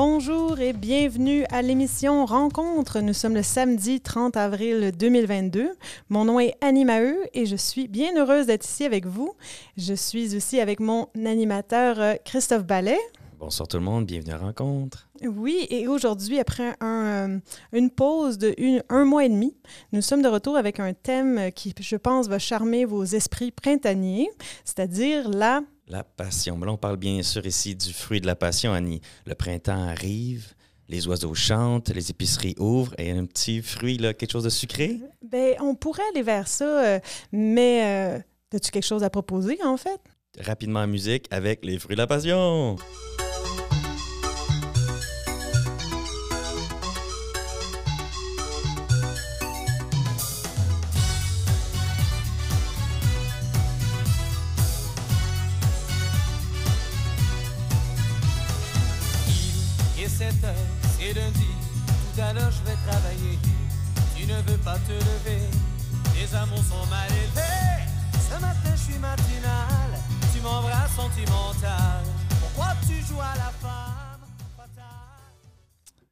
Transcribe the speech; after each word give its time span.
Bonjour 0.00 0.60
et 0.60 0.72
bienvenue 0.74 1.44
à 1.50 1.60
l'émission 1.60 2.24
Rencontre. 2.24 3.00
Nous 3.00 3.12
sommes 3.12 3.34
le 3.34 3.42
samedi 3.42 4.00
30 4.00 4.36
avril 4.36 4.92
2022. 4.96 5.70
Mon 6.08 6.24
nom 6.24 6.38
est 6.38 6.54
Annie 6.60 6.84
Maheu 6.84 7.16
et 7.34 7.46
je 7.46 7.56
suis 7.56 7.88
bien 7.88 8.16
heureuse 8.16 8.46
d'être 8.46 8.64
ici 8.64 8.84
avec 8.84 9.06
vous. 9.06 9.32
Je 9.76 9.94
suis 9.94 10.36
aussi 10.36 10.60
avec 10.60 10.78
mon 10.78 11.08
animateur 11.26 11.98
euh, 11.98 12.14
Christophe 12.24 12.64
Ballet. 12.64 13.00
Bonsoir 13.40 13.66
tout 13.66 13.78
le 13.78 13.82
monde, 13.82 14.06
bienvenue 14.06 14.34
à 14.34 14.38
Rencontre. 14.38 15.08
Oui, 15.24 15.66
et 15.68 15.88
aujourd'hui, 15.88 16.38
après 16.38 16.76
un, 16.80 17.04
euh, 17.30 17.38
une 17.72 17.90
pause 17.90 18.38
de 18.38 18.54
une- 18.56 18.84
un 18.90 19.04
mois 19.04 19.24
et 19.24 19.28
demi, 19.28 19.56
nous 19.90 20.00
sommes 20.02 20.22
de 20.22 20.28
retour 20.28 20.56
avec 20.56 20.78
un 20.78 20.92
thème 20.92 21.50
qui, 21.56 21.74
je 21.80 21.96
pense, 21.96 22.28
va 22.28 22.38
charmer 22.38 22.84
vos 22.84 23.02
esprits 23.02 23.50
printaniers, 23.50 24.30
c'est-à-dire 24.64 25.28
la 25.28 25.62
La 25.90 26.04
passion. 26.04 26.58
Là, 26.60 26.72
on 26.72 26.76
parle 26.76 26.98
bien 26.98 27.22
sûr 27.22 27.46
ici 27.46 27.74
du 27.74 27.94
fruit 27.94 28.20
de 28.20 28.26
la 28.26 28.36
passion, 28.36 28.74
Annie. 28.74 29.00
Le 29.24 29.34
printemps 29.34 29.88
arrive, 29.88 30.52
les 30.88 31.06
oiseaux 31.06 31.34
chantent, 31.34 31.88
les 31.88 32.10
épiceries 32.10 32.54
ouvrent 32.58 32.94
et 32.98 33.10
un 33.10 33.24
petit 33.24 33.62
fruit, 33.62 33.96
là, 33.96 34.12
quelque 34.12 34.32
chose 34.32 34.44
de 34.44 34.50
sucré? 34.50 35.00
Ben, 35.22 35.54
on 35.60 35.74
pourrait 35.74 36.02
aller 36.12 36.22
vers 36.22 36.46
ça, 36.46 36.84
euh, 36.84 37.00
mais 37.32 38.16
euh, 38.16 38.18
as-tu 38.54 38.70
quelque 38.70 38.86
chose 38.86 39.02
à 39.02 39.08
proposer, 39.08 39.58
en 39.64 39.78
fait? 39.78 40.00
Rapidement 40.40 40.80
en 40.80 40.86
musique 40.86 41.26
avec 41.30 41.64
les 41.64 41.78
fruits 41.78 41.96
de 41.96 42.00
la 42.02 42.06
passion. 42.06 42.76
Il 60.20 60.24
est 60.24 60.30
7 60.32 60.44
heures, 60.44 60.54
c'est 60.98 61.12
lundi. 61.14 61.46
Tout 61.86 62.20
à 62.20 62.32
l'heure, 62.32 62.50
je 62.50 62.68
vais 62.68 62.76
travailler. 62.88 63.38
Tu 64.16 64.26
ne 64.26 64.34
veux 64.50 64.58
pas 64.64 64.76
te 64.78 64.90
lever. 64.90 65.46
Les 66.16 66.34
amours 66.34 66.58
sont 66.58 66.86
mal 66.90 67.08
élevés. 67.10 67.86
Ce 68.12 68.40
matin, 68.40 68.74
je 68.74 68.80
suis 68.80 68.98
matinal. 68.98 69.90
Tu 70.34 70.40
m'embrasses 70.40 70.96
sentimental. 70.96 72.02
Pourquoi 72.40 72.74
tu 72.86 72.94
joues 72.94 73.20
à 73.20 73.36
la 73.36 73.50
femme 73.60 74.20
fatale? 74.56 75.34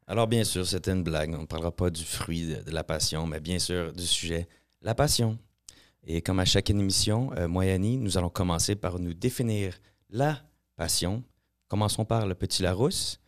Alors, 0.06 0.28
bien 0.28 0.44
sûr, 0.44 0.64
c'était 0.64 0.92
une 0.92 1.02
blague. 1.02 1.34
On 1.34 1.42
ne 1.42 1.46
parlera 1.46 1.72
pas 1.72 1.90
du 1.90 2.04
fruit 2.04 2.46
de, 2.46 2.70
la 2.70 2.84
passion, 2.84 3.26
mais 3.26 3.40
bien 3.40 3.58
sûr 3.58 3.92
du 3.92 4.06
sujet, 4.06 4.48
la 4.82 4.94
passion. 4.94 5.36
Et 6.06 6.22
comme 6.22 6.38
à 6.38 6.44
chaque 6.44 6.70
émission, 6.70 7.32
euh, 7.36 7.48
nous 7.48 8.18
allons 8.18 8.30
commencer 8.30 8.76
par 8.76 9.00
nous 9.00 9.14
définir 9.14 9.74
la 10.10 10.38
passion. 10.76 11.24
Commençons 11.66 12.04
par 12.04 12.26
le 12.26 12.36
petit 12.36 12.62
Larousse. 12.62 13.18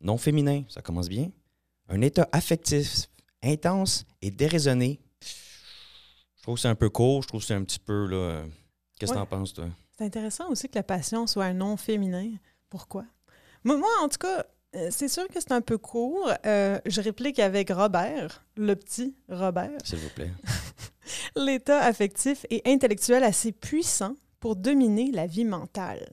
Non 0.00 0.18
féminin, 0.18 0.62
ça 0.68 0.82
commence 0.82 1.08
bien. 1.08 1.30
Un 1.88 2.00
état 2.00 2.28
affectif 2.32 3.08
intense 3.42 4.04
et 4.22 4.30
déraisonné. 4.30 5.00
Je 6.36 6.42
trouve 6.42 6.56
que 6.56 6.60
c'est 6.60 6.68
un 6.68 6.74
peu 6.74 6.90
court, 6.90 7.22
je 7.22 7.28
trouve 7.28 7.40
que 7.40 7.46
c'est 7.46 7.54
un 7.54 7.64
petit 7.64 7.78
peu, 7.78 8.06
là... 8.06 8.44
Qu'est-ce 8.98 9.12
que 9.12 9.16
Ouais. 9.18 9.22
t'en 9.24 9.26
penses, 9.38 9.52
toi? 9.52 9.66
C'est 9.98 10.04
intéressant 10.04 10.48
aussi 10.50 10.68
que 10.68 10.74
la 10.76 10.82
passion 10.82 11.26
soit 11.26 11.44
un 11.44 11.52
nom 11.54 11.76
féminin. 11.76 12.32
Pourquoi? 12.70 13.04
Moi, 13.64 13.76
moi, 13.76 13.88
en 14.02 14.08
tout 14.08 14.18
cas, 14.18 14.44
euh, 14.74 14.88
c'est 14.90 15.08
sûr 15.08 15.26
que 15.28 15.40
c'est 15.40 15.52
un 15.52 15.60
peu 15.60 15.76
court. 15.78 16.30
Euh, 16.46 16.78
je 16.86 17.00
réplique 17.00 17.38
avec 17.38 17.70
Robert, 17.70 18.44
le 18.56 18.74
petit 18.74 19.14
Robert. 19.28 19.78
S'il 19.84 19.98
vous 19.98 20.08
plaît. 20.10 20.32
L'état 21.36 21.82
affectif 21.84 22.44
et 22.50 22.62
intellectuel 22.66 23.22
assez 23.24 23.52
puissant 23.52 24.14
pour 24.40 24.56
dominer 24.56 25.10
la 25.12 25.26
vie 25.26 25.44
mentale. 25.44 26.06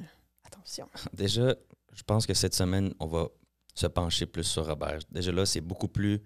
Attention. 0.45 0.88
Déjà, 1.13 1.55
je 1.94 2.03
pense 2.03 2.25
que 2.25 2.33
cette 2.33 2.53
semaine, 2.55 2.94
on 3.00 3.07
va 3.07 3.27
se 3.73 3.88
pencher 3.88 4.25
plus 4.25 4.44
sur 4.44 4.66
Robert. 4.67 5.00
Déjà 5.11 5.31
là, 5.31 5.45
c'est 5.45 5.61
beaucoup 5.61 5.88
plus 5.88 6.22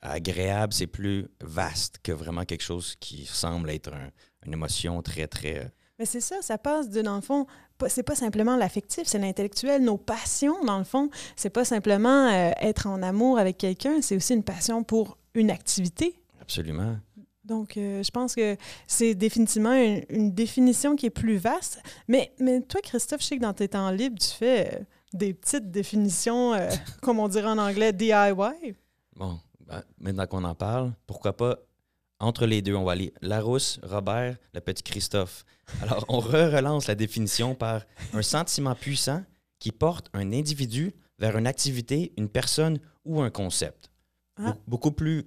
agréable, 0.00 0.72
c'est 0.72 0.86
plus 0.86 1.26
vaste 1.40 1.98
que 2.02 2.12
vraiment 2.12 2.44
quelque 2.44 2.62
chose 2.62 2.94
qui 3.00 3.24
semble 3.26 3.70
être 3.70 3.92
un- 3.92 4.10
une 4.46 4.52
émotion 4.52 5.02
très, 5.02 5.26
très... 5.26 5.58
euh, 5.58 5.68
Mais 5.98 6.04
c'est 6.06 6.20
ça, 6.20 6.42
ça 6.42 6.58
passe 6.58 6.88
de, 6.90 7.02
dans 7.02 7.16
le 7.16 7.22
fond, 7.22 7.46
c'est 7.88 8.02
pas 8.02 8.14
simplement 8.14 8.56
l'affectif, 8.56 9.04
c'est 9.06 9.18
l'intellectuel, 9.18 9.82
nos 9.82 9.96
passions, 9.96 10.62
dans 10.64 10.78
le 10.78 10.84
fond. 10.84 11.10
C'est 11.34 11.50
pas 11.50 11.64
simplement 11.64 12.28
euh, 12.28 12.50
être 12.60 12.86
en 12.86 13.02
amour 13.02 13.38
avec 13.38 13.58
quelqu'un, 13.58 14.00
c'est 14.02 14.16
aussi 14.16 14.34
une 14.34 14.44
passion 14.44 14.84
pour 14.84 15.18
une 15.34 15.50
activité. 15.50 16.20
absolument. 16.40 16.96
Donc, 17.44 17.76
euh, 17.76 18.02
je 18.02 18.10
pense 18.10 18.34
que 18.34 18.56
c'est 18.88 19.14
définitivement 19.14 19.72
une, 19.72 20.02
une 20.08 20.32
définition 20.34 20.96
qui 20.96 21.06
est 21.06 21.10
plus 21.10 21.36
vaste. 21.36 21.80
Mais, 22.08 22.32
mais 22.40 22.60
toi, 22.60 22.80
Christophe, 22.82 23.20
je 23.22 23.26
sais 23.26 23.36
que 23.36 23.42
dans 23.42 23.54
tes 23.54 23.68
temps 23.68 23.88
libres, 23.90 24.18
tu 24.18 24.30
fais 24.30 24.74
euh, 24.74 24.78
des 25.16 25.34
petites 25.34 25.70
définitions, 25.70 26.54
euh, 26.54 26.70
comme 27.02 27.18
on 27.20 27.28
dirait 27.28 27.48
en 27.48 27.58
anglais, 27.58 27.92
DIY. 27.92 28.74
Bon, 29.16 29.38
ben, 29.66 29.82
maintenant 29.98 30.26
qu'on 30.26 30.44
en 30.44 30.54
parle, 30.54 30.92
pourquoi 31.06 31.36
pas, 31.36 31.58
entre 32.18 32.46
les 32.46 32.62
deux, 32.62 32.74
on 32.74 32.84
va 32.84 32.92
aller 32.92 33.12
Larousse, 33.20 33.78
Robert, 33.82 34.36
le 34.54 34.60
petit 34.60 34.82
Christophe. 34.82 35.44
Alors, 35.82 36.04
on 36.08 36.18
re-relance 36.20 36.86
la 36.86 36.94
définition 36.94 37.54
par 37.54 37.82
un 38.14 38.22
sentiment 38.22 38.74
puissant 38.74 39.22
qui 39.58 39.72
porte 39.72 40.08
un 40.14 40.32
individu 40.32 40.94
vers 41.18 41.36
une 41.36 41.46
activité, 41.46 42.12
une 42.16 42.28
personne 42.28 42.78
ou 43.04 43.20
un 43.20 43.30
concept. 43.30 43.90
Ah. 44.38 44.50
Be- 44.52 44.56
Beaucoup 44.66 44.92
plus 44.92 45.24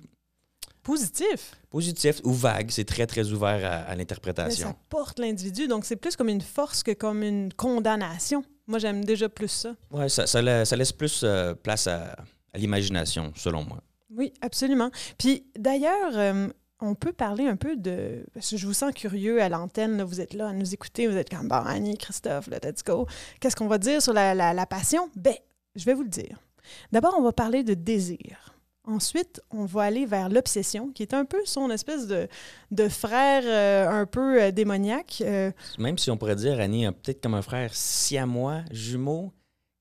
Positif. 0.81 1.51
Positif 1.69 2.21
ou 2.23 2.31
vague, 2.33 2.71
c'est 2.71 2.85
très, 2.85 3.05
très 3.05 3.31
ouvert 3.31 3.63
à, 3.69 3.75
à 3.83 3.95
l'interprétation. 3.95 4.69
ça 4.69 4.75
porte 4.89 5.19
l'individu, 5.19 5.67
donc 5.67 5.85
c'est 5.85 5.97
plus 5.97 6.15
comme 6.15 6.29
une 6.29 6.41
force 6.41 6.81
que 6.83 6.91
comme 6.93 7.21
une 7.21 7.53
condamnation. 7.53 8.43
Moi, 8.69 8.77
j'aime 8.79 9.03
déjà 9.03 9.27
plus 9.27 9.47
ça. 9.49 9.75
Ouais, 9.91 10.07
ça, 10.09 10.27
ça 10.27 10.41
la- 10.41 10.63
ça 10.63 10.75
laisse 10.75 10.91
plus 10.93 11.21
euh, 11.23 11.55
place 11.55 11.87
à, 11.87 12.15
à 12.53 12.57
l'imagination, 12.57 13.33
selon 13.35 13.65
moi. 13.65 13.79
Oui, 14.15 14.31
absolument. 14.41 14.91
Puis 15.17 15.43
d'ailleurs, 15.57 16.11
euh, 16.13 16.47
on 16.79 16.93
peut 16.93 17.11
parler 17.11 17.47
un 17.47 17.55
peu 17.55 17.75
de. 17.75 18.23
Parce 18.33 18.51
que 18.51 18.57
je 18.57 18.67
vous 18.67 18.73
sens 18.73 18.93
curieux 18.93 19.41
à 19.41 19.49
l'antenne, 19.49 19.97
là, 19.97 20.03
vous 20.03 20.21
êtes 20.21 20.33
là 20.35 20.49
à 20.49 20.53
nous 20.53 20.71
écouter, 20.73 21.07
vous 21.07 21.17
êtes 21.17 21.29
comme 21.29 21.47
bon, 21.47 21.55
Annie, 21.65 21.97
Christophe, 21.97 22.47
là, 22.47 22.59
let's 22.63 22.83
go. 22.83 23.07
Qu'est-ce 23.39 23.55
qu'on 23.55 23.67
va 23.67 23.79
dire 23.79 24.01
sur 24.03 24.13
la, 24.13 24.35
la- 24.35 24.53
la 24.53 24.65
passion? 24.67 25.09
Ben, 25.15 25.33
je 25.75 25.83
vais 25.85 25.95
vous 25.95 26.03
le 26.03 26.09
dire. 26.09 26.37
D'abord, 26.91 27.15
on 27.17 27.23
va 27.23 27.31
parler 27.31 27.63
de 27.63 27.73
désir. 27.73 28.53
Ensuite, 28.85 29.41
on 29.51 29.65
va 29.65 29.83
aller 29.83 30.05
vers 30.05 30.29
l'obsession, 30.29 30.91
qui 30.91 31.03
est 31.03 31.13
un 31.13 31.25
peu 31.25 31.39
son 31.45 31.69
espèce 31.69 32.07
de, 32.07 32.27
de 32.71 32.87
frère 32.89 33.43
euh, 33.45 34.01
un 34.01 34.05
peu 34.05 34.41
euh, 34.41 34.51
démoniaque. 34.51 35.21
Euh, 35.21 35.51
Même 35.77 35.97
si 35.97 36.09
on 36.09 36.17
pourrait 36.17 36.35
dire, 36.37 36.59
Annie, 36.59 36.87
euh, 36.87 36.91
peut-être 36.91 37.21
comme 37.21 37.35
un 37.35 37.41
frère 37.41 37.71
siamois, 37.73 38.61
jumeaux, 38.71 39.31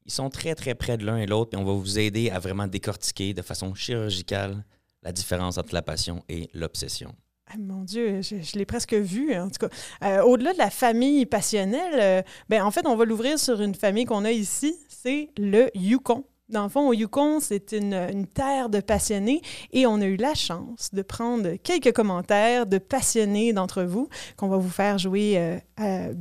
ils 0.05 0.13
sont 0.13 0.29
très, 0.31 0.55
très 0.55 0.75
près 0.75 0.97
de 0.99 1.07
l'un 1.07 1.17
et 1.19 1.27
l'autre, 1.27 1.51
puis 1.51 1.61
on 1.61 1.65
va 1.65 1.73
vous 1.73 1.99
aider 1.99 2.31
à 2.31 2.39
vraiment 2.39 2.67
décortiquer 2.67 3.35
de 3.35 3.43
façon 3.43 3.75
chirurgicale 3.75 4.65
la 5.03 5.13
différence 5.13 5.59
entre 5.59 5.75
la 5.75 5.83
passion 5.83 6.23
et 6.29 6.51
l'obsession. 6.53 7.15
Ah, 7.47 7.57
mon 7.59 7.83
Dieu, 7.85 8.21
je, 8.21 8.43
je 8.43 8.59
l'ai 8.59 8.67
presque 8.67 8.93
vu, 8.95 9.35
en 9.35 9.49
tout 9.49 9.67
cas. 9.69 9.75
Euh, 10.03 10.23
Au-delà 10.23 10.53
de 10.53 10.59
la 10.59 10.71
famille 10.71 11.25
passionnelle, 11.25 11.95
euh, 11.95 12.23
ben, 12.49 12.63
en 12.63 12.71
fait, 12.71 12.87
on 12.87 12.97
va 12.97 13.05
l'ouvrir 13.07 13.39
sur 13.39 13.63
une 13.63 13.75
famille 13.75 14.05
qu'on 14.05 14.25
a 14.27 14.33
ici, 14.33 14.77
c'est 14.89 15.31
le 15.39 15.71
Yukon. 15.75 16.25
Dans 16.49 16.63
le 16.63 16.69
fond, 16.71 16.89
au 16.89 16.93
Yukon, 16.95 17.41
c'est 17.41 17.73
une, 17.73 17.93
une 17.93 18.27
terre 18.27 18.71
de 18.71 18.81
passionnés 18.81 19.43
et 19.73 19.87
on 19.87 20.01
a 20.01 20.07
eu 20.07 20.17
la 20.17 20.35
chance 20.35 20.89
de 20.95 21.03
prendre 21.03 21.57
quelques 21.57 21.93
commentaires 21.93 22.65
de 22.67 22.79
passionnés 22.79 23.53
d'entre 23.53 23.83
vous 23.83 24.09
qu'on 24.37 24.49
va 24.49 24.57
vous 24.57 24.71
faire 24.71 24.97
jouer 24.99 25.35
euh, 25.37 26.15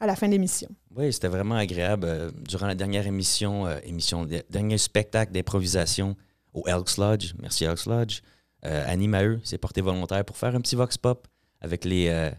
à, 0.00 0.06
la 0.06 0.14
fin 0.14 0.26
de 0.28 0.32
l'émission. 0.32 0.68
Oui, 0.96 1.12
c'était 1.12 1.26
vraiment 1.28 1.56
agréable. 1.56 2.06
euh, 2.06 2.30
durant 2.48 2.68
la 2.68 2.76
dernière 2.76 3.06
émission, 3.06 3.66
euh, 3.66 3.78
émission 3.84 4.24
de- 4.24 4.42
dernier 4.48 4.78
spectacle 4.78 5.32
d'improvisation 5.32 6.14
au 6.52 6.62
Elks 6.68 6.96
Lodge, 6.98 7.32
merci 7.42 7.64
Elks 7.64 7.86
Lodge, 7.86 8.20
euh, 8.64 8.84
Annie 8.86 9.08
Maheu 9.08 9.40
s'est 9.42 9.58
porté 9.58 9.80
volontaire 9.80 10.24
pour 10.24 10.36
faire 10.36 10.54
un 10.54 10.60
petit 10.60 10.76
vox 10.76 10.96
pop 10.96 11.26
avec 11.60 11.84
les, 11.84 12.06
euh, 12.10 12.30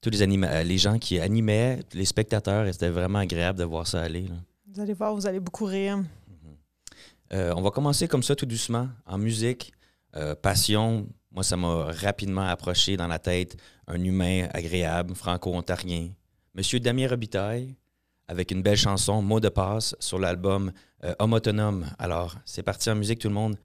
tous 0.00 0.10
les, 0.10 0.22
anima- 0.22 0.62
les 0.62 0.78
gens 0.78 0.98
qui 1.00 1.18
animaient, 1.18 1.80
les 1.92 2.04
spectateurs, 2.04 2.66
et 2.66 2.72
c'était 2.72 2.88
vraiment 2.90 3.18
agréable 3.18 3.58
de 3.58 3.64
voir 3.64 3.86
ça 3.88 4.00
aller. 4.02 4.22
là. 4.28 4.36
Vous 4.72 4.80
allez 4.80 4.92
voir, 4.92 5.14
vous 5.14 5.26
allez 5.26 5.40
beaucoup 5.40 5.64
rire. 5.64 5.98
Euh, 7.32 7.52
on 7.56 7.62
va 7.62 7.70
commencer 7.70 8.08
comme 8.08 8.22
ça 8.22 8.36
tout 8.36 8.46
doucement, 8.46 8.88
en 9.06 9.18
musique. 9.18 9.72
Euh, 10.16 10.34
passion, 10.34 11.08
moi, 11.30 11.42
ça 11.42 11.56
m'a 11.56 11.86
rapidement 11.86 12.46
approché 12.46 12.96
dans 12.96 13.08
la 13.08 13.18
tête 13.18 13.56
un 13.86 14.02
humain 14.02 14.48
agréable, 14.52 15.14
franco-ontarien. 15.14 16.10
Monsieur 16.54 16.78
Damien 16.78 17.08
Robitaille, 17.08 17.74
avec 18.28 18.50
une 18.50 18.62
belle 18.62 18.76
chanson, 18.76 19.20
Mot 19.22 19.40
de 19.40 19.48
passe, 19.48 19.96
sur 19.98 20.18
l'album 20.18 20.72
euh, 21.02 21.14
Homme 21.18 21.32
autonome. 21.32 21.86
Alors, 21.98 22.36
c'est 22.44 22.62
parti 22.62 22.88
en 22.90 22.94
musique, 22.94 23.18
tout 23.18 23.28
le 23.28 23.34
monde. 23.34 23.56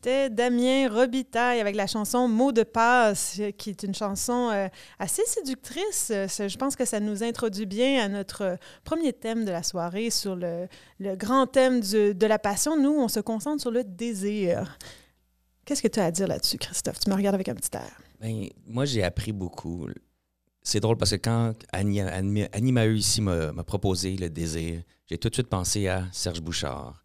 C'était 0.00 0.30
Damien 0.30 0.88
Robitaille 0.88 1.58
avec 1.58 1.74
la 1.74 1.88
chanson 1.88 2.28
Mot 2.28 2.52
de 2.52 2.62
passe, 2.62 3.40
qui 3.56 3.70
est 3.70 3.82
une 3.82 3.96
chanson 3.96 4.48
euh, 4.52 4.68
assez 5.00 5.22
séductrice. 5.26 6.12
Euh, 6.14 6.28
Je 6.28 6.56
pense 6.56 6.76
que 6.76 6.84
ça 6.84 7.00
nous 7.00 7.24
introduit 7.24 7.66
bien 7.66 8.04
à 8.04 8.08
notre 8.08 8.58
premier 8.84 9.12
thème 9.12 9.44
de 9.44 9.50
la 9.50 9.64
soirée 9.64 10.10
sur 10.10 10.36
le, 10.36 10.68
grand 11.00 11.48
thème 11.48 11.80
de 11.80 12.26
la 12.26 12.38
passion. 12.38 12.80
Nous, 12.80 12.92
on 12.92 13.08
se 13.08 13.18
concentre 13.18 13.60
sur 13.60 13.72
le 13.72 13.82
désir. 13.82 14.78
Qu'est-ce 15.64 15.82
que 15.82 15.88
tu 15.88 15.98
as 15.98 16.04
à 16.04 16.10
dire 16.12 16.28
là-dessus, 16.28 16.58
Christophe? 16.58 17.00
Tu 17.00 17.10
me 17.10 17.16
regardes 17.16 17.34
avec 17.34 17.48
un 17.48 17.56
petit 17.56 17.76
air. 17.76 17.98
Ben, 18.20 18.46
moi, 18.68 18.84
j'ai 18.84 19.02
appris 19.02 19.32
beaucoup. 19.32 19.88
C'est 20.62 20.78
drôle 20.78 20.96
parce 20.96 21.10
que 21.10 21.16
quand 21.16 21.54
Annie, 21.72 22.70
Maheu 22.70 22.94
ici 22.94 23.20
m'a 23.20 23.64
proposé 23.64 24.16
le 24.16 24.30
désir, 24.30 24.80
j'ai 25.06 25.18
tout 25.18 25.28
de 25.28 25.34
suite 25.34 25.48
pensé 25.48 25.88
à 25.88 26.04
Serge 26.12 26.40
Bouchard. 26.40 27.02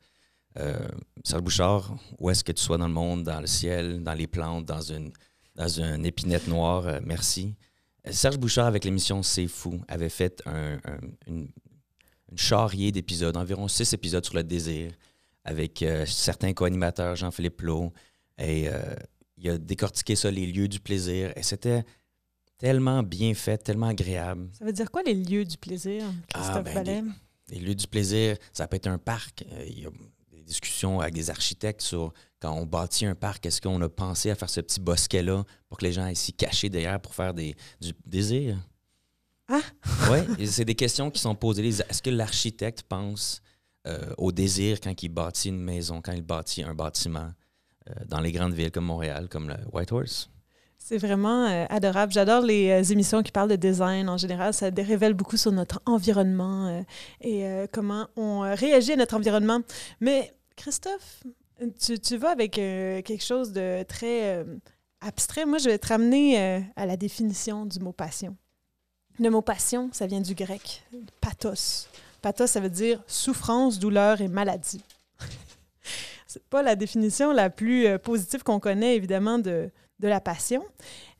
Euh, 0.59 0.87
Serge 1.23 1.41
Bouchard, 1.41 1.95
où 2.19 2.29
est-ce 2.29 2.43
que 2.43 2.51
tu 2.51 2.61
sois 2.61 2.77
dans 2.77 2.87
le 2.87 2.93
monde, 2.93 3.23
dans 3.23 3.39
le 3.41 3.47
ciel, 3.47 4.03
dans 4.03 4.13
les 4.13 4.27
plantes, 4.27 4.65
dans 4.65 4.81
une, 4.81 5.11
dans 5.55 5.67
une 5.67 6.05
épinette 6.05 6.47
noire, 6.47 6.85
euh, 6.87 6.99
merci. 7.03 7.55
Euh, 8.07 8.11
Serge 8.11 8.37
Bouchard, 8.37 8.67
avec 8.67 8.85
l'émission 8.85 9.23
C'est 9.23 9.47
fou, 9.47 9.81
avait 9.87 10.09
fait 10.09 10.41
un, 10.45 10.75
un- 10.85 10.99
une, 11.27 11.47
une 12.31 12.37
charrier 12.37 12.91
d'épisodes, 12.91 13.35
environ 13.37 13.67
six 13.67 13.91
épisodes 13.93 14.23
sur 14.25 14.35
le 14.35 14.43
désir, 14.43 14.91
avec 15.43 15.81
euh, 15.81 16.05
certains 16.05 16.53
co-animateurs, 16.53 17.15
Jean-Philippe 17.15 17.57
Plot, 17.57 17.91
et 18.37 18.67
il 19.37 19.49
a 19.49 19.57
décortiqué 19.57 20.15
ça, 20.15 20.31
les 20.31 20.45
lieux 20.47 20.67
du 20.67 20.79
plaisir, 20.79 21.31
et 21.35 21.43
c'était 21.43 21.83
tellement 22.57 23.03
bien 23.03 23.33
fait, 23.33 23.57
tellement 23.57 23.87
agréable. 23.87 24.49
Ça 24.57 24.65
veut 24.65 24.71
dire 24.71 24.89
quoi 24.89 25.03
les 25.03 25.13
lieux 25.13 25.45
du 25.45 25.57
plaisir, 25.57 26.03
Christophe 26.29 26.55
Ah, 26.57 26.61
ben, 26.61 26.73
Ballet? 26.73 27.03
Les 27.49 27.59
lieux 27.59 27.75
du 27.75 27.87
plaisir, 27.87 28.37
ça 28.53 28.67
peut 28.67 28.77
être 28.77 28.87
un 28.87 28.97
parc. 28.97 29.43
Il 29.67 29.81
y 29.81 29.85
a 29.85 29.89
des 30.43 30.47
discussions 30.47 30.99
avec 30.99 31.13
des 31.13 31.29
architectes 31.29 31.81
sur 31.81 32.13
quand 32.41 32.53
on 32.53 32.65
bâtit 32.65 33.05
un 33.05 33.15
parc, 33.15 33.45
est-ce 33.45 33.61
qu'on 33.61 33.81
a 33.81 33.89
pensé 33.89 34.29
à 34.29 34.35
faire 34.35 34.49
ce 34.49 34.59
petit 34.59 34.81
bosquet-là 34.81 35.43
pour 35.69 35.77
que 35.77 35.85
les 35.85 35.93
gens 35.93 36.05
aient 36.07 36.15
s'y 36.15 36.33
cacher 36.33 36.69
derrière 36.69 36.99
pour 36.99 37.15
faire 37.15 37.33
des, 37.33 37.55
du 37.81 37.93
désir? 38.05 38.57
Ah! 39.49 39.59
Oui, 40.09 40.47
c'est 40.47 40.63
des 40.63 40.73
questions 40.73 41.11
qui 41.11 41.19
sont 41.19 41.35
posées. 41.35 41.67
Est-ce 41.67 42.01
que 42.01 42.09
l'architecte 42.09 42.83
pense 42.83 43.41
euh, 43.85 44.13
au 44.17 44.31
désir 44.31 44.79
quand 44.79 45.03
il 45.03 45.09
bâtit 45.09 45.49
une 45.49 45.59
maison, 45.59 46.01
quand 46.01 46.13
il 46.13 46.21
bâtit 46.21 46.63
un 46.63 46.73
bâtiment 46.73 47.29
euh, 47.89 47.93
dans 48.07 48.21
les 48.21 48.31
grandes 48.31 48.53
villes 48.53 48.71
comme 48.71 48.85
Montréal, 48.85 49.27
comme 49.27 49.49
le 49.49 49.57
Whitehorse? 49.73 50.29
C'est 50.85 50.97
vraiment 50.97 51.45
euh, 51.45 51.65
adorable. 51.69 52.11
J'adore 52.11 52.41
les 52.41 52.69
euh, 52.69 52.83
émissions 52.91 53.23
qui 53.23 53.31
parlent 53.31 53.49
de 53.49 53.55
design 53.55 54.09
en 54.09 54.17
général. 54.17 54.53
Ça 54.53 54.69
révèle 54.75 55.13
beaucoup 55.13 55.37
sur 55.37 55.53
notre 55.53 55.81
environnement 55.85 56.67
euh, 56.67 56.81
et 57.21 57.45
comment 57.71 58.09
on 58.17 58.41
réagit 58.41 58.91
à 58.91 58.95
notre 58.97 59.15
environnement. 59.15 59.61
Mais 60.01 60.33
Christophe, 60.57 61.23
tu, 61.79 61.97
tu 61.99 62.17
vas 62.17 62.31
avec 62.31 62.51
quelque 62.51 63.23
chose 63.23 63.53
de 63.53 63.83
très 63.83 64.45
abstrait. 64.99 65.45
Moi, 65.45 65.57
je 65.57 65.69
vais 65.69 65.77
te 65.77 65.87
ramener 65.87 66.37
à 66.75 66.85
la 66.85 66.97
définition 66.97 67.65
du 67.65 67.79
mot 67.79 67.93
passion. 67.93 68.35
Le 69.19 69.29
mot 69.29 69.41
passion, 69.41 69.89
ça 69.93 70.05
vient 70.05 70.21
du 70.21 70.35
grec, 70.35 70.83
pathos. 71.21 71.87
Pathos, 72.21 72.47
ça 72.47 72.59
veut 72.59 72.69
dire 72.69 73.01
souffrance, 73.07 73.79
douleur 73.79 74.19
et 74.19 74.27
maladie. 74.27 74.83
C'est 76.27 76.43
pas 76.43 76.61
la 76.61 76.75
définition 76.75 77.31
la 77.31 77.49
plus 77.49 77.87
positive 77.99 78.43
qu'on 78.43 78.59
connaît, 78.59 78.95
évidemment, 78.95 79.39
de, 79.39 79.69
de 79.99 80.07
la 80.07 80.19
passion, 80.21 80.63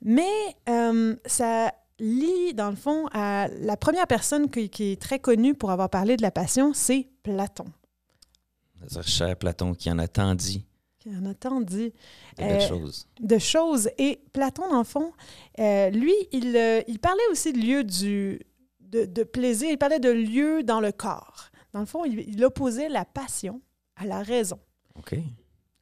mais 0.01 0.30
euh, 0.70 1.15
ça 1.25 1.74
lie, 2.00 2.53
dans 2.53 2.70
le 2.70 2.75
fond, 2.75 3.08
à 3.13 3.48
la 3.62 3.77
première 3.77 4.08
personne 4.08 4.50
qui, 4.50 4.70
qui 4.70 4.92
est 4.94 5.01
très 5.01 5.20
connue 5.20 5.53
pour 5.53 5.72
avoir 5.72 5.89
parlé 5.89 6.18
de 6.18 6.22
la 6.22 6.32
passion, 6.32 6.74
c'est 6.74 7.08
Platon. 7.24 7.65
C'est-à-dire, 8.80 9.08
cher 9.08 9.36
Platon 9.38 9.74
qui 9.74 9.89
en 9.92 10.00
a 10.00 10.08
tant 10.08 10.36
dit 10.36 10.65
Qui 11.00 11.15
en 11.15 11.25
a 11.25 11.34
tant 11.34 11.62
dit 11.62 11.94
de 12.38 12.44
belles 12.44 12.62
Euh, 12.62 12.68
choses. 12.68 13.08
de 13.20 13.38
choses. 13.38 13.89
Et 13.98 14.20
Platon, 14.34 14.70
dans 14.70 14.80
le 14.80 14.84
fond, 14.84 15.13
euh, 15.60 15.89
lui, 15.92 16.13
il, 16.32 16.84
il 16.88 17.00
parlait 17.00 17.22
aussi 17.32 17.53
de 17.53 17.60
lieux 17.60 17.84
du, 17.86 18.42
de, 18.82 19.06
de 19.06 19.24
plaisir, 19.24 19.70
il 19.72 19.77
parlait 19.77 20.00
de 20.00 20.10
lieux 20.10 20.63
dans 20.63 20.82
le 20.82 20.92
corps. 20.92 21.46
Dans 21.72 21.80
le 21.80 21.86
fond, 21.86 22.03
il, 22.06 22.20
il 22.27 22.44
opposait 22.44 22.89
la 22.89 23.06
passion 23.06 23.62
à 23.96 24.06
la 24.06 24.22
raison. 24.24 24.60
OK. 24.96 25.15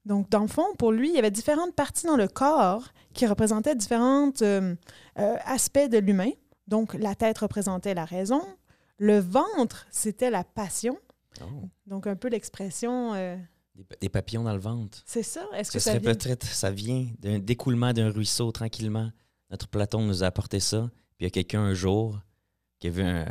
Donc, 0.05 0.29
dans 0.29 0.41
le 0.41 0.48
fond, 0.48 0.65
pour 0.77 0.91
lui, 0.91 1.10
il 1.10 1.15
y 1.15 1.20
avait 1.20 1.31
différentes 1.31 1.75
parties 1.75 2.08
dans 2.08 2.17
le 2.17 2.27
corps 2.27 2.89
qui 3.13 3.27
représentaient 3.27 3.75
différents 3.75 4.31
euh, 4.41 4.75
euh, 5.20 5.36
aspects 5.46 5.89
de 5.89 5.98
l'humain. 6.00 6.31
Donc, 6.67 6.93
la 6.96 7.13
tête 7.15 7.38
représentait 7.39 7.93
la 7.93 8.05
raison, 8.05 8.41
le 8.98 9.20
ventre, 9.20 9.86
c'était 9.91 10.29
la 10.31 10.43
passion. 10.43 10.98
Oh. 11.41 11.46
Donc, 11.86 12.08
un 12.08 12.15
peu 12.15 12.29
l'expression, 12.29 13.13
euh, 13.13 13.36
Des, 13.75 13.86
des 14.01 14.10
papillons 14.10 14.43
dans 14.43 14.53
le 14.53 14.60
ventre. 14.60 15.01
c'est 15.05 15.24
ça? 15.24 15.46
Est-ce 15.53 15.70
Ce 15.72 15.77
que 15.77 15.79
ça 15.79 15.91
serait 15.91 16.00
vient... 16.00 16.13
peut-être, 16.13 16.46
ça 16.46 16.72
vient 16.72 17.08
d'un 17.20 17.39
découlement 17.39 17.93
d'un 17.93 18.10
ruisseau 18.10 18.51
tranquillement. 18.51 19.12
Notre 19.50 19.67
Platon 19.67 20.01
nous 20.01 20.24
a 20.24 20.27
apporté 20.27 20.60
ça. 20.60 20.89
Puis 21.17 21.22
il 21.22 21.24
y 21.25 21.27
a 21.27 21.29
quelqu'un 21.31 21.62
un 21.62 21.74
jour 21.74 22.20
qui 22.79 22.88
a 22.88 22.89
vu 22.89 23.03
un. 23.03 23.25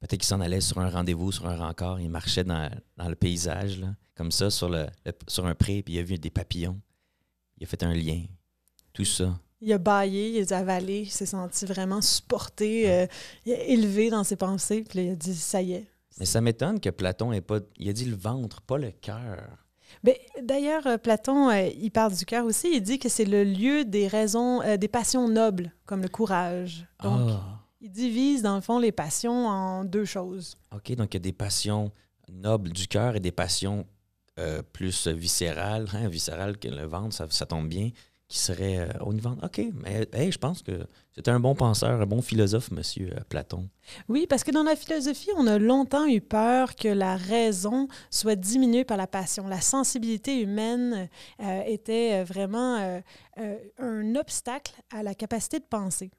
Peut-être 0.00 0.20
qu'il 0.20 0.24
s'en 0.24 0.40
allait 0.40 0.60
sur 0.60 0.78
un 0.78 0.88
rendez-vous, 0.88 1.32
sur 1.32 1.46
un 1.46 1.56
rencard. 1.56 2.00
Il 2.00 2.10
marchait 2.10 2.44
dans, 2.44 2.70
dans 2.96 3.08
le 3.08 3.16
paysage, 3.16 3.80
là, 3.80 3.88
comme 4.16 4.32
ça, 4.32 4.50
sur, 4.50 4.68
le, 4.68 4.86
le- 5.04 5.12
sur 5.28 5.46
un 5.46 5.54
pré, 5.54 5.82
puis 5.82 5.94
il 5.94 5.98
a 5.98 6.02
vu 6.02 6.18
des 6.18 6.30
papillons. 6.30 6.80
Il 7.58 7.64
a 7.64 7.66
fait 7.66 7.82
un 7.82 7.94
lien. 7.94 8.22
Tout 8.92 9.04
ça 9.04 9.38
Il 9.60 9.72
a 9.72 9.78
baillé, 9.78 10.38
il 10.40 10.52
a 10.54 10.58
avalé, 10.58 11.00
il 11.02 11.10
s'est 11.10 11.26
senti 11.26 11.64
vraiment 11.66 12.00
supporté, 12.00 12.90
euh, 12.90 13.06
élevé 13.46 14.10
dans 14.10 14.24
ses 14.24 14.36
pensées. 14.36 14.84
Puis 14.88 14.98
là, 14.98 15.04
il 15.04 15.10
a 15.12 15.16
dit 15.16 15.34
ça 15.34 15.60
y 15.62 15.72
est. 15.72 15.86
Mais 16.18 16.26
ça 16.26 16.40
m'étonne 16.40 16.80
que 16.80 16.88
Platon 16.90 17.30
ait 17.32 17.40
pas. 17.42 17.58
Il 17.78 17.88
a 17.88 17.92
dit 17.92 18.06
le 18.06 18.16
ventre, 18.16 18.62
pas 18.62 18.78
le 18.78 18.90
cœur. 18.90 19.42
Ben, 20.02 20.14
D'ailleurs, 20.42 20.86
euh, 20.86 20.96
Platon, 20.98 21.50
euh, 21.50 21.68
il 21.78 21.90
parle 21.90 22.14
du 22.14 22.24
cœur 22.24 22.44
aussi. 22.46 22.68
Il 22.74 22.80
dit 22.82 22.98
que 22.98 23.08
c'est 23.08 23.24
le 23.26 23.44
lieu 23.44 23.84
des 23.84 24.08
raisons, 24.08 24.62
euh, 24.62 24.76
des 24.78 24.88
passions 24.88 25.28
nobles, 25.28 25.72
comme 25.84 26.02
le 26.02 26.08
courage. 26.08 26.86
Donc, 27.02 27.30
Ah, 27.32 27.60
il 27.80 27.90
divise, 27.90 28.42
dans 28.42 28.54
le 28.56 28.60
fond, 28.62 28.78
les 28.78 28.92
passions 28.92 29.46
en 29.46 29.84
deux 29.84 30.04
choses. 30.06 30.56
OK. 30.74 30.92
Donc, 30.94 31.12
il 31.12 31.16
y 31.16 31.20
a 31.20 31.20
des 31.20 31.32
passions 31.32 31.92
nobles 32.30 32.70
du 32.72 32.88
cœur 32.88 33.14
et 33.16 33.20
des 33.20 33.30
passions 33.32 33.86
euh, 34.38 34.62
plus 34.72 35.08
viscérales. 35.08 35.88
Hein, 35.94 36.08
viscérales 36.08 36.58
que 36.58 36.68
le 36.68 36.84
ventre, 36.84 37.16
ça, 37.30 37.46
tombe 37.46 37.68
bien, 37.68 37.90
qui 38.28 38.38
seraient 38.38 38.80
euh, 38.80 38.98
au 39.00 39.14
niveau. 39.14 39.30
OK. 39.42 39.62
Mais 39.72 40.06
hey, 40.12 40.30
je 40.30 40.38
pense 40.38 40.62
que 40.62 40.86
c'était 41.14 41.30
un 41.30 41.40
bon 41.40 41.54
penseur, 41.54 42.02
un 42.02 42.06
bon 42.06 42.20
philosophe, 42.20 42.70
monsieur 42.70 43.12
euh, 43.12 43.20
Platon. 43.30 43.66
Oui, 44.08 44.26
parce 44.28 44.44
que 44.44 44.50
dans 44.50 44.62
la 44.62 44.76
philosophie, 44.76 45.30
on 45.38 45.46
a 45.46 45.58
longtemps 45.58 46.06
eu 46.06 46.20
peur 46.20 46.74
que 46.74 46.88
la 46.88 47.16
raison 47.16 47.88
soit 48.10 48.36
diminuée 48.36 48.84
par 48.84 48.98
la 48.98 49.06
passion. 49.06 49.48
La 49.48 49.62
sensibilité 49.62 50.38
humaine 50.42 51.08
était 51.66 52.22
vraiment 52.24 53.00
un 53.78 54.16
obstacle 54.16 54.74
à 54.90 55.02
la 55.02 55.14
capacité 55.14 55.60
de 55.60 55.64
penser. 55.64 56.10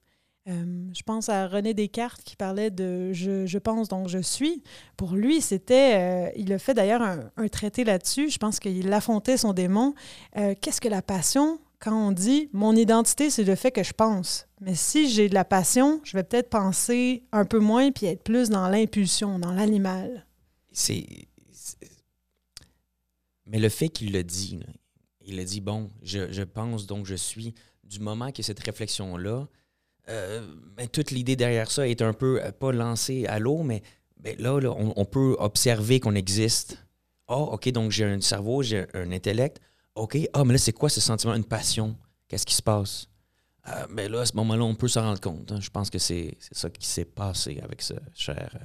Euh, 0.47 0.89
je 0.93 1.03
pense 1.03 1.27
à 1.27 1.47
René 1.47 1.73
Descartes 1.73 2.21
qui 2.23 2.37
parlait 2.37 2.71
de 2.71 3.11
je, 3.11 3.45
je 3.45 3.57
pense 3.57 3.89
donc 3.89 4.07
je 4.07 4.19
suis. 4.19 4.63
Pour 4.95 5.13
lui, 5.15 5.41
c'était, 5.41 5.95
euh, 5.97 6.31
il 6.37 6.53
a 6.53 6.59
fait 6.59 6.73
d'ailleurs 6.73 7.01
un, 7.01 7.47
traité 7.49 7.83
là-dessus. 7.83 8.29
Je 8.29 8.37
pense 8.37 8.59
qu'il 8.59 8.91
affrontait 8.93 9.37
son 9.37 9.53
démon. 9.53 9.93
Euh, 10.37 10.55
Qu'est-ce 10.59 10.79
que 10.79 10.87
la 10.87 11.01
passion? 11.01 11.59
Quand 11.79 12.07
on 12.07 12.11
dit 12.11 12.49
mon 12.53 12.75
identité, 12.75 13.29
c'est 13.29 13.43
le 13.43 13.55
fait 13.55 13.71
que 13.71 13.83
je 13.83 13.93
pense. 13.93 14.47
Mais 14.61 14.73
si 14.73 15.09
j'ai 15.09 15.29
de 15.29 15.33
la 15.33 15.45
passion, 15.45 16.01
je 16.03 16.17
vais 16.17 16.23
peut-être 16.23 16.49
penser 16.49 17.23
un 17.31 17.45
peu 17.45 17.59
moins 17.59 17.91
puis 17.91 18.07
être 18.07 18.23
plus 18.23 18.49
dans 18.49 18.67
l'impulsion, 18.69 19.37
dans 19.39 19.51
l'animal. 19.51 20.25
C'est. 20.71 21.05
Mais 23.45 23.59
le 23.59 23.69
fait 23.69 23.89
qu'il 23.89 24.11
le 24.11 24.23
dit, 24.23 24.59
il 25.25 25.39
a 25.39 25.43
dit 25.43 25.61
bon, 25.61 25.91
je, 26.01 26.31
je 26.31 26.43
pense 26.43 26.87
donc 26.87 27.05
je 27.05 27.15
suis. 27.15 27.53
Du 27.83 27.99
moment 27.99 28.33
que 28.33 28.43
cette 28.43 28.59
réflexion-là, 28.59 29.47
euh, 30.09 30.45
ben, 30.75 30.87
toute 30.87 31.11
l'idée 31.11 31.35
derrière 31.35 31.71
ça 31.71 31.87
est 31.87 32.01
un 32.01 32.13
peu, 32.13 32.41
euh, 32.41 32.51
pas 32.51 32.71
lancée 32.71 33.25
à 33.25 33.39
l'eau, 33.39 33.63
mais 33.63 33.81
ben, 34.17 34.35
là, 34.39 34.59
on, 34.75 35.05
peut 35.05 35.35
observer 35.39 35.99
qu'on 35.99 36.15
existe. 36.15 36.77
Oh, 37.27 37.49
OK, 37.53 37.69
donc 37.69 37.91
j'ai 37.91 38.05
un 38.05 38.21
cerveau, 38.21 38.63
j'ai 38.63 38.85
un 38.93 39.11
intellect. 39.11 39.59
OK, 39.95 40.17
ah, 40.33 40.43
mais 40.43 40.53
là, 40.53 40.57
c'est 40.57 40.73
quoi 40.73 40.89
ce 40.89 41.01
sentiment, 41.01 41.33
une 41.33 41.43
passion? 41.43 41.95
Qu'est-ce 42.27 42.45
qui 42.45 42.55
se 42.55 42.61
passe? 42.61 43.07
Euh, 43.67 43.85
ben 43.91 44.11
là, 44.11 44.21
à 44.21 44.25
ce 44.25 44.35
moment-là, 44.35 44.63
on 44.63 44.75
peut 44.75 44.87
s'en 44.87 45.01
rendre 45.01 45.19
compte. 45.19 45.51
hein. 45.51 45.59
Je 45.59 45.69
pense 45.69 45.89
que 45.89 45.99
c'est 45.99 46.37
ça 46.51 46.69
qui 46.69 46.87
s'est 46.87 47.05
passé 47.05 47.59
avec 47.63 47.81
ce 47.81 47.93
cher. 48.13 48.57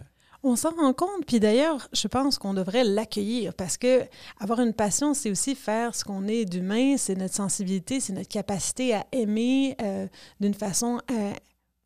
On 0.45 0.57
s'en 0.57 0.71
rend 0.71 0.93
compte, 0.93 1.25
puis 1.25 1.39
d'ailleurs, 1.39 1.89
je 1.93 2.09
pense 2.09 2.37
qu'on 2.37 2.53
devrait 2.53 2.83
l'accueillir 2.83 3.55
parce 3.55 3.77
que 3.77 4.03
avoir 4.41 4.59
une 4.61 4.73
passion, 4.73 5.15
c'est 5.15 5.31
aussi 5.31 5.55
faire 5.55 5.95
ce 5.95 6.03
qu'on 6.05 6.27
est 6.27 6.45
d'humain, 6.45 6.97
c'est 6.97 7.15
notre 7.15 7.35
sensibilité, 7.35 8.01
c'est 8.01 8.13
notre 8.13 8.29
capacité 8.29 8.93
à 8.93 9.07
aimer 9.13 9.77
euh, 9.81 10.09
d'une 10.41 10.55
façon 10.55 11.01
euh, 11.13 11.33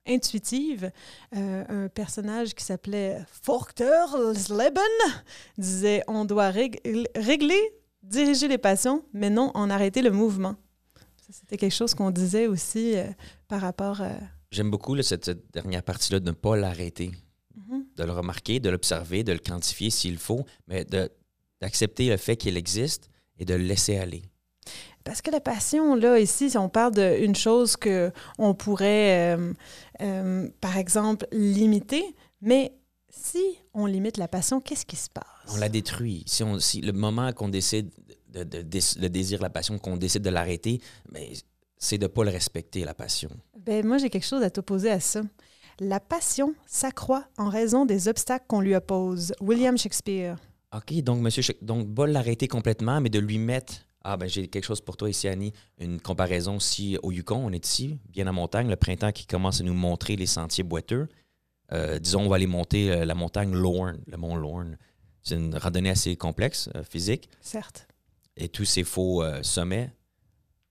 intuitive. 0.07 0.91
Euh, 1.37 1.65
un 1.69 1.89
personnage 1.89 2.55
qui 2.55 2.65
s'appelait 2.65 3.19
Forchtersleben 3.43 4.83
disait 5.59 6.03
on 6.09 6.25
doit 6.25 6.51
rég- 6.51 6.81
régler, 7.15 7.61
diriger 8.03 8.49
les 8.49 8.59
passions, 8.59 9.05
mais 9.13 9.29
non 9.29 9.51
en 9.53 9.69
arrêter 9.69 10.01
le 10.01 10.11
mouvement. 10.11 10.55
C'était 11.31 11.59
quelque 11.59 11.75
chose 11.75 11.93
qu'on 11.95 12.11
disait 12.11 12.47
aussi 12.47 12.95
par 13.49 13.61
rapport 13.61 14.01
à. 14.01 14.13
J'aime 14.51 14.71
beaucoup 14.71 14.97
cette 15.03 15.29
dernière 15.53 15.83
partie-là 15.83 16.21
de 16.21 16.27
ne 16.27 16.33
pas 16.33 16.57
l'arrêter, 16.57 17.11
De 17.97 18.05
le 18.05 18.13
remarquer, 18.13 18.61
de 18.61 18.69
l'observer, 18.71 19.25
de 19.25 19.33
le 19.33 19.39
quantifier 19.39 19.91
s'il 19.91 20.19
faut, 20.19 20.45
mais 20.69 20.85
d'accepter 21.61 22.09
le 22.09 22.17
fait 22.17 22.37
qu'il 22.37 22.57
existe 22.57 23.11
et 23.39 23.45
de 23.45 23.55
le 23.55 23.65
laisser 23.65 23.97
aller. 23.99 24.23
Parce 25.05 25.23
que 25.23 25.31
la 25.31 25.41
passion, 25.41 25.95
là, 25.95 26.19
ici, 26.19 26.51
si 26.51 26.59
on 26.59 26.69
parle 26.69 26.95
d'une 26.95 27.37
chose 27.37 27.77
que 27.77 28.11
on 28.39 28.55
pourrait, 28.55 29.37
euh, 29.37 29.53
euh, 30.01 30.49
par 30.61 30.77
exemple, 30.77 31.27
limiter, 31.31 32.05
mais 32.41 32.73
si 33.09 33.59
on 33.73 33.87
limite 33.87 34.17
la 34.17 34.27
passion, 34.29 34.61
qu'est-ce 34.61 34.85
qui 34.85 34.97
se 34.97 35.09
passe? 35.09 35.25
On 35.49 35.57
la 35.59 35.69
détruit. 35.69 36.25
Si, 36.27 36.43
on, 36.43 36.59
si 36.59 36.81
le 36.81 36.93
moment 36.93 37.33
qu'on 37.33 37.49
décide 37.49 37.91
de, 38.29 38.43
de, 38.43 38.63
de- 38.63 39.01
le 39.01 39.09
désir, 39.09 39.41
la 39.41 39.49
passion, 39.51 39.79
qu'on 39.79 39.97
décide 39.97 40.23
de 40.23 40.31
l'arrêter, 40.31 40.81
c'est 41.79 41.99
de 41.99 42.05
ne 42.05 42.09
pas 42.09 42.25
le 42.25 42.31
respecter, 42.31 42.85
la 42.85 42.95
passion. 42.95 43.31
Ben, 43.61 43.87
moi, 43.87 43.99
j'ai 43.99 44.11
quelque 44.11 44.27
chose 44.27 44.43
à 44.43 44.51
t'opposer 44.51 44.91
à 44.91 44.99
ça. 45.01 45.23
La 45.81 46.01
passion 46.01 46.55
s'accroît 46.67 47.27
en 47.37 47.51
raison 47.51 47.85
des 47.85 48.09
obstacles 48.09 48.47
qu'on 48.49 48.61
lui 48.61 48.75
oppose. 48.75 49.35
William 49.41 49.77
Shakespeare. 49.77 50.37
OK, 50.75 50.95
donc, 51.03 51.21
monsieur, 51.21 51.43
donc, 51.61 51.95
pas 51.95 52.07
l'arrêter 52.07 52.49
complètement, 52.49 53.01
mais 53.01 53.11
de 53.11 53.19
lui 53.19 53.39
mettre. 53.39 53.75
Ah, 54.03 54.17
ben, 54.17 54.29
j'ai 54.29 54.49
quelque 54.49 54.65
chose 54.65 54.81
pour 54.81 54.97
toi 54.97 55.11
ici, 55.11 55.29
Annie. 55.29 55.53
Une 55.79 56.01
comparaison 56.01 56.61
si 56.61 56.97
au 57.03 57.13
Yukon, 57.13 57.45
on 57.45 57.53
est 57.53 57.67
ici, 57.67 57.99
bien 58.09 58.27
en 58.27 58.33
montagne, 58.33 58.69
le 58.69 58.77
printemps 58.77 59.13
qui 59.13 59.27
commence 59.27 59.61
à 59.61 59.65
nous 59.65 59.75
montrer 59.75 60.17
les 60.17 60.27
sentiers 60.27 60.65
boiteux. 60.65 61.09
Euh, 61.73 61.99
disons, 61.99 62.23
on 62.23 62.29
va 62.29 62.37
aller 62.37 62.47
monter 62.47 62.91
euh, 62.91 63.05
la 63.05 63.15
montagne 63.15 63.53
Lorne, 63.53 63.99
le 64.07 64.17
mont 64.17 64.37
Lorne. 64.37 64.79
C'est 65.23 65.35
une 65.35 65.57
randonnée 65.57 65.91
assez 65.91 66.17
complexe, 66.17 66.71
euh, 66.75 66.85
physique, 66.85 67.29
Certes. 67.41 67.87
et 68.37 68.49
tous 68.49 68.65
ces 68.65 68.85
faux 68.85 69.25
sommets. 69.43 69.91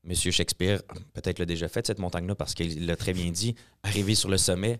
Monsieur 0.03 0.31
Shakespeare, 0.31 0.81
peut-être 1.13 1.39
l'a 1.39 1.45
déjà 1.45 1.67
fait, 1.67 1.85
cette 1.85 1.99
montagne-là, 1.99 2.35
parce 2.35 2.53
qu'il 2.53 2.85
l'a 2.85 2.95
très 2.95 3.11
bien 3.11 3.31
dit. 3.31 3.55
Arrivé 3.83 4.15
sur 4.15 4.29
le 4.29 4.37
sommet, 4.37 4.79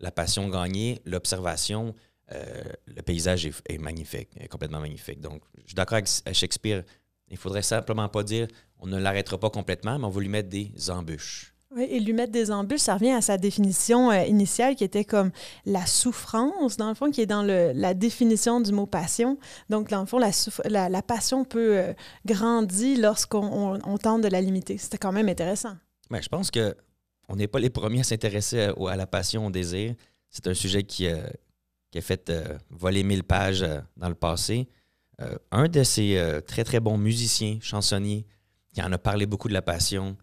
la 0.00 0.10
passion 0.10 0.48
gagnée, 0.48 1.00
l'observation, 1.04 1.94
euh, 2.32 2.62
le 2.86 3.02
paysage 3.02 3.46
est, 3.46 3.54
est 3.68 3.78
magnifique, 3.78 4.28
est 4.38 4.48
complètement 4.48 4.80
magnifique. 4.80 5.20
Donc, 5.20 5.42
je 5.62 5.66
suis 5.68 5.74
d'accord 5.74 5.98
avec 5.98 6.08
Shakespeare. 6.32 6.82
Il 7.28 7.36
faudrait 7.36 7.62
simplement 7.62 8.08
pas 8.08 8.22
dire 8.22 8.46
on 8.78 8.86
ne 8.86 8.98
l'arrêtera 8.98 9.38
pas 9.38 9.50
complètement, 9.50 9.98
mais 9.98 10.04
on 10.04 10.10
va 10.10 10.20
lui 10.20 10.28
mettre 10.28 10.48
des 10.48 10.70
embûches. 10.90 11.52
Oui, 11.74 11.84
et 11.90 11.98
lui 11.98 12.12
mettre 12.12 12.30
des 12.32 12.50
embûches, 12.52 12.80
ça 12.80 12.94
revient 12.94 13.10
à 13.10 13.20
sa 13.20 13.36
définition 13.38 14.10
euh, 14.10 14.22
initiale 14.24 14.76
qui 14.76 14.84
était 14.84 15.04
comme 15.04 15.30
la 15.64 15.84
souffrance, 15.84 16.76
dans 16.76 16.88
le 16.88 16.94
fond, 16.94 17.10
qui 17.10 17.20
est 17.20 17.26
dans 17.26 17.42
le- 17.42 17.72
la 17.74 17.92
définition 17.92 18.60
du 18.60 18.70
mot 18.72 18.86
passion. 18.86 19.36
Donc, 19.68 19.88
dans 19.90 20.00
le 20.00 20.06
fond, 20.06 20.18
la, 20.18 20.30
la, 20.66 20.88
la 20.88 21.02
passion 21.02 21.44
peut 21.44 21.76
euh, 21.78 21.92
grandir 22.24 22.98
lorsqu'on 23.00 23.42
on- 23.44 23.78
on 23.84 23.98
tente 23.98 24.22
de 24.22 24.28
la 24.28 24.40
limiter. 24.40 24.78
C'était 24.78 24.98
quand 24.98 25.12
même 25.12 25.28
intéressant. 25.28 25.74
Mais 26.10 26.22
je 26.22 26.28
pense 26.28 26.50
que 26.52 26.76
on 27.28 27.36
n'est 27.36 27.48
pas 27.48 27.58
les 27.58 27.70
premiers 27.70 28.00
à 28.00 28.04
s'intéresser 28.04 28.62
à, 28.62 28.74
à 28.88 28.96
la 28.96 29.06
passion, 29.06 29.46
au 29.46 29.50
désir. 29.50 29.94
C'est 30.30 30.46
un 30.46 30.54
sujet 30.54 30.82
qui, 30.82 31.06
euh, 31.06 31.26
a 31.94 32.00
fait 32.02 32.28
euh, 32.28 32.58
voler 32.68 33.02
mille 33.02 33.24
pages 33.24 33.62
euh, 33.62 33.80
dans 33.96 34.10
le 34.10 34.14
passé. 34.14 34.68
Euh, 35.22 35.38
un 35.50 35.66
de 35.66 35.82
ces 35.82 36.18
euh, 36.18 36.42
très, 36.42 36.62
très 36.62 36.78
bons 36.78 36.98
musiciens, 36.98 37.56
chansonniers, 37.62 38.26
qui 38.74 38.82
en 38.82 38.92
a 38.92 38.98
parlé 38.98 39.24
beaucoup 39.24 39.48
de 39.48 39.54
la 39.54 39.62
passion 39.62 40.14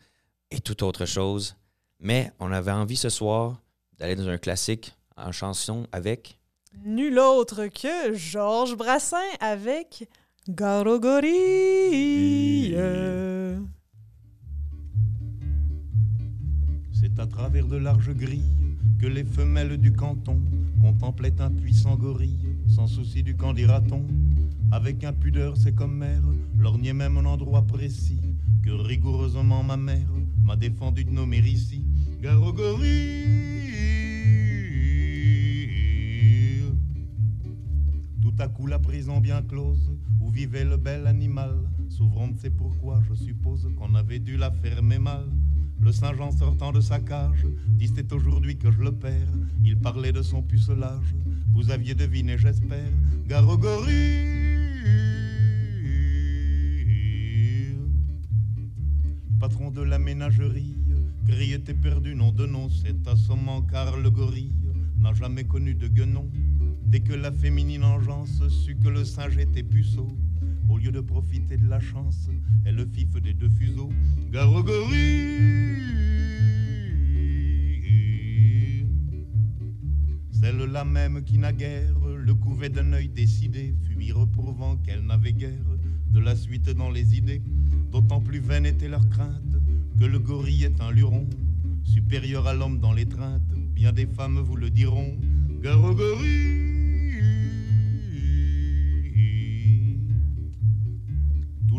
et 0.51 0.59
toute 0.59 0.83
autre 0.83 1.05
chose. 1.05 1.55
Mais 1.99 2.31
on 2.39 2.51
avait 2.51 2.71
envie 2.71 2.95
ce 2.95 3.09
soir 3.09 3.59
d'aller 3.97 4.15
dans 4.15 4.27
un 4.27 4.37
classique 4.37 4.93
en 5.17 5.31
chanson 5.31 5.87
avec 5.91 6.37
Nul 6.85 7.19
autre 7.19 7.67
que 7.67 8.13
Georges 8.13 8.75
Brassin 8.75 9.17
avec 9.39 10.07
Garogorille. 10.47 12.75
C'est 17.15 17.21
à 17.21 17.27
travers 17.27 17.67
de 17.67 17.77
larges 17.77 18.13
grilles 18.13 18.41
que 18.99 19.05
les 19.05 19.23
femelles 19.23 19.77
du 19.77 19.93
canton 19.93 20.39
contemplaient 20.81 21.39
un 21.41 21.51
puissant 21.51 21.95
gorille, 21.95 22.39
sans 22.67 22.87
souci 22.87 23.21
du 23.21 23.35
qu'en 23.35 23.53
dira-t-on. 23.53 24.03
Avec 24.71 25.03
impudeur, 25.03 25.55
c'est 25.55 25.75
comme 25.75 25.95
mère, 25.95 26.23
lorgnait 26.57 26.93
même 26.93 27.17
un 27.17 27.25
endroit 27.25 27.61
précis 27.67 28.19
que 28.63 28.71
rigoureusement 28.71 29.61
ma 29.61 29.77
mère 29.77 30.09
m'a 30.43 30.55
défendu 30.55 31.05
de 31.05 31.11
nommer 31.11 31.37
ici. 31.37 31.85
Garogorille. 32.19 33.33
Tout 38.23 38.33
à 38.39 38.47
coup, 38.47 38.65
la 38.65 38.79
prison 38.79 39.19
bien 39.19 39.43
close 39.43 39.91
où 40.19 40.31
vivait 40.31 40.65
le 40.65 40.77
bel 40.77 41.05
animal, 41.05 41.55
s'ouvrant, 41.89 42.29
c'est 42.37 42.49
pourquoi 42.49 43.03
je 43.07 43.13
suppose 43.13 43.69
qu'on 43.77 43.93
avait 43.93 44.19
dû 44.19 44.35
la 44.35 44.49
fermer 44.49 44.97
mal. 44.97 45.25
Le 45.81 45.91
Saint-Jean 45.91 46.31
sortant 46.31 46.71
de 46.71 46.79
sa 46.81 46.99
cage, 46.99 47.45
dit 47.67 47.91
c'est 47.93 48.11
aujourd'hui 48.13 48.57
que 48.57 48.71
je 48.71 48.81
le 48.81 48.91
perds. 48.91 49.33
Il 49.63 49.77
parlait 49.77 50.11
de 50.11 50.21
son 50.21 50.41
pucelage, 50.41 51.15
vous 51.53 51.71
aviez 51.71 51.95
deviné, 51.95 52.37
j'espère. 52.37 52.91
Garogorille. 53.27 54.31
Patron 59.39 59.71
de 59.71 59.81
la 59.81 59.99
ménagerie, 59.99 60.77
grille 61.25 61.53
était 61.53 61.73
perdu, 61.73 62.15
nom 62.15 62.31
de 62.31 62.45
nom, 62.45 62.69
c'est 62.69 63.05
assommant 63.09 63.61
car 63.61 63.97
le 63.97 64.09
gorille 64.09 64.53
n'a 64.97 65.13
jamais 65.13 65.43
connu 65.43 65.75
de 65.75 65.89
guenon. 65.89 66.29
Dès 66.85 67.01
que 67.01 67.13
la 67.13 67.31
féminine 67.31 67.83
engeance 67.83 68.47
sut 68.47 68.79
que 68.79 68.87
le 68.87 69.03
singe 69.03 69.37
était 69.37 69.63
puceau, 69.63 70.17
au 70.73 70.77
lieu 70.79 70.91
de 70.91 71.01
profiter 71.01 71.55
de 71.55 71.69
la 71.69 71.79
chance, 71.79 72.31
elle 72.65 72.77
le 72.77 72.87
fif 72.87 73.11
des 73.21 73.35
deux 73.35 73.47
fuseaux. 73.47 73.91
Garogorie 74.31 74.95
Celle-là 80.31 80.83
même 80.83 81.23
qui 81.23 81.37
naguère 81.37 81.93
le 82.17 82.33
couvait 82.33 82.69
d'un 82.69 82.91
œil 82.93 83.07
décidé, 83.07 83.75
fuir 83.83 84.17
reprouvant 84.17 84.77
qu'elle 84.77 85.05
n'avait 85.05 85.33
guère 85.33 85.77
de 86.11 86.19
la 86.19 86.35
suite 86.35 86.71
dans 86.71 86.89
les 86.89 87.15
idées. 87.15 87.43
D'autant 87.91 88.19
plus 88.19 88.39
vaine 88.39 88.65
était 88.65 88.89
leur 88.89 89.07
crainte 89.09 89.55
que 89.99 90.05
le 90.05 90.17
gorille 90.17 90.63
est 90.63 90.81
un 90.81 90.89
luron, 90.89 91.29
supérieur 91.83 92.47
à 92.47 92.55
l'homme 92.55 92.79
dans 92.79 92.93
l'étreinte. 92.93 93.43
Bien 93.75 93.91
des 93.91 94.07
femmes 94.07 94.39
vous 94.39 94.55
le 94.55 94.71
diront, 94.71 95.19
Garogorie 95.61 96.63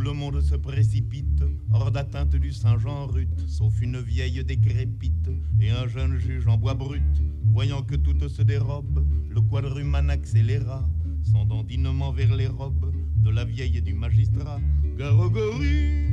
le 0.04 0.12
monde 0.12 0.42
se 0.42 0.54
précipite 0.54 1.42
hors 1.72 1.90
d'atteinte 1.90 2.36
du 2.36 2.52
Saint-Jean 2.52 3.06
rut, 3.06 3.40
sauf 3.46 3.80
une 3.80 3.98
vieille 4.02 4.44
décrépite 4.44 5.30
et 5.58 5.70
un 5.70 5.88
jeune 5.88 6.18
juge 6.18 6.46
en 6.46 6.58
bois 6.58 6.74
brut. 6.74 7.02
Voyant 7.44 7.82
que 7.82 7.94
tout 7.94 8.28
se 8.28 8.42
dérobe, 8.42 9.02
le 9.30 9.40
quadruman 9.40 10.10
accéléra 10.10 10.86
son 11.22 11.46
dandinement 11.46 12.12
vers 12.12 12.36
les 12.36 12.48
robes 12.48 12.92
de 13.16 13.30
la 13.30 13.46
vieille 13.46 13.78
et 13.78 13.80
du 13.80 13.94
magistrat. 13.94 14.60
Gare 14.98 15.18
au 15.18 15.30
gorille. 15.30 16.04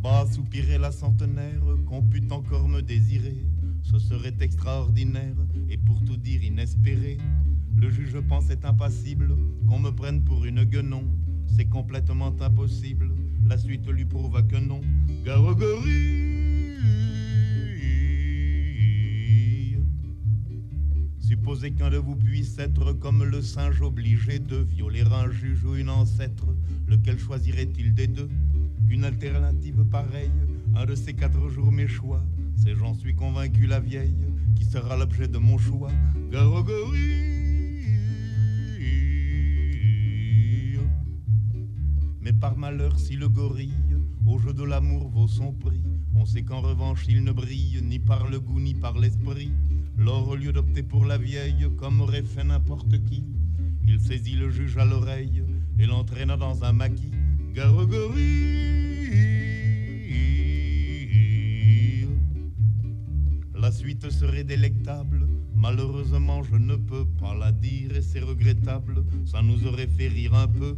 Bas 0.00 0.26
soupirait 0.32 0.78
la 0.78 0.92
centenaire 0.92 1.64
qu'on 1.86 2.02
pût 2.02 2.22
encore 2.30 2.68
me 2.68 2.82
désirer. 2.82 3.44
Ce 3.82 3.98
serait 3.98 4.36
extraordinaire 4.38 5.34
et 5.68 5.76
pour 5.76 6.04
tout 6.04 6.16
dire 6.16 6.44
inespéré. 6.44 7.18
Le 7.76 7.90
juge 7.90 8.18
pensait 8.20 8.64
impassible 8.64 9.36
qu'on 9.68 9.78
me 9.78 9.90
prenne 9.90 10.22
pour 10.24 10.44
une 10.44 10.64
guenon. 10.64 11.04
C'est 11.46 11.66
complètement 11.66 12.34
impossible. 12.40 13.10
La 13.46 13.56
suite 13.56 13.88
lui 13.88 14.04
prouva 14.04 14.42
que 14.42 14.56
non. 14.56 14.80
Gare 15.24 15.44
au 15.44 15.54
gorille. 15.54 16.28
Supposez 21.18 21.72
qu'un 21.72 21.90
de 21.90 21.98
vous 21.98 22.16
puisse 22.16 22.58
être 22.58 22.92
comme 22.94 23.24
le 23.24 23.42
singe 23.42 23.80
obligé 23.82 24.38
de 24.38 24.56
violer 24.56 25.02
un 25.02 25.30
juge 25.30 25.64
ou 25.64 25.76
une 25.76 25.90
ancêtre. 25.90 26.46
Lequel 26.86 27.18
choisirait-il 27.18 27.94
des 27.94 28.06
deux? 28.06 28.28
Une 28.90 29.04
alternative 29.04 29.84
pareille, 29.84 30.30
un 30.74 30.86
de 30.86 30.94
ces 30.94 31.14
quatre 31.14 31.48
jours 31.48 31.70
mes 31.70 31.88
choix. 31.88 32.24
C'est 32.56 32.74
j'en 32.74 32.94
suis 32.94 33.14
convaincu 33.14 33.66
la 33.66 33.80
vieille 33.80 34.16
qui 34.56 34.64
sera 34.64 34.96
l'objet 34.96 35.28
de 35.28 35.38
mon 35.38 35.58
choix. 35.58 35.90
Gare 36.30 36.64
par 42.40 42.56
malheur, 42.56 42.98
si 42.98 43.16
le 43.16 43.28
gorille 43.28 43.72
au 44.26 44.38
jeu 44.38 44.52
de 44.52 44.62
l'amour 44.62 45.08
vaut 45.08 45.26
son 45.26 45.52
prix, 45.52 45.82
on 46.14 46.24
sait 46.24 46.42
qu'en 46.42 46.60
revanche 46.60 47.06
il 47.08 47.24
ne 47.24 47.32
brille 47.32 47.80
ni 47.82 47.98
par 47.98 48.28
le 48.28 48.38
goût 48.38 48.60
ni 48.60 48.74
par 48.74 48.98
l'esprit. 48.98 49.50
Lors, 49.96 50.28
au 50.28 50.36
lieu 50.36 50.52
d'opter 50.52 50.82
pour 50.82 51.04
la 51.04 51.18
vieille, 51.18 51.66
comme 51.76 52.00
aurait 52.00 52.22
fait 52.22 52.44
n'importe 52.44 53.02
qui, 53.04 53.24
il 53.86 53.98
saisit 53.98 54.36
le 54.36 54.50
juge 54.50 54.76
à 54.76 54.84
l'oreille 54.84 55.42
et 55.78 55.86
l'entraîna 55.86 56.36
dans 56.36 56.64
un 56.64 56.72
maquis. 56.72 57.10
Gare 57.54 57.76
au 57.76 57.86
gorille. 57.86 58.68
La 63.60 63.72
suite 63.72 64.08
serait 64.10 64.44
délectable. 64.44 65.28
Malheureusement, 65.54 66.44
je 66.44 66.54
ne 66.54 66.76
peux 66.76 67.04
pas 67.04 67.34
la 67.34 67.50
dire 67.50 67.96
et 67.96 68.02
c'est 68.02 68.20
regrettable. 68.20 69.04
Ça 69.24 69.42
nous 69.42 69.66
aurait 69.66 69.88
fait 69.88 70.08
rire 70.08 70.34
un 70.34 70.46
peu. 70.46 70.76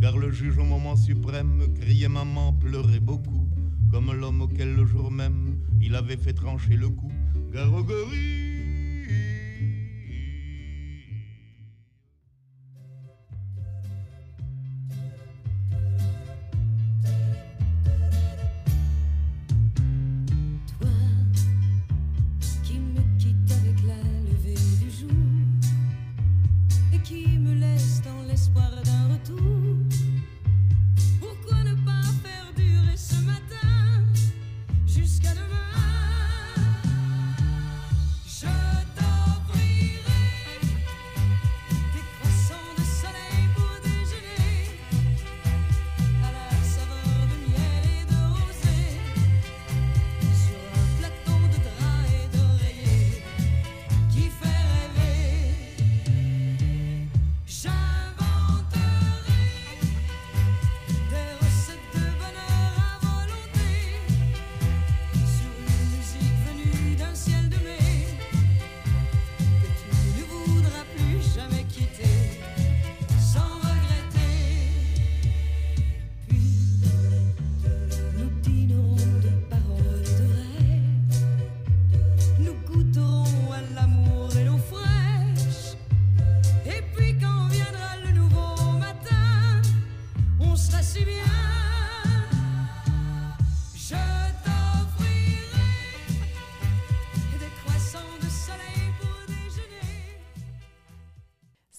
Car 0.00 0.18
le 0.18 0.30
juge 0.30 0.58
au 0.58 0.64
moment 0.64 0.94
suprême 0.94 1.72
criait 1.74 2.08
maman, 2.08 2.52
pleurait 2.52 3.00
beaucoup. 3.00 3.48
Comme 3.90 4.12
l'homme 4.12 4.42
auquel 4.42 4.74
le 4.74 4.84
jour 4.84 5.10
même 5.10 5.58
il 5.80 5.94
avait 5.94 6.16
fait 6.16 6.34
trancher 6.34 6.76
le 6.76 6.88
cou. 6.88 7.10
Gare 7.52 7.82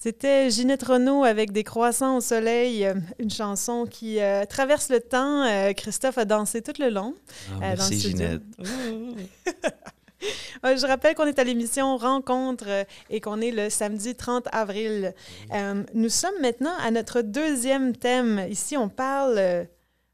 C'était 0.08 0.48
Ginette 0.48 0.84
Renault 0.84 1.22
avec 1.24 1.52
des 1.52 1.64
croissants 1.64 2.16
au 2.16 2.22
soleil, 2.22 2.86
euh, 2.86 2.94
une 3.18 3.28
chanson 3.28 3.84
qui 3.84 4.20
euh, 4.22 4.46
traverse 4.46 4.88
le 4.88 5.00
temps. 5.00 5.42
Euh, 5.44 5.74
Christophe 5.74 6.16
a 6.16 6.24
dansé 6.24 6.62
tout 6.62 6.72
le 6.80 6.88
long. 6.88 7.14
Ah, 7.50 7.52
Euh, 7.52 7.58
dans 7.58 7.66
merci, 7.90 7.94
le. 7.94 8.00
Ginette. 8.08 8.42
Je 10.64 10.86
rappelle 10.86 11.14
qu'on 11.14 11.26
est 11.26 11.38
à 11.38 11.44
l'émission 11.44 11.98
Rencontre 11.98 12.86
et 13.10 13.20
qu'on 13.20 13.42
est 13.42 13.50
le 13.50 13.68
samedi 13.68 14.14
30 14.14 14.48
avril. 14.50 15.12
Nous 15.92 16.08
sommes 16.08 16.40
maintenant 16.40 16.72
à 16.80 16.90
notre 16.90 17.20
deuxième 17.20 17.94
thème. 17.94 18.46
Ici, 18.48 18.78
on 18.78 18.88
parle... 18.88 19.38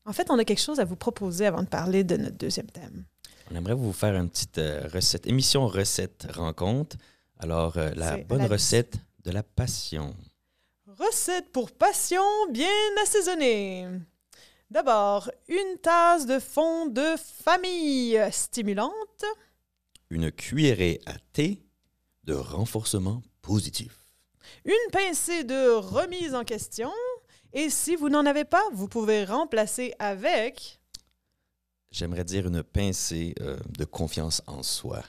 en 0.06 0.12
fait, 0.12 0.28
on 0.28 0.40
a 0.40 0.44
quelque 0.44 0.60
chose 0.60 0.80
à 0.80 0.84
vous 0.84 0.96
proposer 0.96 1.46
avant 1.46 1.62
de 1.62 1.68
parler 1.68 2.02
de 2.02 2.16
notre 2.16 2.36
deuxième 2.36 2.66
thème. 2.66 3.04
On 3.48 3.54
aimerait 3.54 3.74
vous 3.74 3.92
faire 3.92 4.16
une 4.16 4.28
petite 4.28 4.60
recette, 4.92 5.28
émission 5.28 5.68
recette 5.68 6.26
rencontre. 6.34 6.96
Alors, 7.44 7.76
euh, 7.76 7.90
la 7.94 8.16
bonne 8.18 8.46
recette 8.46 8.96
de 9.24 9.30
la 9.30 9.42
passion. 9.42 10.14
Recette 10.86 11.50
pour 11.50 11.72
passion 11.72 12.22
bien 12.50 12.68
assaisonnée. 13.02 13.88
D'abord, 14.70 15.30
une 15.48 15.78
tasse 15.82 16.26
de 16.26 16.38
fond 16.38 16.86
de 16.86 17.14
famille 17.16 18.20
stimulante. 18.30 19.24
Une 20.10 20.30
cuillerée 20.30 21.00
à 21.06 21.14
thé 21.32 21.62
de 22.24 22.34
renforcement 22.34 23.22
positif. 23.42 23.98
une 24.64 24.90
pincée 24.92 25.44
de 25.44 25.70
remise 25.74 26.34
en 26.34 26.44
question. 26.44 26.92
Et 27.52 27.70
si 27.70 27.96
vous 27.96 28.08
n'en 28.08 28.26
avez 28.26 28.44
pas, 28.44 28.64
vous 28.72 28.88
pouvez 28.88 29.24
remplacer 29.24 29.94
avec 29.98 30.80
J'aimerais 31.90 32.24
dire 32.24 32.48
une 32.48 32.64
pincée 32.64 33.34
euh, 33.40 33.56
de 33.78 33.84
confiance 33.84 34.42
en 34.48 34.64
soi. 34.64 35.04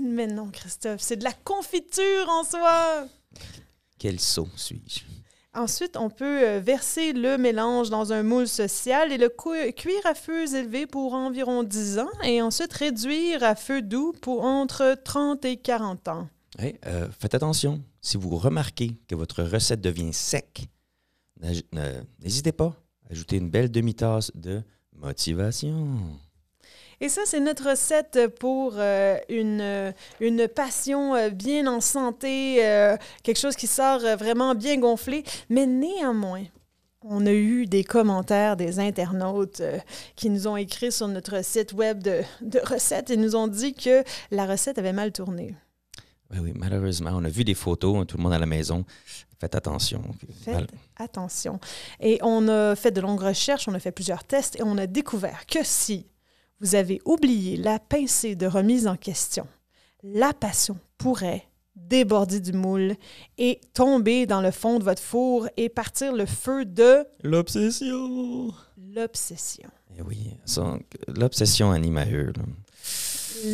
Mais 0.00 0.26
non, 0.26 0.50
Christophe, 0.50 1.02
c'est 1.02 1.16
de 1.16 1.24
la 1.24 1.32
confiture 1.34 2.28
en 2.30 2.42
soi. 2.42 3.06
Quel 3.98 4.20
saut 4.20 4.48
suis-je? 4.56 5.00
Ensuite, 5.56 5.96
on 5.96 6.10
peut 6.10 6.46
euh, 6.46 6.60
verser 6.60 7.14
le 7.14 7.38
mélange 7.38 7.88
dans 7.88 8.12
un 8.12 8.22
moule 8.22 8.46
social 8.46 9.10
et 9.10 9.16
le 9.16 9.30
cuire 9.30 10.04
à 10.04 10.14
feux 10.14 10.54
élevés 10.54 10.86
pour 10.86 11.14
environ 11.14 11.62
10 11.62 11.98
ans 11.98 12.10
et 12.24 12.42
ensuite 12.42 12.74
réduire 12.74 13.42
à 13.42 13.54
feu 13.54 13.80
doux 13.80 14.12
pour 14.20 14.44
entre 14.44 14.98
30 15.02 15.46
et 15.46 15.56
40 15.56 16.08
ans. 16.08 16.28
Hey, 16.58 16.78
euh, 16.86 17.08
faites 17.18 17.34
attention. 17.34 17.82
Si 18.02 18.18
vous 18.18 18.36
remarquez 18.36 18.98
que 19.08 19.14
votre 19.14 19.42
recette 19.42 19.80
devient 19.80 20.12
sec, 20.12 20.68
n'hésitez 22.22 22.52
pas 22.52 22.76
à 23.08 23.12
ajouter 23.12 23.36
une 23.36 23.48
belle 23.48 23.70
demi-tasse 23.70 24.32
de 24.34 24.62
motivation. 24.94 25.98
Et 27.00 27.08
ça, 27.10 27.22
c'est 27.26 27.40
notre 27.40 27.70
recette 27.70 28.26
pour 28.40 28.74
euh, 28.76 29.18
une, 29.28 29.92
une 30.20 30.48
passion 30.48 31.14
euh, 31.14 31.28
bien 31.28 31.66
en 31.66 31.80
santé, 31.82 32.64
euh, 32.66 32.96
quelque 33.22 33.38
chose 33.38 33.54
qui 33.56 33.66
sort 33.66 34.00
vraiment 34.16 34.54
bien 34.54 34.78
gonflé. 34.78 35.22
Mais 35.50 35.66
néanmoins, 35.66 36.44
on 37.02 37.26
a 37.26 37.32
eu 37.32 37.66
des 37.66 37.84
commentaires 37.84 38.56
des 38.56 38.80
internautes 38.80 39.62
qui 40.16 40.30
nous 40.30 40.48
ont 40.48 40.56
écrit 40.56 40.90
sur 40.90 41.06
notre 41.06 41.44
site 41.44 41.74
web 41.74 42.02
de, 42.02 42.22
de 42.40 42.60
recettes 42.64 43.10
et 43.10 43.16
nous 43.18 43.36
ont 43.36 43.46
dit 43.46 43.74
que 43.74 44.02
la 44.30 44.46
recette 44.46 44.78
avait 44.78 44.94
mal 44.94 45.12
tourné. 45.12 45.54
Oui, 46.32 46.38
oui, 46.40 46.52
malheureusement, 46.56 47.10
on 47.12 47.24
a 47.24 47.28
vu 47.28 47.44
des 47.44 47.54
photos, 47.54 47.94
hein, 47.98 48.04
tout 48.06 48.16
le 48.16 48.22
monde 48.22 48.32
à 48.32 48.38
la 48.38 48.46
maison. 48.46 48.84
Faites 49.38 49.54
attention. 49.54 50.02
Faites 50.44 50.54
Mal- 50.54 50.66
attention. 50.96 51.60
Et 52.00 52.18
on 52.22 52.48
a 52.48 52.74
fait 52.74 52.90
de 52.90 53.00
longues 53.02 53.20
recherches, 53.22 53.68
on 53.68 53.74
a 53.74 53.78
fait 53.78 53.92
plusieurs 53.92 54.24
tests 54.24 54.56
et 54.58 54.62
on 54.64 54.76
a 54.78 54.86
découvert 54.86 55.44
que 55.46 55.60
si 55.62 56.06
vous 56.60 56.74
avez 56.74 57.00
oublié 57.04 57.56
la 57.56 57.78
pincée 57.78 58.34
de 58.36 58.46
remise 58.46 58.86
en 58.86 58.96
question, 58.96 59.46
la 60.02 60.32
passion 60.32 60.78
pourrait 60.98 61.46
déborder 61.74 62.40
du 62.40 62.52
moule 62.52 62.94
et 63.38 63.60
tomber 63.74 64.26
dans 64.26 64.40
le 64.40 64.50
fond 64.50 64.78
de 64.78 64.84
votre 64.84 65.02
four 65.02 65.48
et 65.56 65.68
partir 65.68 66.14
le 66.14 66.24
feu 66.26 66.64
de 66.64 67.04
L'obsession! 67.22 68.52
l'obsession. 68.94 69.68
Eh 69.98 70.02
oui, 70.02 70.30
l'obsession 71.08 71.70
anime 71.70 71.98
à 71.98 72.06
eux. 72.06 72.32
là. 72.34 72.42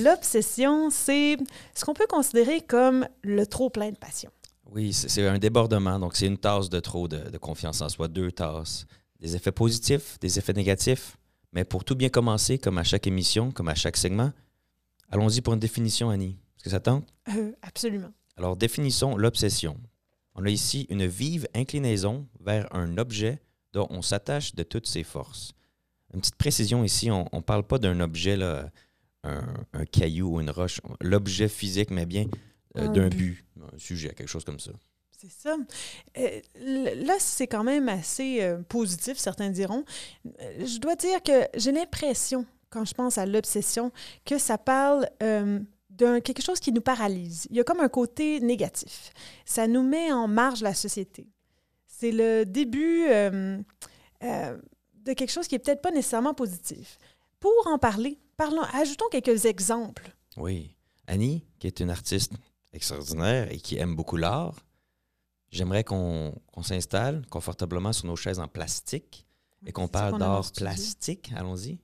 L'obsession, 0.04 0.90
c'est 0.90 1.36
ce 1.74 1.84
qu'on 1.84 1.94
peut 1.94 2.06
considérer 2.08 2.60
comme 2.60 3.06
le 3.22 3.44
trop 3.46 3.70
plein 3.70 3.90
de 3.90 3.96
passion. 3.96 4.30
Oui, 4.70 4.92
c'est 4.92 5.08
c'est 5.08 5.26
un 5.26 5.38
débordement. 5.38 5.98
Donc, 5.98 6.16
c'est 6.16 6.26
une 6.26 6.38
tasse 6.38 6.70
de 6.70 6.78
trop 6.80 7.08
de, 7.08 7.18
de 7.30 7.38
confiance 7.38 7.80
en 7.82 7.88
soi, 7.88 8.06
deux 8.08 8.30
tasses. 8.32 8.86
Des 9.20 9.34
effets 9.36 9.52
positifs, 9.52 10.18
des 10.20 10.38
effets 10.38 10.52
négatifs. 10.52 11.16
Mais 11.52 11.64
pour 11.64 11.84
tout 11.84 11.94
bien 11.94 12.08
commencer, 12.08 12.58
comme 12.58 12.78
à 12.78 12.84
chaque 12.84 13.06
émission, 13.06 13.50
comme 13.52 13.68
à 13.68 13.74
chaque 13.74 13.96
segment, 13.96 14.32
allons-y 15.10 15.40
pour 15.40 15.54
une 15.54 15.60
définition, 15.60 16.08
Annie. 16.10 16.38
Est-ce 16.56 16.64
que 16.64 16.70
ça 16.70 16.80
tente? 16.80 17.12
Euh, 17.28 17.52
absolument. 17.62 18.12
Alors, 18.36 18.56
définissons 18.56 19.16
l'obsession. 19.16 19.78
On 20.34 20.44
a 20.46 20.48
ici 20.48 20.86
une 20.88 21.06
vive 21.06 21.46
inclinaison 21.54 22.26
vers 22.40 22.74
un 22.74 22.96
objet 22.96 23.42
dont 23.74 23.86
on 23.90 24.00
s'attache 24.00 24.54
de 24.54 24.62
toutes 24.62 24.86
ses 24.86 25.02
forces. 25.04 25.52
Une 26.14 26.20
petite 26.20 26.36
précision 26.36 26.84
ici, 26.84 27.10
on 27.10 27.28
ne 27.32 27.40
parle 27.40 27.66
pas 27.66 27.78
d'un 27.78 28.00
objet, 28.00 28.36
là, 28.36 28.70
un, 29.24 29.42
un 29.74 29.84
caillou 29.84 30.36
ou 30.36 30.40
une 30.40 30.50
roche, 30.50 30.80
l'objet 31.00 31.48
physique, 31.48 31.90
mais 31.90 32.06
bien 32.06 32.26
euh, 32.76 32.88
Un 32.88 32.92
d'un 32.92 33.08
but. 33.08 33.16
but, 33.18 33.46
un 33.74 33.78
sujet, 33.78 34.14
quelque 34.14 34.28
chose 34.28 34.44
comme 34.44 34.60
ça. 34.60 34.72
C'est 35.22 35.30
ça. 35.30 35.56
Euh, 36.18 36.40
là, 36.96 37.14
c'est 37.20 37.46
quand 37.46 37.62
même 37.62 37.88
assez 37.88 38.42
euh, 38.42 38.60
positif, 38.62 39.18
certains 39.18 39.50
diront. 39.50 39.84
Euh, 40.26 40.66
je 40.66 40.78
dois 40.78 40.96
dire 40.96 41.22
que 41.22 41.46
j'ai 41.54 41.70
l'impression, 41.70 42.44
quand 42.70 42.84
je 42.84 42.92
pense 42.92 43.18
à 43.18 43.26
l'obsession, 43.26 43.92
que 44.24 44.36
ça 44.38 44.58
parle 44.58 45.08
d'un 45.90 46.20
quelque 46.20 46.42
chose 46.42 46.58
qui 46.58 46.72
nous 46.72 46.80
paralyse. 46.80 47.46
Il 47.50 47.56
y 47.56 47.60
a 47.60 47.64
comme 47.64 47.78
un 47.78 47.88
côté 47.88 48.40
négatif. 48.40 49.12
Ça 49.44 49.68
nous 49.68 49.84
met 49.84 50.10
en 50.10 50.26
marge 50.26 50.60
la 50.60 50.74
société. 50.74 51.28
C'est 51.86 52.10
le 52.10 52.44
début 52.44 53.06
de 54.22 55.12
quelque 55.12 55.30
chose 55.30 55.46
qui 55.46 55.54
est 55.54 55.60
peut-être 55.60 55.82
pas 55.82 55.92
nécessairement 55.92 56.34
positif. 56.34 56.98
Pour 57.38 57.66
en 57.66 57.78
parler, 57.78 58.18
parlons, 58.36 58.62
ajoutons 58.72 59.06
quelques 59.08 59.44
exemples. 59.44 60.16
Oui. 60.36 60.74
Annie, 61.06 61.44
qui 61.60 61.68
est 61.68 61.78
une 61.78 61.90
artiste 61.90 62.32
extraordinaire 62.72 63.52
et 63.52 63.58
qui 63.58 63.76
aime 63.76 63.94
beaucoup 63.94 64.16
l'art, 64.16 64.64
j'aimerais 65.52 65.84
qu'on 65.84 66.32
s'installe 66.62 67.24
confortablement 67.30 67.92
sur 67.92 68.06
nos 68.06 68.16
chaises 68.16 68.40
en 68.40 68.48
plastique 68.48 69.26
et 69.66 69.72
qu'on 69.72 69.86
parle 69.86 70.14
en 70.14 70.18
d'art 70.18 70.52
plastique. 70.56 71.30
Allons-y. 71.36 71.78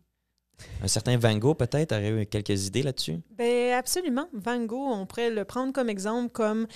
Un 0.83 0.89
certain 0.89 1.17
Van 1.17 1.37
Gogh, 1.37 1.57
peut-être, 1.57 1.93
aurait 1.93 2.23
eu 2.23 2.27
quelques 2.27 2.67
idées 2.67 2.83
là-dessus? 2.83 3.21
Ben 3.31 3.75
absolument. 3.75 4.29
Van 4.33 4.59
Gogh, 4.65 4.91
on 4.91 5.07
pourrait 5.07 5.31
le 5.31 5.45
prendre 5.45 5.73
comme 5.73 5.89
exemple 5.89 6.31
comme 6.31 6.67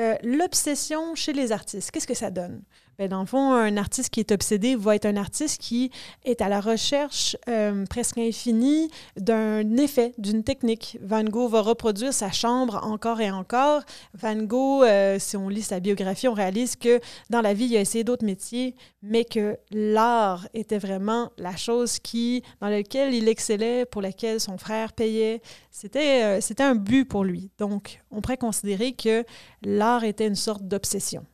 euh, 0.00 0.16
l'obsession 0.24 1.14
chez 1.14 1.32
les 1.32 1.52
artistes. 1.52 1.92
Qu'est-ce 1.92 2.06
que 2.06 2.14
ça 2.14 2.30
donne? 2.30 2.62
Ben, 2.98 3.06
dans 3.08 3.20
le 3.20 3.26
fond, 3.26 3.52
un 3.52 3.76
artiste 3.76 4.10
qui 4.10 4.18
est 4.18 4.32
obsédé 4.32 4.74
va 4.74 4.96
être 4.96 5.06
un 5.06 5.16
artiste 5.16 5.60
qui 5.60 5.92
est 6.24 6.40
à 6.40 6.48
la 6.48 6.60
recherche 6.60 7.36
euh, 7.48 7.86
presque 7.86 8.18
infinie 8.18 8.90
d'un 9.16 9.76
effet, 9.76 10.14
d'une 10.18 10.42
technique. 10.42 10.98
Van 11.00 11.22
Gogh 11.22 11.48
va 11.48 11.60
reproduire 11.60 12.12
sa 12.12 12.32
chambre 12.32 12.80
encore 12.82 13.20
et 13.20 13.30
encore. 13.30 13.82
Van 14.14 14.34
Gogh, 14.34 14.82
euh, 14.82 15.20
si 15.20 15.36
on 15.36 15.48
lit 15.48 15.62
sa 15.62 15.78
biographie, 15.78 16.26
on 16.26 16.32
réalise 16.32 16.74
que 16.74 16.98
dans 17.30 17.40
la 17.40 17.54
vie, 17.54 17.66
il 17.66 17.76
a 17.76 17.80
essayé 17.80 18.02
d'autres 18.02 18.24
métiers, 18.24 18.74
mais 19.00 19.24
que 19.24 19.56
l'art 19.70 20.48
était 20.52 20.78
vraiment 20.78 21.30
la 21.38 21.54
chose 21.54 22.00
qui, 22.00 22.42
dans 22.60 22.68
laquelle 22.68 23.14
il 23.14 23.28
excellait, 23.28 23.86
pour 23.86 24.02
laquelle 24.02 24.40
son 24.40 24.58
frère 24.58 24.92
payait. 24.92 25.40
C'était 25.70 26.24
euh, 26.24 26.40
c'était 26.40 26.64
un 26.64 26.74
but 26.74 27.04
pour 27.04 27.22
lui. 27.22 27.52
Donc, 27.58 28.00
on 28.10 28.20
pourrait 28.22 28.38
considérer 28.38 28.90
que 28.90 29.24
l'art 29.62 30.02
était 30.02 30.26
une 30.26 30.34
sorte 30.34 30.64
d'obsession. 30.64 31.24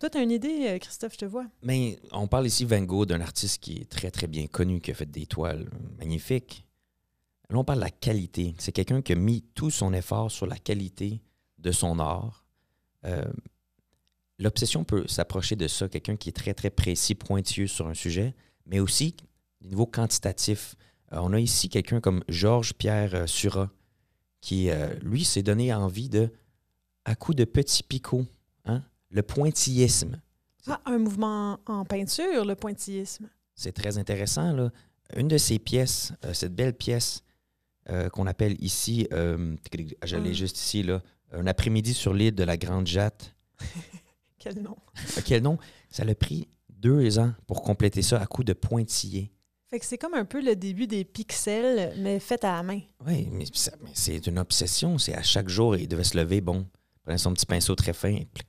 Toi, 0.00 0.08
tu 0.08 0.16
as 0.16 0.22
une 0.22 0.30
idée, 0.30 0.66
euh, 0.66 0.78
Christophe, 0.78 1.12
je 1.12 1.18
te 1.18 1.24
vois? 1.26 1.46
Mais 1.62 1.98
on 2.12 2.26
parle 2.26 2.46
ici 2.46 2.64
Van 2.64 2.80
Gogh 2.80 3.06
d'un 3.06 3.20
artiste 3.20 3.62
qui 3.62 3.76
est 3.76 3.88
très, 3.88 4.10
très 4.10 4.26
bien 4.26 4.46
connu, 4.46 4.80
qui 4.80 4.90
a 4.90 4.94
fait 4.94 5.04
des 5.04 5.26
toiles 5.26 5.68
magnifiques. 5.98 6.66
Là, 7.50 7.58
on 7.58 7.64
parle 7.64 7.80
de 7.80 7.84
la 7.84 7.90
qualité. 7.90 8.54
C'est 8.58 8.72
quelqu'un 8.72 9.02
qui 9.02 9.12
a 9.12 9.16
mis 9.16 9.42
tout 9.54 9.70
son 9.70 9.92
effort 9.92 10.30
sur 10.30 10.46
la 10.46 10.56
qualité 10.56 11.20
de 11.58 11.70
son 11.70 11.98
art. 11.98 12.46
Euh, 13.04 13.30
L'obsession 14.38 14.84
peut 14.84 15.06
s'approcher 15.06 15.54
de 15.54 15.68
ça, 15.68 15.86
quelqu'un 15.86 16.16
qui 16.16 16.30
est 16.30 16.32
très, 16.32 16.54
très 16.54 16.70
précis, 16.70 17.14
pointilleux 17.14 17.66
sur 17.66 17.86
un 17.86 17.92
sujet, 17.92 18.34
mais 18.64 18.80
aussi 18.80 19.14
au 19.62 19.66
niveau 19.66 19.84
quantitatif. 19.84 20.76
Euh, 21.12 21.18
on 21.20 21.34
a 21.34 21.40
ici 21.40 21.68
quelqu'un 21.68 22.00
comme 22.00 22.24
Georges-Pierre 22.26 23.14
euh, 23.14 23.26
Surat, 23.26 23.68
qui, 24.40 24.70
lui, 25.02 25.26
s'est 25.26 25.42
donné 25.42 25.74
envie 25.74 26.08
de, 26.08 26.32
à 27.04 27.14
coup 27.14 27.34
de 27.34 27.44
petits 27.44 27.82
picots, 27.82 28.24
le 29.10 29.22
pointillisme. 29.22 30.20
Ah, 30.66 30.80
un 30.86 30.98
mouvement 30.98 31.58
en 31.66 31.84
peinture, 31.84 32.44
le 32.44 32.54
pointillisme. 32.54 33.28
C'est 33.54 33.72
très 33.72 33.98
intéressant. 33.98 34.52
Là. 34.52 34.70
Une 35.16 35.28
de 35.28 35.38
ces 35.38 35.58
pièces, 35.58 36.12
euh, 36.24 36.32
cette 36.32 36.54
belle 36.54 36.74
pièce 36.74 37.22
euh, 37.88 38.08
qu'on 38.08 38.26
appelle 38.26 38.56
ici, 38.62 39.08
euh, 39.12 39.56
je 40.04 40.16
l'ai 40.16 40.30
Mm. 40.30 40.34
juste 40.34 40.58
ici, 40.58 40.82
là, 40.82 41.02
un 41.32 41.46
après-midi 41.46 41.94
sur 41.94 42.14
l'île 42.14 42.34
de 42.34 42.44
la 42.44 42.56
Grande 42.56 42.86
Jatte. 42.86 43.34
Quel 44.38 44.60
nom. 44.62 44.76
Euh, 45.16 45.20
Quel 45.24 45.42
nom? 45.42 45.58
Ça 45.90 46.04
l'a 46.04 46.14
pris 46.14 46.46
deux 46.68 47.18
ans 47.18 47.32
pour 47.46 47.62
compléter 47.62 48.02
ça 48.02 48.20
à 48.20 48.26
coup 48.26 48.44
de 48.44 48.52
pointillés. 48.52 49.32
Fait 49.68 49.78
que 49.78 49.86
c'est 49.86 49.98
comme 49.98 50.14
un 50.14 50.24
peu 50.24 50.40
le 50.42 50.56
début 50.56 50.86
des 50.86 51.04
pixels, 51.04 51.94
mais 51.98 52.18
fait 52.18 52.42
à 52.44 52.52
la 52.56 52.62
main. 52.62 52.80
Oui, 53.06 53.28
mais, 53.30 53.44
c'est 53.94 54.26
une 54.26 54.38
obsession. 54.38 54.98
C'est 54.98 55.14
à 55.14 55.22
chaque 55.22 55.48
jour, 55.48 55.76
il 55.76 55.86
devait 55.88 56.04
se 56.04 56.16
lever, 56.16 56.40
bon, 56.40 56.66
prenait 57.02 57.18
son 57.18 57.32
petit 57.32 57.46
pinceau 57.46 57.74
très 57.76 57.92
fin, 57.92 58.12
plic. 58.34 58.46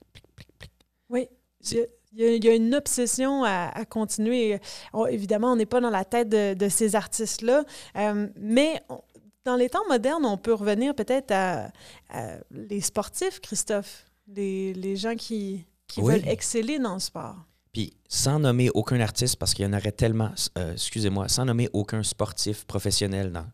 Il 1.64 1.78
y, 2.20 2.24
a, 2.24 2.34
il 2.34 2.44
y 2.44 2.48
une 2.56 2.74
obsession 2.74 3.44
à, 3.44 3.68
à 3.74 3.84
continuer. 3.84 4.58
On- 4.92 5.06
évidemment, 5.06 5.52
on 5.52 5.56
n'est 5.56 5.66
pas 5.66 5.80
dans 5.80 5.90
la 5.90 6.04
tête 6.04 6.28
de, 6.28 6.54
de 6.54 6.68
ces 6.68 6.94
artistes-là, 6.94 7.64
euh, 7.96 8.28
mais 8.36 8.82
on- 8.88 9.00
dans 9.44 9.56
les 9.56 9.68
temps 9.70 9.86
modernes, 9.88 10.24
on 10.26 10.36
peut 10.36 10.52
revenir 10.54 10.94
peut-être 10.94 11.32
à, 11.32 11.70
à 12.10 12.36
les 12.50 12.80
sportifs, 12.80 13.40
Christophe, 13.40 14.04
les, 14.28 14.72
les 14.74 14.94
gens 14.96 15.16
qui, 15.16 15.64
qui 15.88 16.00
Oui. 16.00 16.14
veulent 16.14 16.28
exceller 16.28 16.78
dans 16.78 16.94
le 16.94 17.00
sport. 17.00 17.36
Puis, 17.72 17.94
sans 18.08 18.38
nommer 18.38 18.68
aucun 18.74 19.00
artiste, 19.00 19.36
parce 19.36 19.54
qu'il 19.54 19.64
y 19.64 19.68
en 19.68 19.72
aurait 19.72 19.90
tellement, 19.92 20.30
euh, 20.58 20.74
excusez-moi, 20.74 21.28
sans 21.28 21.44
nommer 21.46 21.68
aucun 21.72 22.02
sportif 22.02 22.66
professionnel 22.66 23.32
dans 23.32 23.46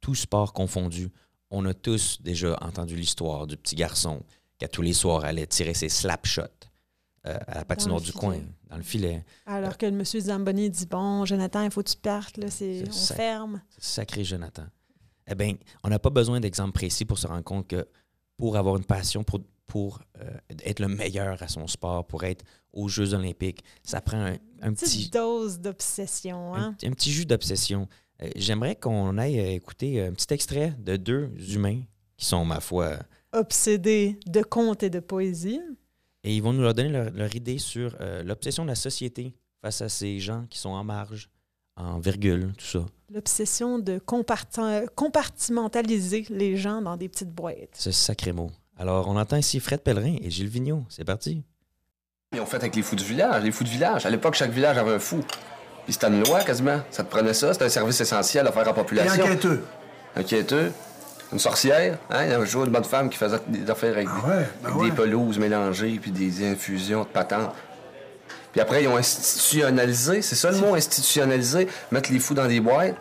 tout 0.00 0.14
sport 0.14 0.52
confondu, 0.54 1.10
on 1.50 1.64
a 1.66 1.74
tous 1.74 2.20
déjà 2.22 2.56
entendu 2.62 2.96
l'histoire 2.96 3.46
du 3.46 3.56
petit 3.58 3.76
garçon 3.76 4.22
qui, 4.58 4.64
à 4.64 4.68
tous 4.68 4.82
les 4.82 4.94
soirs, 4.94 5.24
allait 5.24 5.46
tirer 5.46 5.74
ses 5.74 5.88
slap 5.90 6.26
shots 6.26 6.42
à 7.46 7.54
la 7.54 7.64
patinoire 7.64 8.00
du 8.00 8.06
filet. 8.06 8.18
coin, 8.20 8.38
dans 8.70 8.76
le 8.76 8.82
filet. 8.82 9.24
Alors 9.46 9.76
que 9.78 9.86
le 9.86 9.92
monsieur 9.92 10.20
Zamboni 10.20 10.70
dit 10.70 10.86
Bon, 10.86 11.24
Jonathan, 11.24 11.62
il 11.62 11.70
faut 11.70 11.82
que 11.82 11.90
tu 11.90 11.96
partes, 11.96 12.36
là, 12.36 12.50
c'est, 12.50 12.84
on 12.88 12.92
ferme. 12.92 13.62
Sacré 13.78 14.24
Jonathan. 14.24 14.64
Eh 15.30 15.34
bien, 15.34 15.54
on 15.84 15.88
n'a 15.88 15.98
pas 15.98 16.10
besoin 16.10 16.40
d'exemples 16.40 16.72
précis 16.72 17.04
pour 17.04 17.18
se 17.18 17.26
rendre 17.26 17.44
compte 17.44 17.68
que 17.68 17.86
pour 18.36 18.56
avoir 18.56 18.76
une 18.76 18.84
passion, 18.84 19.24
pour, 19.24 19.40
pour 19.66 20.00
euh, 20.22 20.30
être 20.64 20.80
le 20.80 20.88
meilleur 20.88 21.42
à 21.42 21.48
son 21.48 21.66
sport, 21.66 22.06
pour 22.06 22.24
être 22.24 22.44
aux 22.72 22.88
Jeux 22.88 23.12
olympiques, 23.14 23.62
ça 23.82 24.00
prend 24.00 24.18
un, 24.18 24.36
un 24.62 24.72
Petite 24.72 24.88
petit... 24.88 25.10
dose 25.10 25.58
d'obsession. 25.58 26.54
un, 26.54 26.58
Hein? 26.68 26.72
petit- 26.74 26.86
un 26.86 26.90
petit 26.92 27.12
jus 27.12 27.26
d'obsession. 27.26 27.88
Euh, 28.22 28.30
J'aimerais 28.36 28.76
qu'on 28.76 29.18
aille 29.18 29.38
euh, 29.38 29.50
écouter 29.52 30.02
un 30.02 30.12
petit 30.12 30.32
extrait 30.32 30.74
de 30.78 30.96
deux 30.96 31.30
humains 31.52 31.82
qui 32.16 32.24
sont, 32.26 32.44
ma 32.44 32.60
foi, 32.60 32.98
Obsédé 33.32 34.18
de 34.26 34.42
contes 34.42 34.82
et 34.82 34.90
de 34.90 35.00
poésie. 35.00 35.60
Et 36.28 36.34
ils 36.36 36.42
vont 36.42 36.52
nous 36.52 36.62
leur 36.62 36.74
donner 36.74 36.90
leur, 36.90 37.10
leur 37.10 37.34
idée 37.34 37.58
sur 37.58 37.96
euh, 38.00 38.22
l'obsession 38.22 38.64
de 38.64 38.68
la 38.68 38.74
société 38.74 39.34
face 39.62 39.80
à 39.80 39.88
ces 39.88 40.20
gens 40.20 40.44
qui 40.50 40.58
sont 40.58 40.68
en 40.70 40.84
marge, 40.84 41.30
en 41.76 41.98
virgule, 41.98 42.52
tout 42.58 42.66
ça. 42.66 42.86
L'obsession 43.12 43.78
de 43.78 43.98
comparti- 43.98 44.86
compartimentaliser 44.94 46.26
les 46.30 46.56
gens 46.56 46.82
dans 46.82 46.96
des 46.96 47.08
petites 47.08 47.30
boîtes. 47.32 47.74
Ce 47.74 47.90
sacré 47.90 48.32
mot. 48.32 48.50
Alors, 48.76 49.08
on 49.08 49.16
entend 49.16 49.36
ici 49.36 49.58
Fred 49.60 49.80
Pellerin 49.80 50.16
et 50.22 50.30
Gilles 50.30 50.48
Vigneault. 50.48 50.84
C'est 50.88 51.04
parti. 51.04 51.42
Ils 52.34 52.40
ont 52.40 52.46
fait 52.46 52.56
avec 52.58 52.76
les 52.76 52.82
fous 52.82 52.96
du 52.96 53.04
village. 53.04 53.42
Les 53.42 53.50
fous 53.50 53.64
du 53.64 53.70
village. 53.70 54.04
À 54.06 54.10
l'époque, 54.10 54.34
chaque 54.34 54.50
village 54.50 54.76
avait 54.76 54.94
un 54.94 54.98
fou. 54.98 55.24
Puis 55.84 55.94
c'était 55.94 56.08
une 56.08 56.22
loi 56.24 56.44
quasiment. 56.44 56.80
Ça 56.90 57.02
te 57.04 57.10
prenait 57.10 57.32
ça, 57.32 57.52
c'était 57.54 57.64
un 57.64 57.70
service 57.70 58.00
essentiel 58.00 58.46
à 58.46 58.52
faire 58.52 58.62
à 58.62 58.64
la 58.66 58.70
Et 58.72 58.74
population. 58.74 59.24
un 59.24 60.22
quêteux, 60.22 60.72
une 61.32 61.38
sorcière. 61.38 61.98
Hein? 62.10 62.24
Il 62.24 62.30
y 62.30 62.34
avait 62.34 62.44
toujours 62.44 62.64
une 62.64 62.70
bonne 62.72 62.84
femme 62.84 63.10
qui 63.10 63.18
faisait 63.18 63.38
des 63.48 63.70
affaires 63.70 63.92
avec, 63.94 64.08
Ah 64.10 64.28
ouais, 64.28 64.46
ben 64.62 64.72
ouais. 64.72 64.90
des 64.90 64.96
pelouses 64.96 65.38
mélangées, 65.38 65.98
puis 66.00 66.10
des 66.10 66.50
infusions 66.50 67.02
de 67.02 67.08
patentes. 67.08 67.54
Puis 68.52 68.60
après, 68.60 68.82
ils 68.82 68.88
ont 68.88 68.96
institutionnalisé, 68.96 70.22
c'est 70.22 70.34
ça 70.36 70.50
le 70.50 70.56
mot, 70.58 70.74
institutionnalisé, 70.74 71.68
mettre 71.92 72.10
les 72.12 72.18
fous 72.18 72.34
dans 72.34 72.46
des 72.46 72.60
boîtes. 72.60 72.94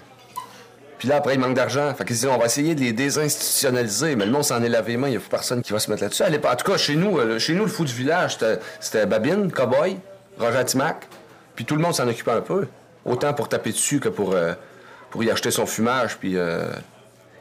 Puis 0.99 1.07
là, 1.07 1.17
après, 1.17 1.35
il 1.35 1.39
manque 1.39 1.53
d'argent. 1.55 1.93
Fait 1.95 2.03
qu'ils 2.05 2.15
se 2.15 2.21
disent, 2.21 2.29
on 2.33 2.37
va 2.39 2.45
essayer 2.45 2.73
de 2.73 2.81
les 2.81 2.91
désinstitutionnaliser. 2.91 4.15
Mais 4.15 4.25
le 4.25 4.31
monde 4.31 4.43
s'en 4.43 4.61
est 4.63 4.69
lavé 4.69 4.93
les 4.93 4.97
mains, 4.97 5.07
il 5.07 5.11
n'y 5.11 5.17
a 5.17 5.19
plus 5.19 5.29
personne 5.29 5.61
qui 5.61 5.71
va 5.71 5.79
se 5.79 5.89
mettre 5.91 6.01
là-dessus. 6.03 6.23
En 6.23 6.55
tout 6.55 6.71
cas, 6.71 6.77
chez 6.77 6.95
nous, 6.95 7.17
euh, 7.19 7.37
chez 7.39 7.53
nous, 7.53 7.63
le 7.65 7.69
fou 7.71 7.85
du 7.85 7.93
village, 7.93 8.33
c'était- 8.33 8.59
c'était 8.79 9.05
Babine, 9.05 9.51
Cowboy, 9.51 9.97
Roger 10.39 10.65
Timac. 10.65 11.07
Puis 11.55 11.65
tout 11.65 11.75
le 11.75 11.81
monde 11.81 11.93
s'en 11.93 12.07
occupait 12.07 12.31
un 12.31 12.41
peu. 12.41 12.67
Autant 13.05 13.33
pour 13.33 13.47
taper 13.47 13.71
dessus 13.71 13.99
que 13.99 14.09
pour, 14.09 14.33
euh, 14.33 14.53
pour 15.11 15.23
y 15.23 15.29
acheter 15.31 15.51
son 15.51 15.65
fumage, 15.67 16.17
puis 16.17 16.35
euh, 16.35 16.65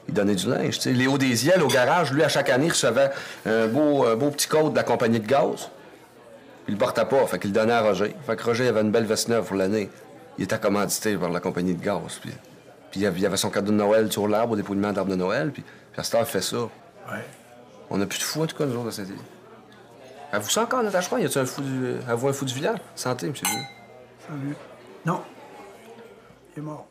il 0.08 0.14
donnait 0.14 0.34
du 0.34 0.48
linge. 0.48 0.76
tu 0.76 0.82
sais. 0.82 0.92
Léo 0.92 1.18
Desiel, 1.18 1.62
au 1.62 1.68
garage, 1.68 2.12
lui, 2.12 2.22
à 2.22 2.28
chaque 2.28 2.48
année, 2.50 2.66
il 2.66 2.70
recevait 2.72 3.10
un 3.44 3.66
beau, 3.66 4.04
un 4.06 4.14
beau 4.16 4.30
petit 4.30 4.46
code 4.48 4.72
de 4.72 4.76
la 4.76 4.84
compagnie 4.84 5.20
de 5.20 5.26
gaz. 5.26 5.68
Il 6.68 6.72
le 6.74 6.78
portait 6.78 7.04
pas, 7.04 7.26
fait 7.26 7.38
qu'il 7.38 7.50
le 7.50 7.54
donnait 7.54 7.72
à 7.72 7.80
Roger. 7.82 8.14
Fait 8.26 8.36
que 8.36 8.42
Roger 8.42 8.68
avait 8.68 8.80
une 8.80 8.90
belle 8.90 9.04
veste 9.04 9.28
neuve 9.28 9.44
pour 9.46 9.56
l'année. 9.56 9.88
Il 10.38 10.44
était 10.44 10.58
commandité 10.58 11.16
par 11.16 11.30
la 11.30 11.40
compagnie 11.40 11.74
de 11.74 11.82
gaz. 11.84 12.18
Puis, 12.20 12.30
puis 12.90 13.00
il 13.00 13.02
y 13.02 13.26
avait- 13.26 13.36
son 13.36 13.50
cadeau 13.50 13.72
de 13.72 13.76
Noël 13.76 14.10
sur 14.12 14.26
l'arbre, 14.28 14.52
au 14.52 14.56
dépouillement 14.56 14.92
d'arbre 14.92 15.10
de 15.10 15.16
Noël. 15.16 15.50
Puis, 15.52 15.62
puis 15.62 16.00
à 16.00 16.02
cette 16.04 16.14
heure, 16.16 16.22
il 16.22 16.26
fait 16.26 16.40
ça. 16.42 16.56
Ouais. 16.58 17.24
On 17.90 17.98
n'a 17.98 18.06
plus 18.06 18.18
de 18.18 18.24
fou, 18.24 18.42
en 18.42 18.46
tout 18.46 18.56
cas, 18.56 18.66
nous 18.66 18.76
autres, 18.78 18.88
à 18.88 18.92
cette 18.92 19.08
île. 19.08 19.14
Avez-vous 20.32 20.50
ça 20.50 20.62
encore, 20.62 20.82
Natacha? 20.82 21.18
Y 21.20 21.24
a-tu 21.26 21.38
un 21.38 21.46
fou 21.46 21.62
du... 21.62 21.94
Avez-vous 22.08 22.28
un 22.28 22.32
fou 22.32 22.44
du 22.44 22.52
village? 22.54 22.78
Santé, 22.96 23.28
monsieur. 23.28 23.46
Salut. 24.28 24.56
Non. 25.04 25.22
Il 26.56 26.58
est 26.58 26.62
mort. 26.62 26.86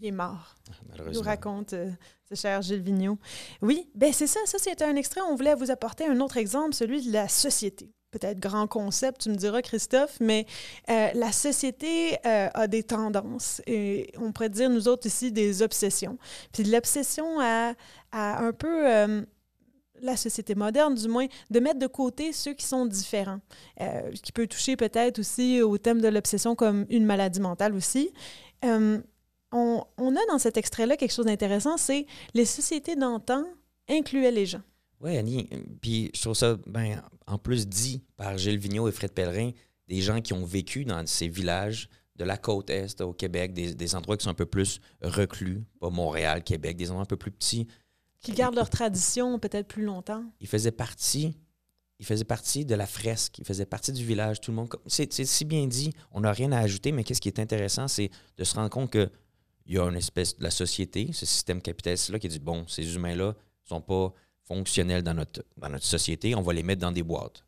Il 0.00 0.06
est 0.08 0.10
mort. 0.12 0.54
nous 0.68 0.74
Malheureusement. 0.90 1.22
raconte 1.22 1.72
euh, 1.72 1.90
ce 2.28 2.34
cher 2.34 2.62
Gilles 2.62 2.82
Vigneault. 2.82 3.18
Oui, 3.62 3.90
ben 3.94 4.12
c'est 4.12 4.26
ça, 4.26 4.40
ça 4.44 4.58
c'est 4.60 4.82
un 4.82 4.96
extrait. 4.96 5.20
On 5.22 5.34
voulait 5.34 5.54
vous 5.54 5.70
apporter 5.70 6.06
un 6.06 6.20
autre 6.20 6.36
exemple, 6.36 6.74
celui 6.74 7.06
de 7.06 7.12
la 7.12 7.28
société. 7.28 7.90
Peut-être 8.10 8.38
grand 8.38 8.66
concept, 8.66 9.22
tu 9.22 9.28
me 9.28 9.34
diras, 9.34 9.60
Christophe, 9.60 10.16
mais 10.20 10.46
euh, 10.88 11.08
la 11.12 11.30
société 11.30 12.16
euh, 12.24 12.48
a 12.54 12.66
des 12.66 12.82
tendances 12.82 13.60
et 13.66 14.12
on 14.16 14.32
pourrait 14.32 14.48
dire, 14.48 14.70
nous 14.70 14.88
autres 14.88 15.06
ici, 15.06 15.30
des 15.30 15.60
obsessions. 15.62 16.16
Puis 16.52 16.62
de 16.62 16.72
l'obsession 16.72 17.38
à, 17.40 17.74
à 18.12 18.42
un 18.42 18.52
peu... 18.52 19.26
la 20.00 20.16
société 20.16 20.54
moderne, 20.54 20.94
du 20.94 21.08
moins, 21.08 21.26
de 21.50 21.60
mettre 21.60 21.80
de 21.80 21.86
côté 21.88 22.32
ceux 22.32 22.54
qui 22.54 22.64
sont 22.64 22.86
différents, 22.86 23.40
euh, 23.80 24.10
qui 24.22 24.30
peut 24.32 24.46
toucher 24.46 24.76
peut-être 24.76 25.18
aussi 25.18 25.60
au 25.60 25.76
thème 25.76 26.00
de 26.00 26.08
l'obsession 26.08 26.54
comme 26.54 26.86
une 26.88 27.04
maladie 27.04 27.40
mentale 27.40 27.74
aussi. 27.74 28.12
Euh, 28.64 29.00
on, 29.52 29.84
on 29.96 30.14
a 30.16 30.20
dans 30.28 30.38
cet 30.38 30.56
extrait-là 30.56 30.96
quelque 30.96 31.12
chose 31.12 31.26
d'intéressant, 31.26 31.76
c'est 31.76 32.06
les 32.34 32.44
sociétés 32.44 32.96
d'antan 32.96 33.44
incluaient 33.88 34.30
les 34.30 34.46
gens. 34.46 34.62
Oui, 35.00 35.16
Annie. 35.16 35.48
Puis 35.80 36.10
je 36.14 36.20
trouve 36.20 36.34
ça, 36.34 36.56
ben, 36.66 37.02
en 37.26 37.38
plus 37.38 37.66
dit 37.66 38.02
par 38.16 38.36
Gilles 38.36 38.58
Vigneault 38.58 38.88
et 38.88 38.92
Fred 38.92 39.12
Pellerin, 39.12 39.52
des 39.86 40.00
gens 40.00 40.20
qui 40.20 40.32
ont 40.32 40.44
vécu 40.44 40.84
dans 40.84 41.06
ces 41.06 41.28
villages 41.28 41.88
de 42.16 42.24
la 42.24 42.36
côte 42.36 42.68
Est 42.68 43.00
au 43.00 43.12
Québec, 43.12 43.52
des, 43.54 43.74
des 43.74 43.94
endroits 43.94 44.16
qui 44.16 44.24
sont 44.24 44.30
un 44.30 44.34
peu 44.34 44.44
plus 44.44 44.80
reclus, 45.02 45.62
pas 45.80 45.88
Montréal, 45.88 46.42
Québec, 46.42 46.76
des 46.76 46.90
endroits 46.90 47.04
un 47.04 47.06
peu 47.06 47.16
plus 47.16 47.30
petits. 47.30 47.68
qui 48.20 48.32
gardent 48.32 48.56
leur 48.56 48.68
tradition 48.70 49.38
peut-être 49.38 49.68
plus 49.68 49.84
longtemps. 49.84 50.24
Ils 50.40 50.48
faisaient 50.48 50.72
partie, 50.72 51.36
ils 52.00 52.04
faisaient 52.04 52.24
partie 52.24 52.64
de 52.64 52.74
la 52.74 52.86
fresque, 52.86 53.38
ils 53.38 53.44
faisaient 53.44 53.66
partie 53.66 53.92
du 53.92 54.04
village, 54.04 54.40
tout 54.40 54.50
le 54.50 54.56
monde. 54.56 54.68
C'est 54.86 55.12
si 55.12 55.44
bien 55.44 55.68
dit, 55.68 55.92
on 56.10 56.20
n'a 56.22 56.32
rien 56.32 56.50
à 56.50 56.58
ajouter, 56.58 56.90
mais 56.90 57.04
qu'est-ce 57.04 57.20
qui 57.20 57.28
est 57.28 57.38
intéressant, 57.38 57.86
c'est 57.86 58.10
de 58.36 58.42
se 58.44 58.54
rendre 58.56 58.70
compte 58.70 58.90
que 58.90 59.08
il 59.68 59.74
y 59.74 59.78
a 59.78 59.84
une 59.84 59.96
espèce 59.96 60.36
de 60.36 60.42
la 60.42 60.50
société, 60.50 61.10
ce 61.12 61.26
système 61.26 61.60
capitaliste-là, 61.62 62.18
qui 62.18 62.28
dit 62.28 62.38
bon, 62.38 62.66
ces 62.66 62.94
humains-là 62.94 63.34
sont 63.64 63.80
pas 63.82 64.12
fonctionnels 64.44 65.02
dans 65.02 65.14
notre, 65.14 65.44
dans 65.58 65.68
notre 65.68 65.84
société, 65.84 66.34
on 66.34 66.40
va 66.42 66.52
les 66.54 66.62
mettre 66.62 66.80
dans 66.80 66.90
des 66.92 67.02
boîtes. 67.02 67.44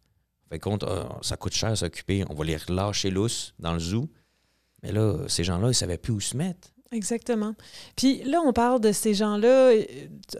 Fait 0.50 0.59
compte, 0.59 0.83
euh, 0.85 1.04
ça 1.22 1.37
coûte 1.37 1.54
cher 1.54 1.76
s'occuper, 1.76 2.24
on 2.28 2.35
va 2.35 2.44
les 2.44 2.56
relâcher 2.56 3.11
lousses 3.11 3.54
dans 3.59 3.72
le 3.72 3.78
zoo. 3.78 4.09
Mais 4.83 4.92
là, 4.92 5.26
ces 5.28 5.44
gens-là, 5.44 5.68
ils 5.68 5.74
savaient 5.74 5.98
plus 5.98 6.12
où 6.12 6.20
se 6.20 6.37
mettre. 6.37 6.68
Exactement. 6.92 7.54
Puis 7.96 8.22
là, 8.24 8.40
on 8.44 8.52
parle 8.52 8.80
de 8.80 8.92
ces 8.92 9.14
gens-là 9.14 9.70
euh, 9.70 9.83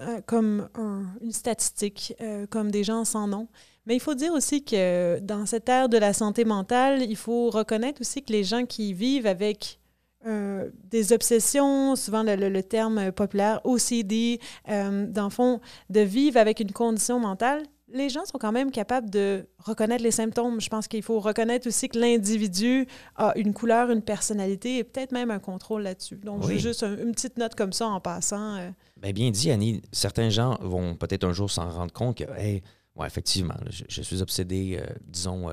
euh, 0.01 0.21
comme 0.27 0.69
un- 0.75 1.07
une 1.23 1.33
statistique, 1.33 2.15
comme 2.51 2.71
des 2.71 2.85
gens 2.85 3.05
sans 3.05 3.27
nom. 3.27 3.49
Mais 3.87 3.95
il 3.97 4.01
faut 4.01 4.15
dire 4.15 4.33
aussi 4.35 4.63
que 4.65 5.19
dans 5.21 5.47
cette 5.47 5.69
ère 5.69 5.89
de 5.89 5.97
la 5.97 6.13
santé 6.13 6.45
mentale, 6.45 7.03
il 7.03 7.17
faut 7.17 7.49
reconnaître 7.51 8.03
aussi 8.03 8.23
que 8.23 8.33
les 8.33 8.45
gens 8.45 8.67
qui 8.67 8.93
vivent 8.93 9.27
avec 9.27 9.80
euh, 10.27 10.71
des 10.91 11.13
obsessions, 11.13 11.97
souvent 11.97 12.23
le, 12.23 12.37
le- 12.37 12.49
le 12.51 12.63
terme 12.63 13.11
populaire 13.13 13.61
OCD, 13.65 14.39
euh, 14.69 15.07
dans 15.07 15.25
le 15.25 15.31
fond, 15.31 15.61
de 15.89 16.01
vivre 16.01 16.39
avec 16.39 16.61
une 16.61 16.73
condition 16.73 17.19
mentale, 17.19 17.63
les 17.93 18.09
gens 18.09 18.25
sont 18.25 18.39
quand 18.39 18.53
même 18.53 18.71
capables 18.71 19.11
de 19.11 19.49
reconnaître 19.59 20.05
les 20.05 20.13
symptômes. 20.13 20.61
Je 20.61 20.69
pense 20.69 20.87
qu'il 20.87 21.03
faut 21.03 21.19
reconnaître 21.19 21.67
aussi 21.67 21.89
que 21.89 21.99
l'individu 21.99 22.87
a 23.17 23.33
une 23.37 23.53
couleur, 23.53 23.91
une 23.91 24.03
personnalité 24.03 24.79
et 24.79 24.85
peut-être 24.85 25.11
même 25.11 25.31
un 25.33 25.41
contrôle 25.41 25.83
là-dessus. 25.83 26.17
Donc, 26.19 26.45
Oui. 26.45 26.61
juste 26.61 26.85
un- 26.85 26.97
une 26.99 27.11
petite 27.13 27.37
note 27.37 27.57
comme 27.57 27.73
ça 27.73 27.89
en 27.89 27.99
passant. 28.01 28.57
euh, 28.59 28.71
Ben, 28.99 29.13
bien 29.13 29.31
dit, 29.33 29.51
Annie. 29.51 29.83
Certains 29.91 30.31
gens 30.31 30.57
vont 30.61 30.95
peut-être 30.95 31.25
un 31.25 31.33
jour 31.33 31.51
s'en 31.51 31.69
rendre 31.69 31.93
compte 31.93 32.19
que, 32.19 32.25
hey, 32.39 32.63
ouais, 32.95 33.07
effectivement, 33.09 33.57
je, 33.71 33.83
je 33.89 34.03
suis 34.03 34.23
obsédé, 34.23 34.79
euh, 34.81 34.87
disons. 35.09 35.51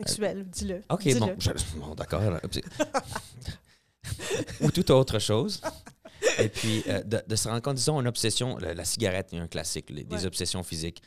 Euh, 0.00 0.04
sexuel, 0.06 0.44
dis-le. 0.48 0.82
OK, 0.90 1.02
Dis-le. 1.02 1.80
bon, 1.80 1.94
d'accord. 1.94 2.22
Ou 4.60 4.70
toute 4.70 4.90
autre 4.90 5.18
chose. 5.18 5.60
Et 6.38 6.48
puis, 6.48 6.82
euh, 6.88 7.02
de, 7.02 7.22
de 7.26 7.36
se 7.36 7.48
rendre 7.48 7.62
compte, 7.62 7.76
disons, 7.76 8.00
une 8.00 8.06
obsession, 8.06 8.56
la, 8.58 8.74
la 8.74 8.84
cigarette, 8.84 9.30
il 9.32 9.38
a 9.38 9.42
un 9.42 9.48
classique, 9.48 9.90
les- 9.90 10.04
des 10.04 10.26
obsessions 10.26 10.62
physiques. 10.62 11.02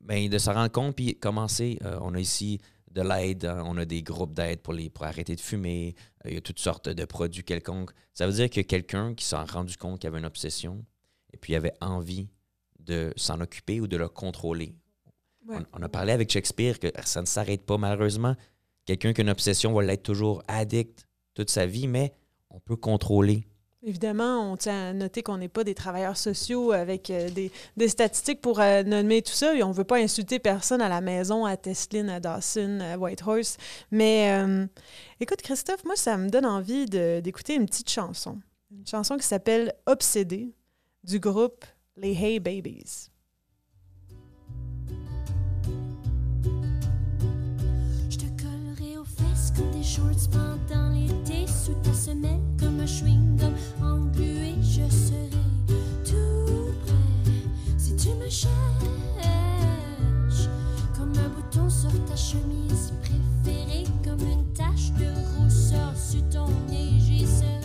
Ben, 0.00 0.28
de 0.28 0.38
se 0.38 0.48
rendre 0.50 0.70
compte, 0.72 0.96
puis 0.96 1.14
commencer, 1.18 1.78
euh, 1.84 1.98
on 2.00 2.14
a 2.14 2.20
ici 2.20 2.58
de 2.90 3.02
l'aide, 3.02 3.44
hein, 3.44 3.62
on 3.66 3.76
a 3.76 3.84
des 3.84 4.02
groupes 4.02 4.32
d'aide 4.32 4.60
pour, 4.60 4.72
les- 4.72 4.88
pour 4.90 5.04
arrêter 5.04 5.36
de 5.36 5.40
fumer, 5.40 5.94
euh, 6.24 6.30
il 6.30 6.34
y 6.34 6.38
a 6.38 6.40
toutes 6.40 6.58
sortes 6.58 6.88
de 6.88 7.04
produits 7.04 7.44
quelconques. 7.44 7.90
Ça 8.14 8.26
veut 8.26 8.32
dire 8.32 8.48
que 8.50 8.60
quelqu'un 8.62 9.14
qui 9.14 9.24
s'est 9.26 9.36
rendu 9.36 9.76
compte 9.76 10.00
qu'il 10.00 10.08
avait 10.08 10.18
une 10.18 10.24
obsession 10.24 10.84
et 11.32 11.36
puis 11.36 11.54
avait 11.54 11.74
envie 11.80 12.28
de 12.78 13.12
s'en 13.16 13.40
occuper 13.40 13.80
ou 13.80 13.86
de 13.86 13.96
le 13.98 14.08
contrôler. 14.08 14.74
Ouais. 15.46 15.56
On, 15.72 15.80
on 15.80 15.82
a 15.82 15.88
parlé 15.88 16.12
avec 16.12 16.30
Shakespeare 16.30 16.78
que 16.78 16.88
ça 17.04 17.20
ne 17.20 17.26
s'arrête 17.26 17.62
pas 17.62 17.78
malheureusement. 17.78 18.34
Quelqu'un 18.84 19.12
qui 19.12 19.20
a 19.20 19.24
une 19.24 19.30
obsession 19.30 19.72
va 19.72 19.82
l'être 19.82 20.02
toujours 20.02 20.42
addict 20.48 21.06
toute 21.34 21.50
sa 21.50 21.66
vie, 21.66 21.86
mais 21.86 22.12
on 22.50 22.60
peut 22.60 22.76
contrôler. 22.76 23.46
Évidemment, 23.82 24.52
on 24.52 24.58
tient 24.58 24.90
à 24.90 24.92
noter 24.92 25.22
qu'on 25.22 25.38
n'est 25.38 25.48
pas 25.48 25.64
des 25.64 25.74
travailleurs 25.74 26.18
sociaux 26.18 26.72
avec 26.72 27.08
euh, 27.08 27.30
des, 27.30 27.50
des 27.78 27.88
statistiques 27.88 28.42
pour 28.42 28.60
euh, 28.60 28.82
nommer 28.82 29.22
tout 29.22 29.32
ça. 29.32 29.54
Et 29.54 29.62
on 29.62 29.68
ne 29.68 29.74
veut 29.74 29.84
pas 29.84 29.96
insulter 29.96 30.38
personne 30.38 30.82
à 30.82 30.88
la 30.90 31.00
maison, 31.00 31.46
à 31.46 31.56
Teslin, 31.56 32.08
à 32.08 32.20
Dawson, 32.20 32.80
à 32.80 32.98
Whitehorse. 32.98 33.56
Mais 33.90 34.32
euh, 34.32 34.66
écoute, 35.18 35.40
Christophe, 35.40 35.84
moi, 35.86 35.96
ça 35.96 36.18
me 36.18 36.28
donne 36.28 36.44
envie 36.44 36.84
d'écouter 36.84 37.54
une 37.54 37.64
petite 37.64 37.88
chanson. 37.88 38.38
Une 38.70 38.86
chanson 38.86 39.16
qui 39.16 39.26
s'appelle 39.26 39.72
Obsédé 39.86 40.52
du 41.02 41.18
groupe 41.18 41.64
Les 41.96 42.12
Hey 42.12 42.38
Babies. 42.38 43.09
Shorts 49.90 50.28
pendant 50.30 50.90
l'été 50.90 51.46
Sous 51.48 51.74
ta 51.82 51.92
semelle 51.92 52.40
comme 52.58 52.78
un 52.80 52.86
chewing-gum 52.86 53.52
englué 53.82 54.54
Je 54.62 54.88
serai 54.88 55.30
tout 56.04 56.72
prêt. 56.84 57.32
Si 57.76 57.96
tu 57.96 58.10
me 58.10 58.28
cherches 58.28 58.52
Comme 60.96 61.12
un 61.18 61.28
bouton 61.34 61.68
sur 61.68 61.90
ta 62.04 62.14
chemise 62.14 62.92
préférée 63.02 63.84
Comme 64.04 64.20
une 64.20 64.46
tache 64.52 64.92
de 64.92 65.08
rousseur 65.36 65.92
sur 65.96 66.22
ton 66.28 66.46
nez 66.68 66.92
J'y 67.00 67.26
serai. 67.26 67.58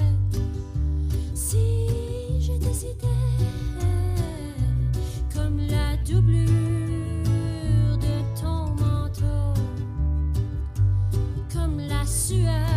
Si 1.36 1.58
je 2.40 2.54
décidais 2.54 3.08
Comme 5.32 5.60
la 5.70 5.96
doublure 5.98 6.65
comme 12.28 12.44
la 12.44 12.75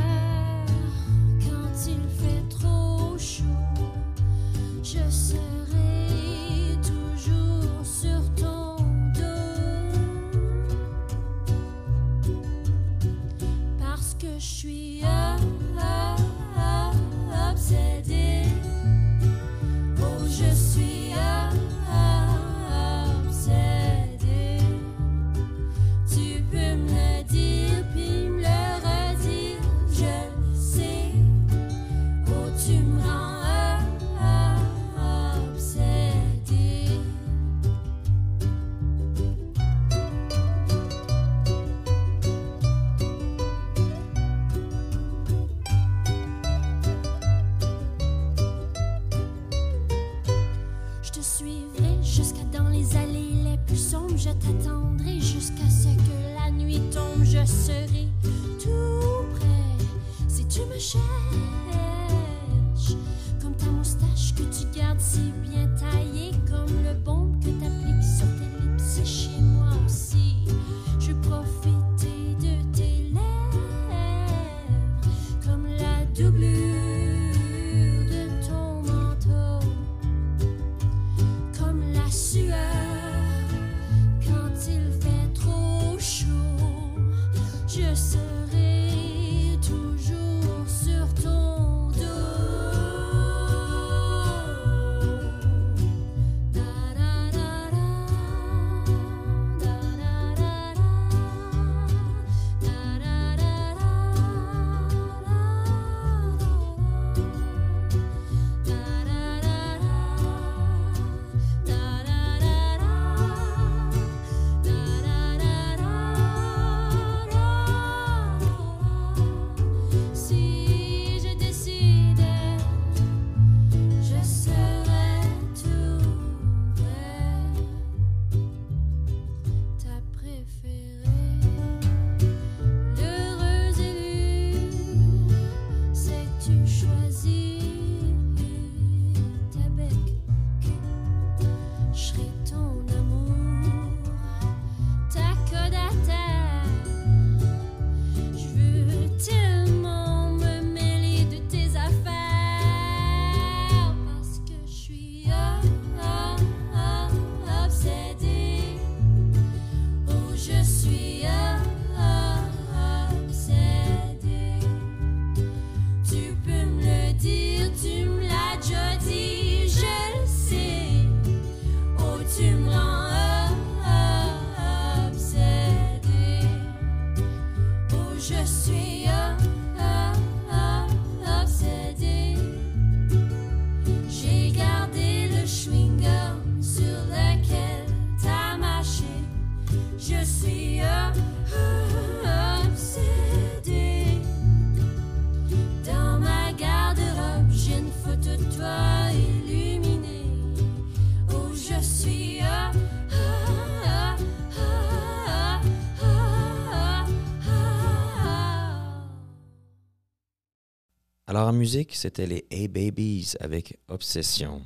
Alors 211.29 211.47
en 211.47 211.53
musique, 211.53 211.95
c'était 211.95 212.27
les 212.27 212.47
Hey 212.51 212.69
Babies 212.69 213.35
avec 213.38 213.79
Obsession. 213.88 214.62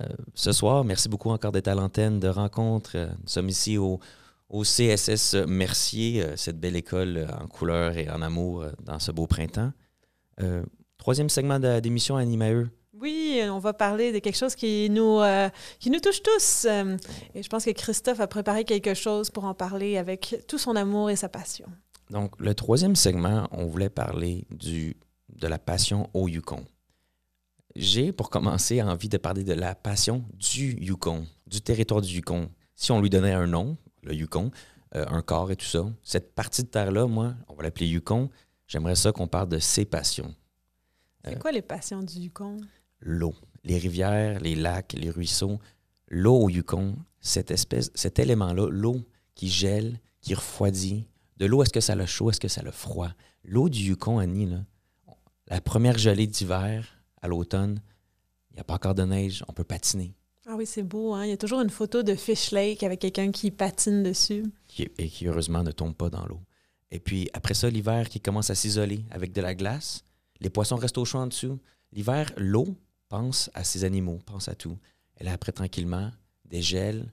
Euh, 0.00 0.06
ce 0.34 0.50
soir, 0.50 0.84
merci 0.84 1.10
beaucoup 1.10 1.28
encore 1.28 1.52
d'être 1.52 1.68
à 1.68 1.74
l'antenne 1.74 2.18
de 2.18 2.28
rencontre. 2.28 2.96
Nous 2.96 3.28
sommes 3.28 3.50
ici 3.50 3.76
au, 3.76 4.00
au 4.48 4.62
CSS 4.62 5.34
Mercier, 5.46 6.22
euh, 6.22 6.34
cette 6.34 6.58
belle 6.58 6.76
école 6.76 7.18
euh, 7.18 7.26
en 7.38 7.46
couleur 7.46 7.94
et 7.98 8.08
en 8.08 8.22
amour 8.22 8.64
dans 8.82 8.98
ce 8.98 9.12
beau 9.12 9.26
printemps. 9.26 9.70
Euh, 10.40 10.64
troisième 10.96 11.28
segment 11.28 11.60
d'émission 11.60 12.16
Animaeux. 12.16 12.70
Oui, 12.98 13.42
on 13.50 13.58
va 13.58 13.74
parler 13.74 14.12
de 14.12 14.18
quelque 14.18 14.38
chose 14.38 14.54
qui 14.54 14.88
nous, 14.88 15.20
euh, 15.20 15.50
qui 15.78 15.90
nous 15.90 16.00
touche 16.00 16.22
tous. 16.22 16.64
Et 17.34 17.42
je 17.42 17.48
pense 17.50 17.66
que 17.66 17.70
Christophe 17.72 18.20
a 18.20 18.26
préparé 18.26 18.64
quelque 18.64 18.94
chose 18.94 19.28
pour 19.28 19.44
en 19.44 19.52
parler 19.52 19.98
avec 19.98 20.42
tout 20.48 20.56
son 20.56 20.74
amour 20.74 21.10
et 21.10 21.16
sa 21.16 21.28
passion. 21.28 21.66
Donc, 22.08 22.32
le 22.38 22.54
troisième 22.54 22.96
segment, 22.96 23.46
on 23.52 23.66
voulait 23.66 23.90
parler 23.90 24.46
du, 24.50 24.96
de 25.32 25.46
la 25.46 25.58
passion 25.58 26.08
au 26.14 26.28
Yukon. 26.28 26.64
J'ai, 27.74 28.12
pour 28.12 28.28
commencer, 28.30 28.82
envie 28.82 29.08
de 29.08 29.16
parler 29.16 29.44
de 29.44 29.54
la 29.54 29.74
passion 29.74 30.24
du 30.34 30.74
Yukon, 30.80 31.26
du 31.46 31.60
territoire 31.60 32.02
du 32.02 32.16
Yukon. 32.16 32.50
Si 32.74 32.92
on 32.92 33.00
lui 33.00 33.08
donnait 33.10 33.32
un 33.32 33.46
nom, 33.46 33.76
le 34.02 34.14
Yukon, 34.14 34.50
euh, 34.94 35.06
un 35.08 35.22
corps 35.22 35.50
et 35.50 35.56
tout 35.56 35.64
ça, 35.66 35.86
cette 36.02 36.34
partie 36.34 36.62
de 36.62 36.68
terre-là, 36.68 37.06
moi, 37.06 37.34
on 37.48 37.54
va 37.54 37.62
l'appeler 37.62 37.86
Yukon. 37.86 38.28
J'aimerais 38.66 38.94
ça 38.96 39.10
qu'on 39.12 39.26
parle 39.28 39.48
de 39.48 39.58
ses 39.58 39.84
passions. 39.86 40.34
C'est 41.24 41.36
Euh, 41.36 41.38
quoi 41.38 41.52
les 41.52 41.62
passions 41.62 42.02
du 42.02 42.14
Yukon? 42.18 42.58
L'eau, 43.00 43.34
les 43.64 43.78
rivières, 43.78 44.38
les 44.40 44.54
lacs, 44.54 44.92
les 44.92 45.10
ruisseaux, 45.10 45.58
l'eau 46.08 46.36
au 46.36 46.48
Yukon, 46.50 46.96
cette 47.20 47.50
espèce, 47.50 47.90
cet 47.94 48.18
élément-là, 48.18 48.68
l'eau 48.70 49.00
qui 49.34 49.48
gèle, 49.48 49.98
qui 50.20 50.34
refroidit. 50.34 51.08
De 51.38 51.46
l'eau, 51.46 51.62
est-ce 51.62 51.72
que 51.72 51.80
ça 51.80 51.94
a 51.94 52.06
chaud, 52.06 52.30
est-ce 52.30 52.38
que 52.40 52.48
ça 52.48 52.60
a 52.66 52.70
froid? 52.70 53.10
L'eau 53.44 53.68
du 53.68 53.80
Yukon, 53.80 54.18
Annie, 54.18 54.46
là, 54.46 54.64
la 55.52 55.60
première 55.60 55.98
gelée 55.98 56.26
d'hiver 56.26 56.86
à 57.20 57.28
l'automne, 57.28 57.80
il 58.50 58.54
n'y 58.54 58.60
a 58.60 58.64
pas 58.64 58.74
encore 58.74 58.94
de 58.94 59.02
neige, 59.04 59.44
on 59.48 59.52
peut 59.52 59.64
patiner. 59.64 60.14
Ah 60.46 60.54
oui, 60.56 60.66
c'est 60.66 60.82
beau, 60.82 61.14
hein? 61.14 61.24
Il 61.24 61.28
y 61.30 61.32
a 61.32 61.36
toujours 61.36 61.60
une 61.60 61.70
photo 61.70 62.02
de 62.02 62.14
Fish 62.14 62.50
Lake 62.50 62.82
avec 62.82 63.00
quelqu'un 63.00 63.30
qui 63.30 63.50
patine 63.50 64.02
dessus. 64.02 64.44
qui- 64.66 64.88
et 64.98 65.08
qui 65.08 65.26
heureusement 65.26 65.62
ne 65.62 65.70
tombe 65.70 65.94
pas 65.94 66.08
dans 66.10 66.24
l'eau. 66.26 66.40
Et 66.90 66.98
puis 66.98 67.28
après 67.34 67.54
ça, 67.54 67.68
l'hiver 67.70 68.08
qui 68.08 68.20
commence 68.20 68.48
à 68.50 68.54
s'isoler 68.54 69.04
avec 69.10 69.32
de 69.32 69.40
la 69.42 69.54
glace, 69.54 70.02
les 70.40 70.48
poissons 70.50 70.76
restent 70.76 70.96
au 70.98 71.04
chaud 71.04 71.18
en 71.18 71.26
dessous. 71.26 71.58
L'hiver, 71.92 72.32
l'eau 72.38 72.74
pense 73.08 73.50
à 73.54 73.64
ses 73.64 73.84
animaux, 73.84 74.18
pense 74.24 74.48
à 74.48 74.54
tout. 74.54 74.78
Et 75.20 75.24
là, 75.24 75.32
après, 75.32 75.52
tranquillement, 75.52 76.10
des 76.46 76.62
gels. 76.62 77.12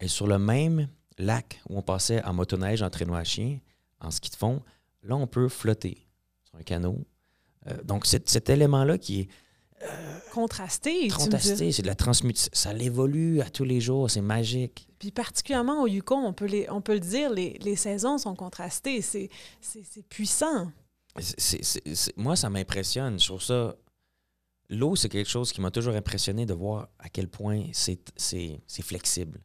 Et 0.00 0.06
sur 0.08 0.26
le 0.28 0.38
même 0.38 0.88
lac 1.18 1.60
où 1.68 1.76
on 1.76 1.82
passait 1.82 2.22
en 2.24 2.32
motoneige, 2.32 2.82
en 2.82 2.90
traîneau 2.90 3.14
à 3.14 3.24
chien, 3.24 3.58
en 4.00 4.10
ski 4.12 4.30
de 4.30 4.36
fond, 4.36 4.62
là, 5.02 5.16
on 5.16 5.26
peut 5.26 5.48
flotter 5.48 6.06
sur 6.44 6.56
un 6.58 6.62
canot. 6.62 7.04
Euh, 7.68 7.82
donc, 7.84 8.06
cet, 8.06 8.48
élément-là 8.50 8.98
qui 8.98 9.20
est 9.20 9.28
Contrasté, 10.32 11.04
me 11.04 11.08
dis. 11.08 11.14
contrasté, 11.14 11.72
c'est 11.72 11.82
de 11.82 11.86
la 11.86 11.94
transmutation. 11.94 12.50
Ça 12.52 12.72
l'évolue 12.72 13.40
à 13.40 13.50
tous 13.50 13.64
les 13.64 13.80
jours, 13.80 14.10
c'est 14.10 14.20
magique. 14.22 14.88
Puis 14.98 15.10
particulièrement 15.10 15.82
au 15.82 15.86
Yukon, 15.86 16.24
on 16.26 16.32
peut, 16.32 16.46
les, 16.46 16.68
on 16.70 16.80
peut 16.80 16.94
le 16.94 17.00
dire, 17.00 17.30
les, 17.30 17.58
les 17.60 17.76
saisons 17.76 18.18
sont 18.18 18.34
contrastées. 18.34 19.02
C'est, 19.02 19.28
puissant. 20.08 20.70
Moi, 22.16 22.36
ça 22.36 22.50
m'impressionne. 22.50 23.18
Je 23.20 23.26
trouve 23.26 23.42
ça. 23.42 23.76
L'eau, 24.68 24.96
c'est 24.96 25.08
quelque 25.08 25.30
chose 25.30 25.52
qui 25.52 25.60
m'a 25.60 25.70
toujours 25.70 25.94
impressionné 25.94 26.44
de 26.44 26.54
voir 26.54 26.88
à 26.98 27.08
quel 27.08 27.28
point 27.28 27.64
c'est 27.72 28.00
c'est- 28.16 28.60
c'est 28.66 28.82
flexible. 28.82 29.40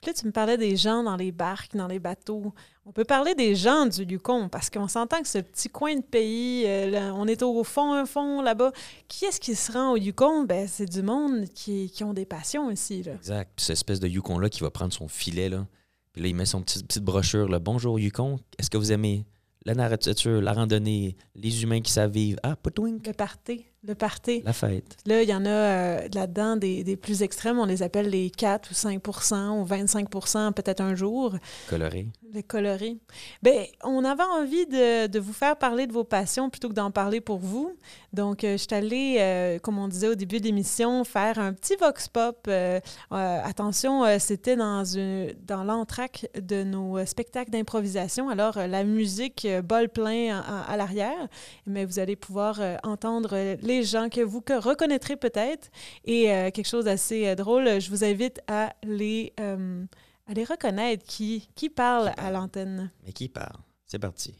Puis 0.00 0.10
là, 0.10 0.14
tu 0.18 0.26
me 0.26 0.32
parlais 0.32 0.56
des 0.56 0.76
gens 0.76 1.02
dans 1.02 1.16
les 1.16 1.30
barques, 1.30 1.76
dans 1.76 1.86
les 1.86 1.98
bateaux. 1.98 2.54
On 2.86 2.92
peut 2.92 3.04
parler 3.04 3.34
des 3.34 3.54
gens 3.54 3.84
du 3.84 4.02
Yukon 4.04 4.48
parce 4.48 4.70
qu'on 4.70 4.88
s'entend 4.88 5.20
que 5.20 5.28
ce 5.28 5.38
petit 5.38 5.68
coin 5.68 5.94
de 5.94 6.02
pays, 6.02 6.64
euh, 6.66 6.90
là, 6.90 7.14
on 7.14 7.26
est 7.26 7.42
au 7.42 7.62
fond, 7.64 7.92
un 7.92 8.06
fond 8.06 8.40
là-bas. 8.40 8.72
Qui 9.08 9.26
est-ce 9.26 9.38
qui 9.38 9.54
se 9.54 9.70
rend 9.70 9.92
au 9.92 9.96
Yukon? 9.98 10.44
Ben, 10.44 10.66
c'est 10.66 10.86
du 10.86 11.02
monde 11.02 11.44
qui, 11.54 11.90
qui 11.90 12.02
ont 12.02 12.14
des 12.14 12.24
passions 12.24 12.70
ici. 12.70 13.02
Là. 13.02 13.12
Exact. 13.12 13.52
Puis 13.54 13.66
cette 13.66 13.74
espèce 13.74 14.00
de 14.00 14.08
Yukon-là 14.08 14.48
qui 14.48 14.60
va 14.60 14.70
prendre 14.70 14.94
son 14.94 15.06
filet, 15.06 15.50
là. 15.50 15.66
Puis 16.14 16.22
là, 16.22 16.28
il 16.28 16.34
met 16.34 16.46
son 16.46 16.62
petit, 16.62 16.82
petite 16.82 17.04
brochure, 17.04 17.48
là. 17.48 17.58
Bonjour 17.58 17.98
Yukon, 17.98 18.38
est-ce 18.58 18.70
que 18.70 18.78
vous 18.78 18.92
aimez 18.92 19.26
la 19.66 19.74
nature, 19.74 20.40
la 20.40 20.54
randonnée, 20.54 21.16
les 21.34 21.62
humains 21.62 21.82
qui 21.82 21.92
savent 21.92 22.12
vivre? 22.12 22.40
Ah, 22.42 22.56
Potwink. 22.56 23.06
Le 23.06 23.12
party. 23.12 23.66
Le 23.82 23.94
party. 23.94 24.42
La 24.44 24.52
fête. 24.52 24.96
Là, 25.06 25.22
il 25.22 25.28
y 25.28 25.34
en 25.34 25.44
a 25.46 25.48
euh, 25.48 26.08
là-dedans 26.14 26.56
des, 26.56 26.84
des 26.84 26.96
plus 26.96 27.22
extrêmes, 27.22 27.58
on 27.58 27.64
les 27.64 27.82
appelle 27.82 28.10
les 28.10 28.28
4 28.30 28.70
ou 28.70 28.74
5% 28.74 29.60
ou 29.60 29.64
25 29.64 30.08
peut-être 30.54 30.80
un 30.82 30.94
jour, 30.94 31.34
Coloré. 31.68 32.06
les 32.34 32.42
colorés. 32.42 32.98
Bien, 33.42 33.64
on 33.82 34.04
avait 34.04 34.22
envie 34.22 34.66
de, 34.66 35.06
de 35.06 35.18
vous 35.18 35.32
faire 35.32 35.56
parler 35.56 35.86
de 35.86 35.92
vos 35.92 36.04
passions 36.04 36.50
plutôt 36.50 36.68
que 36.68 36.74
d'en 36.74 36.90
parler 36.90 37.20
pour 37.22 37.38
vous. 37.38 37.74
Donc, 38.12 38.44
euh, 38.44 38.52
je 38.52 38.56
suis 38.58 38.74
allée, 38.74 39.16
euh, 39.18 39.58
comme 39.58 39.78
on 39.78 39.88
disait 39.88 40.08
au 40.08 40.14
début 40.14 40.40
de 40.40 40.44
l'émission, 40.44 41.02
faire 41.04 41.38
un 41.38 41.52
petit 41.54 41.76
vox 41.76 42.08
pop. 42.08 42.36
Euh, 42.48 42.80
attention, 43.10 44.04
c'était 44.18 44.56
dans, 44.56 44.84
une- 44.84 45.32
dans 45.46 45.64
l'entraque 45.64 46.26
de 46.40 46.62
nos 46.64 47.04
spectacles 47.06 47.50
d'improvisation. 47.50 48.28
Alors, 48.28 48.58
la 48.58 48.84
musique 48.84 49.46
bol 49.64 49.88
plein 49.88 50.38
à, 50.38 50.40
à- 50.40 50.72
à 50.72 50.76
l'arrière, 50.76 51.28
mais 51.66 51.84
vous 51.84 51.98
allez 51.98 52.16
pouvoir 52.16 52.60
entendre 52.82 53.30
euh, 53.32 53.56
les 53.70 53.84
gens 53.84 54.08
que 54.08 54.20
vous 54.20 54.42
reconnaîtrez 54.48 55.16
peut-être. 55.16 55.68
Et 56.04 56.30
euh, 56.32 56.50
quelque 56.50 56.68
chose 56.68 56.84
d'assez 56.86 57.26
euh, 57.26 57.34
drôle, 57.34 57.80
je 57.80 57.88
vous 57.90 58.04
invite 58.04 58.40
à 58.48 58.72
les, 58.82 59.32
euh, 59.40 59.84
à 60.28 60.34
les 60.34 60.44
reconnaître 60.44 61.04
qui, 61.06 61.48
qui 61.54 61.68
parle 61.70 62.12
à 62.16 62.30
l'antenne. 62.30 62.90
Mais 63.06 63.12
qui 63.12 63.28
parle? 63.28 63.56
C'est 63.86 63.98
parti. 63.98 64.34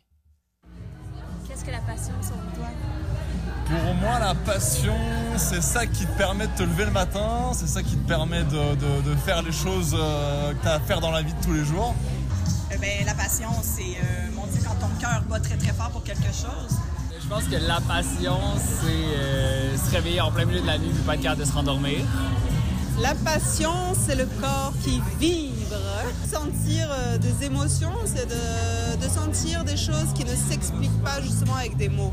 Qu'est-ce 1.47 1.64
que 1.64 1.70
la 1.70 1.81
passion 1.81 2.14
selon 2.22 2.51
toi? 2.55 2.68
Pour 3.66 3.95
moi, 3.95 4.18
la 4.18 4.35
passion, 4.35 4.97
c'est 5.37 5.62
ça 5.62 5.87
qui 5.87 6.05
te 6.05 6.16
permet 6.18 6.47
de 6.49 6.53
te 6.57 6.62
lever 6.64 6.87
le 6.87 6.91
matin, 6.91 7.53
c'est 7.55 7.68
ça 7.68 7.83
qui 7.83 7.97
te 7.97 8.09
permet 8.09 8.43
de, 8.45 8.74
de- 8.74 9.03
de 9.11 9.14
faire 9.16 9.43
les 9.43 9.53
choses 9.53 9.93
que 9.93 10.61
tu 10.62 10.68
as 10.68 10.74
à 10.74 10.81
faire 10.81 11.01
dans 11.01 11.12
la 11.12 11.22
vie 11.22 11.33
de 11.33 11.41
tous 11.41 11.53
les 11.53 11.64
jours. 11.64 11.95
Eh 12.72 12.78
ben, 12.78 13.05
la 13.07 13.14
passion, 13.14 13.51
c'est, 13.62 13.83
euh, 13.83 14.31
mon 14.35 14.47
Dieu, 14.47 14.61
quand 14.64 14.74
ton 14.74 14.93
cœur 15.01 15.22
bat 15.28 15.39
très 15.41 15.57
très 15.57 15.72
fort 15.72 15.91
pour 15.91 16.03
quelque 16.03 16.33
chose. 16.33 16.72
Je 17.31 17.37
pense 17.37 17.45
que 17.45 17.64
la 17.64 17.81
passion, 17.83 18.41
c'est 18.57 19.16
euh, 19.16 19.76
se 19.76 19.93
réveiller 19.93 20.20
en 20.20 20.33
plein 20.33 20.45
milieu 20.47 20.62
de 20.62 20.66
la 20.66 20.78
nuit 20.78 20.89
et 20.89 21.07
pas 21.07 21.14
être 21.14 21.22
capable 21.22 21.43
de 21.43 21.47
se 21.47 21.53
rendormir. 21.53 21.99
La 23.01 23.14
passion, 23.14 23.70
c'est 23.95 24.16
le 24.16 24.26
corps 24.41 24.72
qui 24.83 25.01
vibre. 25.20 25.76
Sentir 26.28 26.89
euh, 26.91 27.18
des 27.18 27.47
émotions, 27.47 27.93
c'est 28.05 28.26
de, 28.26 29.01
de 29.01 29.09
sentir 29.09 29.62
des 29.62 29.76
choses 29.76 30.12
qui 30.12 30.24
ne 30.24 30.35
s'expliquent 30.35 31.05
pas 31.05 31.20
justement 31.20 31.55
avec 31.55 31.76
des 31.76 31.89
mots. 31.89 32.12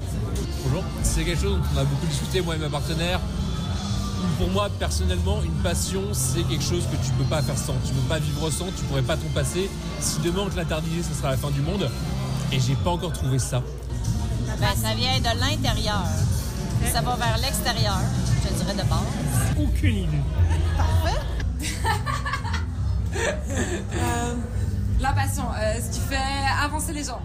Bonjour, 0.63 0.84
c'est 1.01 1.24
quelque 1.24 1.41
chose 1.41 1.57
dont 1.57 1.63
on 1.74 1.80
a 1.80 1.84
beaucoup 1.84 2.05
discuté, 2.05 2.41
moi 2.41 2.55
et 2.55 2.59
ma 2.59 2.70
partenaire. 2.70 3.20
Pour 4.38 4.51
moi, 4.51 4.70
personnellement, 4.78 5.41
une 5.41 5.63
passion, 5.63 6.03
c'est 6.11 6.43
quelque 6.43 6.63
chose 6.63 6.84
que 6.91 7.03
tu 7.03 7.11
peux 7.18 7.24
pas 7.24 7.41
faire 7.41 7.57
sans. 7.57 7.74
Tu 7.84 7.91
peux 7.91 8.07
pas 8.07 8.20
vivre 8.20 8.51
sans, 8.51 8.68
tu 8.68 8.84
pourrais 8.88 9.01
pas 9.01 9.18
t'en 9.18 9.30
passer. 9.34 9.68
Si 9.99 10.20
demain 10.20 10.43
on 10.45 10.49
te 10.49 10.57
l'interdisait, 10.57 11.01
ce 11.01 11.18
sera 11.18 11.32
la 11.32 11.38
fin 11.38 11.49
du 11.49 11.61
monde. 11.61 11.89
Et 12.51 12.59
j'ai 12.59 12.76
pas 12.76 12.91
encore 12.91 13.13
trouvé 13.13 13.39
ça. 13.39 13.63
Ben, 14.60 14.76
ça 14.76 14.95
vient 14.95 15.20
de 15.20 15.39
l'intérieur. 15.39 16.03
Ça 16.91 17.01
va 17.01 17.16
vers 17.16 17.38
l'extérieur, 17.38 17.99
je 18.43 18.49
dirais 18.55 18.74
de 18.74 18.82
base. 18.89 19.05
Aucune 19.60 19.97
idée. 19.97 20.18
La 24.99 25.14
passion, 25.14 25.43
euh, 25.55 25.80
ce 25.80 25.91
qui 25.93 25.99
fait 25.99 26.18
avancer 26.64 26.91
les 26.91 27.03
gens. 27.03 27.22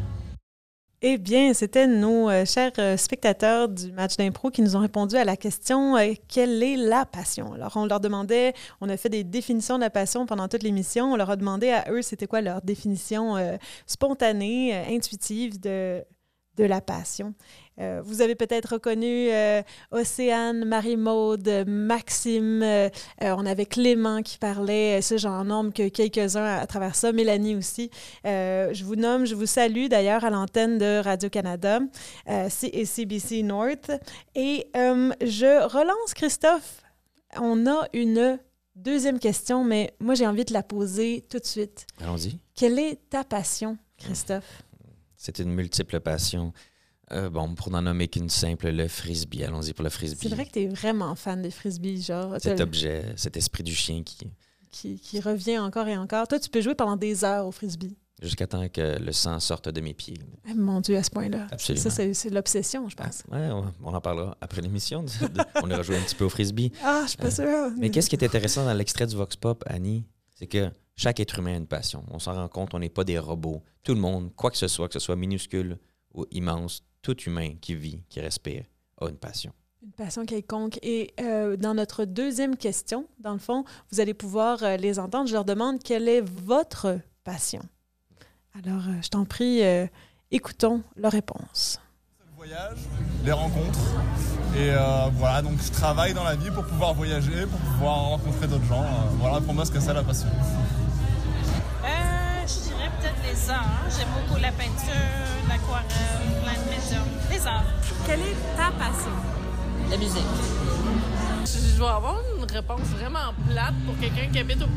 Eh 1.04 1.18
bien, 1.18 1.52
c'était 1.52 1.88
nos 1.88 2.30
euh, 2.30 2.44
chers 2.44 2.70
euh, 2.78 2.96
spectateurs 2.96 3.68
du 3.68 3.90
match 3.90 4.16
d'impro 4.16 4.50
qui 4.50 4.62
nous 4.62 4.76
ont 4.76 4.80
répondu 4.80 5.16
à 5.16 5.24
la 5.24 5.36
question 5.36 5.96
euh, 5.96 6.12
quelle 6.28 6.62
est 6.62 6.76
la 6.76 7.04
passion? 7.04 7.54
Alors, 7.54 7.72
on 7.74 7.86
leur 7.86 7.98
demandait, 7.98 8.54
on 8.80 8.88
a 8.88 8.96
fait 8.96 9.08
des 9.08 9.24
définitions 9.24 9.78
de 9.78 9.80
la 9.80 9.90
passion 9.90 10.26
pendant 10.26 10.46
toute 10.46 10.62
l'émission. 10.62 11.12
On 11.12 11.16
leur 11.16 11.30
a 11.30 11.34
demandé 11.34 11.70
à 11.70 11.90
eux 11.90 12.02
c'était 12.02 12.28
quoi 12.28 12.40
leur 12.40 12.62
définition 12.62 13.36
euh, 13.36 13.56
spontanée, 13.88 14.76
euh, 14.76 14.94
intuitive 14.94 15.58
de, 15.58 16.04
de 16.56 16.64
la 16.64 16.80
passion. 16.80 17.34
Euh, 17.80 18.02
vous 18.04 18.20
avez 18.20 18.34
peut-être 18.34 18.74
reconnu 18.74 19.30
euh, 19.30 19.62
Océane, 19.90 20.64
Marie-Maude, 20.64 21.64
Maxime, 21.66 22.62
euh, 22.62 22.90
on 23.20 23.46
avait 23.46 23.64
Clément 23.64 24.22
qui 24.22 24.38
parlait, 24.38 25.00
ça 25.00 25.16
j'en 25.16 25.44
nomme 25.44 25.72
que 25.72 25.88
quelques-uns 25.88 26.44
à, 26.44 26.60
à 26.60 26.66
travers 26.66 26.94
ça, 26.94 27.12
Mélanie 27.12 27.56
aussi. 27.56 27.90
Je 28.24 28.84
vous 28.84 28.96
nomme, 28.96 29.24
je 29.24 29.34
vous 29.34 29.46
salue 29.46 29.86
d'ailleurs 29.86 30.24
à 30.24 30.30
l'antenne 30.30 30.78
de 30.78 31.00
Radio-Canada 31.02 31.80
et 32.26 32.84
CBC 32.84 33.42
North. 33.42 33.90
Et 34.34 34.66
je 34.74 35.66
relance 35.66 36.14
Christophe. 36.14 36.82
On 37.40 37.66
a 37.66 37.86
une 37.94 38.38
deuxième 38.76 39.18
question, 39.18 39.64
mais 39.64 39.94
moi 40.00 40.14
j'ai 40.14 40.26
envie 40.26 40.44
de 40.44 40.52
la 40.52 40.62
poser 40.62 41.24
tout 41.30 41.38
de 41.38 41.46
suite. 41.46 41.86
Allons-y. 42.00 42.38
Quelle 42.54 42.78
est 42.78 42.98
ta 43.08 43.24
passion, 43.24 43.78
Christophe? 43.96 44.62
C'est 45.22 45.38
une 45.38 45.50
multiple 45.54 46.00
passion. 46.00 46.52
Euh, 47.12 47.30
bon, 47.30 47.54
pour 47.54 47.70
n'en 47.70 47.82
nommer 47.82 48.08
qu'une 48.08 48.28
simple, 48.28 48.70
le 48.70 48.88
frisbee. 48.88 49.44
Allons-y 49.44 49.72
pour 49.72 49.84
le 49.84 49.90
frisbee. 49.90 50.28
C'est 50.28 50.34
vrai 50.34 50.46
que 50.46 50.50
tu 50.52 50.60
es 50.62 50.66
vraiment 50.66 51.14
fan 51.14 51.40
des 51.42 51.50
frisbees, 51.50 52.00
genre. 52.02 52.34
Cet 52.40 52.60
objet, 52.60 53.04
cet 53.16 53.36
esprit 53.36 53.62
du 53.62 53.74
chien 53.74 54.02
qui, 54.02 54.18
qui, 54.70 54.98
qui 54.98 55.20
revient 55.20 55.58
encore 55.58 55.86
et 55.86 55.96
encore. 55.96 56.26
Toi, 56.26 56.40
tu 56.40 56.48
peux 56.50 56.60
jouer 56.60 56.74
pendant 56.74 56.96
des 56.96 57.24
heures 57.24 57.46
au 57.46 57.52
frisbee. 57.52 57.96
jusqu'à 58.20 58.46
temps 58.48 58.66
que 58.68 58.98
le 58.98 59.12
sang 59.12 59.38
sorte 59.40 59.68
de 59.68 59.80
mes 59.80 59.94
pieds. 59.94 60.18
Eh, 60.48 60.54
mon 60.54 60.80
Dieu, 60.80 60.96
à 60.96 61.02
ce 61.04 61.10
point-là. 61.10 61.46
Absolument. 61.52 61.90
Ça, 61.90 62.12
c'est 62.14 62.30
l'obsession, 62.30 62.88
je 62.88 62.96
pense. 62.96 63.22
Ouais, 63.30 63.48
on, 63.82 63.94
en 63.94 64.00
parlera 64.00 64.36
après 64.40 64.60
l'émission. 64.62 65.02
de- 65.04 65.08
de- 65.28 65.40
on 65.62 65.70
ira 65.70 65.82
jouer 65.82 65.98
un 65.98 66.02
petit 66.02 66.14
peu 66.16 66.24
au 66.24 66.30
frisbee. 66.30 66.72
Ah, 66.82 67.02
je 67.04 67.10
suis 67.10 67.18
pas 67.18 67.30
sûre. 67.30 67.44
Euh, 67.44 67.70
Mais 67.78 67.90
qu'est-ce 67.90 68.08
qui 68.10 68.16
est 68.16 68.24
intéressant 68.24 68.64
dans 68.64 68.74
l'extrait 68.74 69.06
du 69.06 69.14
Vox 69.14 69.36
Pop, 69.36 69.62
Annie, 69.66 70.04
c'est 70.34 70.46
que 70.48 70.68
chaque 70.96 71.20
être 71.20 71.38
humain 71.38 71.54
a 71.54 71.56
une 71.56 71.66
passion. 71.66 72.04
On 72.10 72.18
s'en 72.18 72.34
rend 72.34 72.48
compte, 72.48 72.74
on 72.74 72.78
n'est 72.78 72.88
pas 72.88 73.04
des 73.04 73.18
robots. 73.18 73.62
Tout 73.82 73.94
le 73.94 74.00
monde, 74.00 74.30
quoi 74.36 74.50
que 74.50 74.56
ce 74.56 74.68
soit, 74.68 74.88
que 74.88 74.94
ce 74.94 75.00
soit 75.00 75.16
minuscule 75.16 75.78
ou 76.14 76.26
immense, 76.30 76.82
tout 77.00 77.18
humain 77.22 77.54
qui 77.60 77.74
vit, 77.74 78.02
qui 78.08 78.20
respire, 78.20 78.64
a 79.00 79.08
une 79.08 79.16
passion. 79.16 79.52
Une 79.82 79.92
passion 79.92 80.24
quelconque. 80.24 80.78
Et 80.82 81.12
euh, 81.20 81.56
dans 81.56 81.74
notre 81.74 82.04
deuxième 82.04 82.56
question, 82.56 83.08
dans 83.18 83.32
le 83.32 83.38
fond, 83.40 83.64
vous 83.90 83.98
allez 83.98 84.14
pouvoir 84.14 84.62
euh, 84.62 84.76
les 84.76 84.98
entendre. 85.00 85.28
Je 85.28 85.32
leur 85.32 85.44
demande 85.44 85.82
quelle 85.82 86.08
est 86.08 86.20
votre 86.20 87.00
passion? 87.24 87.62
Alors, 88.54 88.86
euh, 88.86 89.02
je 89.02 89.08
t'en 89.08 89.24
prie, 89.24 89.64
euh, 89.64 89.86
écoutons 90.30 90.84
leur 90.94 91.10
réponse. 91.10 91.80
voyage, 92.36 92.78
les 93.24 93.32
rencontres. 93.32 93.78
Et 94.56 94.70
euh, 94.70 95.08
voilà, 95.14 95.42
donc 95.42 95.60
je 95.62 95.70
travaille 95.70 96.12
dans 96.12 96.24
la 96.24 96.36
vie 96.36 96.50
pour 96.50 96.64
pouvoir 96.64 96.92
voyager, 96.92 97.46
pour 97.46 97.58
pouvoir 97.58 98.10
rencontrer 98.10 98.46
d'autres 98.46 98.64
gens. 98.66 98.82
Euh, 98.82 99.08
voilà, 99.18 99.40
pour 99.40 99.54
moi, 99.54 99.64
c'est 99.64 99.72
que 99.72 99.80
ça 99.80 99.92
la 99.92 100.02
passion. 100.02 100.28
Peut-être 103.02 103.16
les 103.24 103.50
arts. 103.50 103.82
J'aime 103.90 104.08
beaucoup 104.14 104.40
la 104.40 104.52
peinture, 104.52 104.94
l'aquarelle, 105.48 106.42
plein 106.42 106.52
de 106.52 106.70
médiums. 106.70 107.12
Les 107.30 107.46
arts. 107.46 107.64
Quelle 108.06 108.20
est 108.20 108.36
ta 108.56 108.70
passion? 108.78 109.10
La 109.90 109.96
musique. 109.96 110.22
Je 111.44 111.76
dois 111.78 111.96
avoir 111.96 112.20
une 112.38 112.44
réponse 112.44 112.86
vraiment 112.96 113.34
plate 113.48 113.74
pour 113.84 113.98
quelqu'un 113.98 114.30
qui 114.30 114.38
habite 114.38 114.62
au 114.62 114.68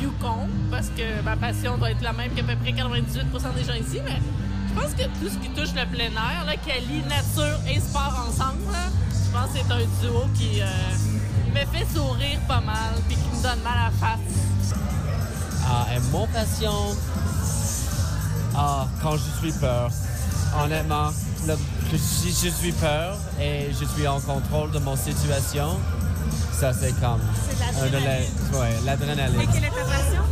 Yukon, 0.00 0.48
parce 0.70 0.88
que 0.90 1.20
ma 1.24 1.34
passion 1.36 1.76
doit 1.76 1.90
être 1.90 2.02
la 2.02 2.12
même 2.12 2.32
qu'à 2.32 2.44
peu 2.44 2.54
près 2.54 2.70
98% 2.70 3.54
des 3.56 3.64
gens 3.64 3.74
ici, 3.74 4.00
mais 4.04 4.20
je 4.68 4.80
pense 4.80 4.92
que 4.94 5.02
tout 5.18 5.28
ce 5.28 5.38
qui 5.38 5.48
touche 5.50 5.74
le 5.74 5.84
plein 5.90 6.12
air, 6.12 6.44
là, 6.46 6.56
qui 6.56 6.70
allie 6.70 7.02
nature 7.02 7.58
et 7.68 7.80
sport 7.80 8.28
ensemble, 8.28 8.70
là, 8.70 8.86
je 9.10 9.36
pense 9.36 9.50
que 9.52 9.58
c'est 9.58 9.72
un 9.72 9.78
duo 10.00 10.26
qui 10.36 10.60
euh, 10.60 10.66
me 11.50 11.76
fait 11.76 11.86
sourire 11.92 12.38
pas 12.46 12.60
mal, 12.60 12.94
puis 13.08 13.16
qui 13.16 13.36
me 13.36 13.42
donne 13.42 13.62
mal 13.64 13.78
à 13.78 13.84
la 13.86 13.90
face. 13.90 14.74
Ah, 15.66 15.86
et 15.96 16.00
mon 16.12 16.26
passion, 16.28 16.94
ah, 18.56 18.86
quand 19.02 19.16
je 19.16 19.38
suis 19.40 19.52
peur. 19.52 19.90
Honnêtement, 20.62 21.08
le- 21.46 21.56
si 21.98 22.28
je 22.30 22.48
suis 22.50 22.72
peur 22.72 23.16
et 23.40 23.68
je 23.78 23.84
suis 23.84 24.06
en 24.06 24.20
contrôle 24.20 24.70
de 24.70 24.78
mon 24.78 24.96
situation, 24.96 25.78
ça 26.58 26.72
c'est 26.72 26.92
comme 27.00 27.20
C'est 27.48 27.80
un 27.80 27.86
de 27.88 27.92
la- 28.04 28.58
ouais, 28.58 28.74
l'adrénaline. 28.84 29.40
Et 29.40 29.46
quelle 29.46 29.64
est 29.64 29.68
ta 29.68 29.84
passion? 29.84 30.22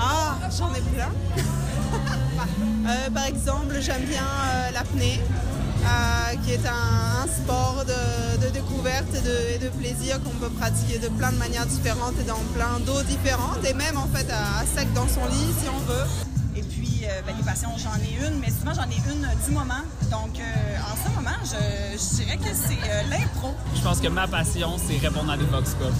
Ah, 0.00 0.36
j'en 0.56 0.72
ai 0.74 0.80
plein. 0.80 1.10
Euh, 2.88 3.10
par 3.10 3.24
exemple, 3.26 3.74
j'aime 3.82 4.04
bien 4.04 4.22
euh, 4.22 4.70
l'apnée, 4.72 5.20
euh, 5.84 6.36
qui 6.42 6.52
est 6.52 6.66
un, 6.66 7.24
un 7.24 7.26
sport 7.26 7.84
de, 7.84 8.46
de 8.46 8.50
découverte 8.50 9.08
et 9.14 9.20
de, 9.20 9.54
et 9.56 9.58
de 9.58 9.68
plaisir 9.68 10.18
qu'on 10.22 10.30
peut 10.30 10.48
pratiquer 10.48 10.98
de 10.98 11.08
plein 11.08 11.30
de 11.32 11.36
manières 11.36 11.66
différentes 11.66 12.14
et 12.18 12.24
dans 12.24 12.40
plein 12.54 12.78
d'eau 12.86 13.02
différentes, 13.02 13.62
et 13.68 13.74
même 13.74 13.98
en 13.98 14.06
fait 14.06 14.26
à, 14.30 14.60
à 14.60 14.64
sec 14.64 14.90
dans 14.94 15.06
son 15.06 15.26
lit 15.30 15.52
si 15.60 15.68
on 15.68 15.80
veut. 15.80 16.06
Et 16.56 16.62
puis, 16.62 16.97
ben, 17.26 17.36
les 17.36 17.42
passions, 17.44 17.70
j'en 17.76 17.96
ai 17.96 18.26
une, 18.26 18.38
mais 18.38 18.50
souvent 18.50 18.72
j'en 18.74 18.88
ai 18.90 18.96
une 19.12 19.24
euh, 19.24 19.46
du 19.46 19.50
moment. 19.52 19.82
Donc, 20.10 20.38
euh, 20.38 20.76
en 20.80 20.96
ce 20.96 21.14
moment, 21.14 21.38
je, 21.42 21.96
je 21.98 22.16
dirais 22.16 22.36
que 22.36 22.54
c'est 22.54 22.90
euh, 22.90 23.02
l'impro. 23.10 23.54
Je 23.74 23.82
pense 23.82 24.00
que 24.00 24.08
ma 24.08 24.26
passion, 24.28 24.76
c'est 24.78 24.98
répondre 24.98 25.30
à 25.30 25.36
des 25.36 25.44
vox 25.44 25.74
pop. 25.74 25.92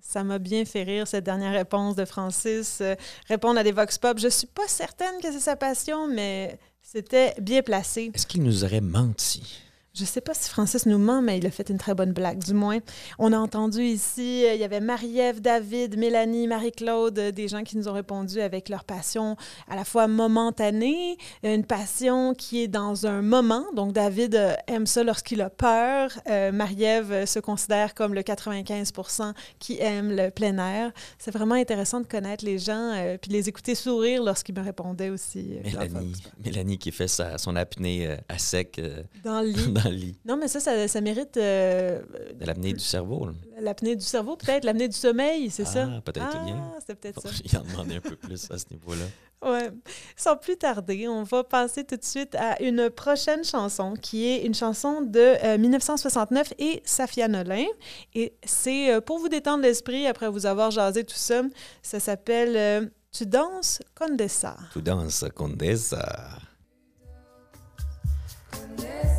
Ça 0.00 0.22
m'a 0.22 0.38
bien 0.38 0.64
fait 0.64 0.84
rire, 0.84 1.08
cette 1.08 1.24
dernière 1.24 1.52
réponse 1.52 1.96
de 1.96 2.04
Francis. 2.04 2.78
Euh, 2.80 2.94
répondre 3.26 3.58
à 3.58 3.64
des 3.64 3.72
vox 3.72 3.98
pop. 3.98 4.18
Je 4.18 4.28
suis 4.28 4.46
pas 4.46 4.68
certaine 4.68 5.20
que 5.20 5.32
c'est 5.32 5.40
sa 5.40 5.56
passion, 5.56 6.06
mais 6.06 6.58
c'était 6.82 7.34
bien 7.40 7.62
placé. 7.62 8.12
Est-ce 8.14 8.26
qu'il 8.26 8.42
nous 8.42 8.62
aurait 8.64 8.80
menti? 8.80 9.63
Je 9.94 10.04
sais 10.04 10.20
pas 10.20 10.34
si 10.34 10.50
Francis 10.50 10.86
nous 10.86 10.98
ment, 10.98 11.22
mais 11.22 11.38
il 11.38 11.46
a 11.46 11.50
fait 11.50 11.70
une 11.70 11.78
très 11.78 11.94
bonne 11.94 12.12
blague, 12.12 12.38
du 12.38 12.52
moins. 12.52 12.78
On 13.18 13.32
a 13.32 13.38
entendu 13.38 13.80
ici, 13.80 14.44
euh, 14.44 14.54
il 14.54 14.60
y 14.60 14.64
avait 14.64 14.80
Marie-Ève, 14.80 15.40
David, 15.40 15.96
Mélanie, 15.96 16.48
Marie-Claude, 16.48 17.18
euh, 17.18 17.30
des 17.30 17.46
gens 17.46 17.62
qui 17.62 17.76
nous 17.76 17.88
ont 17.88 17.92
répondu 17.92 18.40
avec 18.40 18.68
leur 18.68 18.82
passion 18.82 19.36
à 19.68 19.76
la 19.76 19.84
fois 19.84 20.08
momentanée, 20.08 21.16
euh, 21.44 21.54
une 21.54 21.64
passion 21.64 22.34
qui 22.34 22.62
est 22.62 22.68
dans 22.68 23.06
un 23.06 23.22
moment. 23.22 23.64
Donc, 23.74 23.92
David 23.92 24.56
aime 24.66 24.86
ça 24.86 25.04
lorsqu'il 25.04 25.40
a 25.40 25.50
peur. 25.50 26.10
Euh, 26.28 26.52
Marie-Ève 26.52 27.24
se 27.26 27.38
considère 27.38 27.94
comme 27.94 28.14
le 28.14 28.22
95 28.22 28.92
qui 29.58 29.80
aime 29.80 30.10
le 30.10 30.30
plein 30.30 30.58
air. 30.58 30.92
C'est 31.18 31.30
vraiment 31.30 31.54
intéressant 31.54 32.00
de 32.00 32.06
connaître 32.06 32.44
les 32.44 32.58
gens 32.58 32.92
euh, 32.94 33.16
puis 33.20 33.28
de 33.28 33.34
les 33.34 33.48
écouter 33.48 33.74
sourire 33.74 34.22
lorsqu'ils 34.22 34.54
me 34.54 34.62
répondaient 34.62 35.10
aussi. 35.10 35.58
Mélanie, 35.64 36.12
Mélanie 36.44 36.78
qui 36.78 36.90
fait 36.90 37.08
sa, 37.08 37.38
son 37.38 37.56
apnée 37.56 38.06
euh, 38.06 38.16
à 38.28 38.38
sec 38.38 38.80
Dans 39.24 39.40
le 39.40 39.48
lit. 39.48 39.74
dans 39.84 39.90
le 39.90 39.96
lit. 39.96 40.18
Non, 40.24 40.36
mais 40.36 40.48
ça, 40.48 40.60
ça, 40.60 40.88
ça 40.88 41.00
mérite 41.00 41.36
euh, 41.36 42.00
De 42.40 42.44
l'apnée 42.46 42.72
du 42.72 42.80
cerveau. 42.84 43.28
l'apnée 43.60 43.94
du 43.96 44.04
cerveau, 44.04 44.36
peut-être, 44.36 44.64
l'apnée 44.64 44.88
du 44.88 44.96
sommeil, 44.96 45.50
c'est 45.50 45.64
ça? 45.64 45.88
Ah, 45.96 46.00
peut-être 46.00 46.26
Ah, 46.34 46.44
bien. 46.44 46.72
c'est 46.86 46.94
peut-être 46.94 47.20
ça. 47.20 47.28
Il 47.44 47.56
en 47.58 47.62
demandait 47.62 47.96
un 47.96 48.00
peu 48.00 48.16
plus 48.16 48.50
à 48.50 48.58
ce 48.58 48.64
niveau-là. 48.70 49.04
Ouais. 49.44 49.70
Sans 50.16 50.38
plus 50.38 50.56
tarder, 50.56 51.06
on 51.06 51.22
va 51.22 51.44
passer 51.44 51.84
tout 51.84 51.96
de 51.98 52.04
suite 52.04 52.34
à 52.34 52.62
une 52.62 52.88
prochaine 52.88 53.44
chanson 53.44 53.92
qui 53.92 54.24
est 54.24 54.46
une 54.46 54.54
chanson 54.54 55.02
de 55.02 55.18
euh, 55.44 55.58
1969 55.58 56.54
et 56.58 56.80
Safia 56.86 57.28
Nolin. 57.28 57.66
Et 58.14 58.32
c'est 58.42 58.90
euh, 58.90 59.02
pour 59.02 59.18
vous 59.18 59.28
détendre 59.28 59.62
l'esprit 59.64 60.06
après 60.06 60.30
vous 60.30 60.46
avoir 60.46 60.70
jasé 60.70 61.04
tout 61.04 61.14
ça. 61.18 61.42
Ça 61.82 62.00
s'appelle 62.00 62.56
euh, 62.56 62.86
Tu 63.12 63.26
danses 63.26 63.80
Condessa. 63.94 64.56
Tu 64.72 64.80
danses 64.80 65.26
Condessa. 65.34 66.38
Libéria 68.78 69.13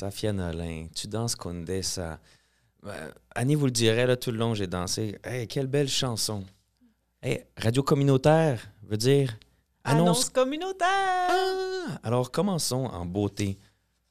Safia 0.00 0.32
Nolin, 0.32 0.86
tu 0.94 1.08
danses 1.08 1.36
Condessa. 1.36 2.20
Euh, 2.86 3.10
Annie 3.34 3.54
vous 3.54 3.66
le 3.66 3.70
dirait, 3.70 4.06
là, 4.06 4.16
tout 4.16 4.30
le 4.30 4.38
long, 4.38 4.54
j'ai 4.54 4.66
dansé. 4.66 5.18
Hey, 5.22 5.46
quelle 5.46 5.66
belle 5.66 5.90
chanson. 5.90 6.42
Hey, 7.20 7.44
radio 7.58 7.82
communautaire 7.82 8.66
veut 8.82 8.96
dire 8.96 9.36
Annonce, 9.84 10.00
annonce. 10.00 10.28
communautaire! 10.30 11.98
Alors, 12.02 12.30
commençons 12.30 12.86
en 12.86 13.04
beauté. 13.04 13.58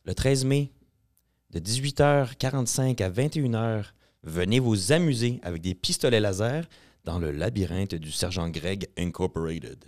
Le 0.05 0.13
13 0.13 0.45
mai, 0.45 0.71
de 1.49 1.59
18h45 1.59 3.01
à 3.01 3.09
21h, 3.09 3.85
venez 4.21 4.59
vous 4.59 4.91
amuser 4.91 5.39
avec 5.41 5.63
des 5.63 5.73
pistolets 5.73 6.19
laser 6.19 6.65
dans 7.03 7.17
le 7.17 7.31
labyrinthe 7.31 7.95
du 7.95 8.11
Sergent 8.11 8.49
Greg 8.49 8.89
Incorporated. 8.95 9.83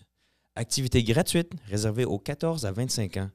Activité 0.56 1.04
gratuite 1.04 1.52
réservée 1.68 2.06
aux 2.06 2.18
14 2.18 2.66
à 2.66 2.72
25 2.72 3.18
ans. 3.18 3.30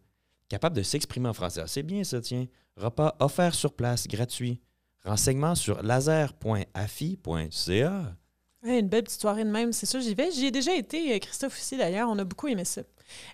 Capable 0.49 0.77
de 0.77 0.83
s'exprimer 0.83 1.29
en 1.29 1.33
français. 1.33 1.61
Ah, 1.63 1.67
C'est 1.67 1.83
bien 1.83 2.05
ça, 2.05 2.21
tiens. 2.21 2.47
Repas 2.77 3.17
offert 3.21 3.55
sur 3.55 3.73
place, 3.73 4.07
gratuit. 4.07 4.61
Renseignements 5.05 5.55
sur 5.55 5.83
laser.afi.ca. 5.83 8.17
Une 8.63 8.89
belle 8.89 9.05
petite 9.05 9.21
soirée 9.21 9.45
de 9.45 9.51
même, 9.51 9.73
c'est 9.73 9.87
sûr, 9.87 10.01
j'y 10.01 10.15
vais. 10.15 10.31
J'y 10.31 10.47
ai 10.47 10.51
déjà 10.51 10.75
été, 10.75 11.15
euh, 11.15 11.19
Christophe 11.19 11.57
aussi 11.57 11.77
d'ailleurs, 11.77 12.09
on 12.11 12.19
a 12.19 12.25
beaucoup 12.25 12.49
aimé 12.49 12.65
ça. 12.65 12.83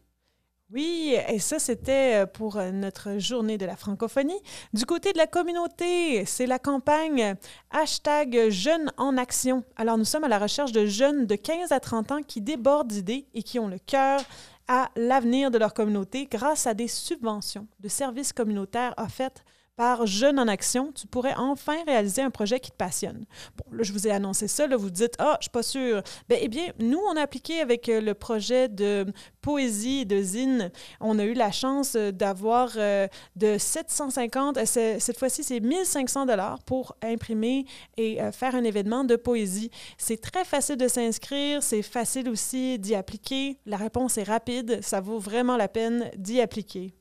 Oui, 0.73 1.15
et 1.29 1.39
ça, 1.39 1.59
c'était 1.59 2.23
euh, 2.23 2.27
pour 2.27 2.57
euh, 2.57 2.71
notre 2.71 3.19
journée 3.19 3.59
de 3.59 3.67
la 3.67 3.77
francophonie. 3.77 4.41
Du 4.73 4.87
côté 4.87 5.13
de 5.13 5.19
la 5.19 5.27
communauté, 5.27 6.25
c'est 6.25 6.47
la 6.47 6.59
campagne 6.59 7.35
hashtag 7.71 8.49
Jeunes 8.49 8.91
en 8.97 9.19
action. 9.19 9.65
Alors, 9.77 9.99
nous 9.99 10.07
sommes 10.07 10.25
à 10.25 10.29
la 10.29 10.39
recherche 10.39 10.73
de 10.73 10.87
jeunes 10.87 11.27
de 11.27 11.37
15 11.37 11.73
à 11.73 11.81
30 11.81 12.13
ans 12.13 12.23
qui 12.27 12.41
débordent 12.41 12.89
d'idées 12.89 13.27
et 13.35 13.43
qui 13.43 13.59
ont 13.59 13.69
le 13.69 13.79
cœur 13.79 14.23
à 14.69 14.91
l'avenir 14.97 15.51
de 15.51 15.59
leur 15.59 15.75
communauté 15.75 16.27
grâce 16.27 16.67
à 16.67 16.75
des 16.75 16.89
subventions 16.89 17.67
de 17.81 17.89
services 17.89 18.33
communautaires 18.33 18.95
offertes 18.97 19.45
par 19.77 20.07
Jeunes 20.07 20.39
en 20.39 20.49
Action, 20.49 20.93
tu 20.93 21.07
pourrais 21.07 21.35
enfin 21.35 21.77
réaliser 21.87 22.21
un 22.23 22.31
projet 22.31 22.61
qui 22.61 22.71
te 22.71 22.77
passionne. 22.77 23.25
Bon, 23.57 23.77
là, 23.77 23.83
je 23.83 23.93
vous 23.93 24.07
ai 24.07 24.11
annoncé 24.11 24.47
ça, 24.47 24.67
là, 24.67 24.77
vous 24.77 24.91
dites, 24.91 25.15
ah, 25.19 25.37
je 25.41 25.45
suis 25.45 25.51
pas 25.51 25.63
sûre. 25.63 26.03
Ben, 26.29 26.39
eh 26.41 26.49
bien, 26.49 26.67
nous, 26.79 27.01
on 27.11 27.17
a 27.17 27.23
appliqué 27.23 27.61
avec 27.61 27.89
euh, 27.89 28.01
le 28.01 28.15
projet 28.15 28.69
de 28.69 29.07
poésie 29.41 30.05
de 30.05 30.21
zine. 30.23 30.71
On 31.01 31.19
a 31.19 31.25
eu 31.25 31.33
la 31.33 31.51
chance 31.51 31.95
euh, 31.97 32.13
d'avoir 32.13 32.73
euh, 32.77 33.09
de 33.37 33.57
750, 33.59 34.59
euh, 34.59 34.63
c'est- 34.67 35.01
cette 35.01 35.19
fois-ci, 35.19 35.43
c'est 35.43 35.61
1500 35.61 36.27
dollars 36.27 36.63
pour 36.65 36.95
imprimer 37.03 37.65
et 37.97 38.19
faire 38.33 38.55
un 38.55 38.65
événement 38.65 39.05
de 39.05 39.17
poésie. 39.17 39.71
C'est 39.97 40.21
très 40.21 40.45
facile 40.45 40.77
de 40.77 40.89
s'inscrire, 40.89 41.63
c'est 41.63 41.83
facile 41.83 42.29
aussi 42.29 42.79
d'y 42.79 42.95
appliquer. 42.95 43.59
La 43.67 43.77
réponse 43.79 44.19
est 44.19 44.23
rapide, 44.23 44.81
ça 44.83 45.01
vaut 45.01 45.19
vraiment 45.19 45.57
la 45.57 45.69
peine 45.69 46.11
d'y 46.17 46.41
appliquer. 46.41 46.95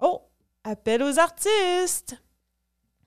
Oh, 0.00 0.22
appel 0.68 1.02
aux 1.02 1.18
artistes! 1.18 2.16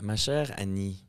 Ma 0.00 0.16
chère 0.16 0.52
Annie, 0.58 1.06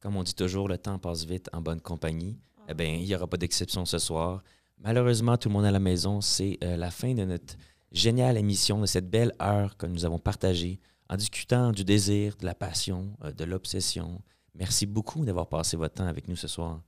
comme 0.00 0.16
on 0.16 0.22
dit 0.22 0.34
toujours, 0.34 0.68
le 0.68 0.78
temps 0.78 0.98
passe 0.98 1.24
vite 1.24 1.48
en 1.52 1.60
bonne 1.60 1.80
compagnie. 1.80 2.38
Eh 2.68 2.74
bien, 2.74 2.94
il 2.94 3.04
n'y 3.04 3.14
aura 3.14 3.26
pas 3.26 3.36
d'exception 3.36 3.84
ce 3.84 3.98
soir. 3.98 4.42
Malheureusement, 4.78 5.36
tout 5.36 5.48
le 5.48 5.54
monde 5.54 5.64
à 5.64 5.70
la 5.70 5.80
maison, 5.80 6.20
c'est 6.20 6.58
euh, 6.62 6.76
la 6.76 6.90
fin 6.90 7.14
de 7.14 7.24
notre 7.24 7.56
géniale 7.90 8.36
émission, 8.36 8.80
de 8.80 8.86
cette 8.86 9.10
belle 9.10 9.32
heure 9.42 9.76
que 9.76 9.86
nous 9.86 10.04
avons 10.04 10.18
partagée 10.18 10.78
en 11.08 11.16
discutant 11.16 11.72
du 11.72 11.84
désir, 11.84 12.36
de 12.36 12.44
la 12.44 12.54
passion, 12.54 13.16
euh, 13.24 13.32
de 13.32 13.44
l'obsession. 13.44 14.20
Merci 14.54 14.86
beaucoup 14.86 15.24
d'avoir 15.24 15.48
passé 15.48 15.76
votre 15.76 15.94
temps 15.94 16.06
avec 16.06 16.28
nous 16.28 16.36
ce 16.36 16.48
soir. 16.48 16.82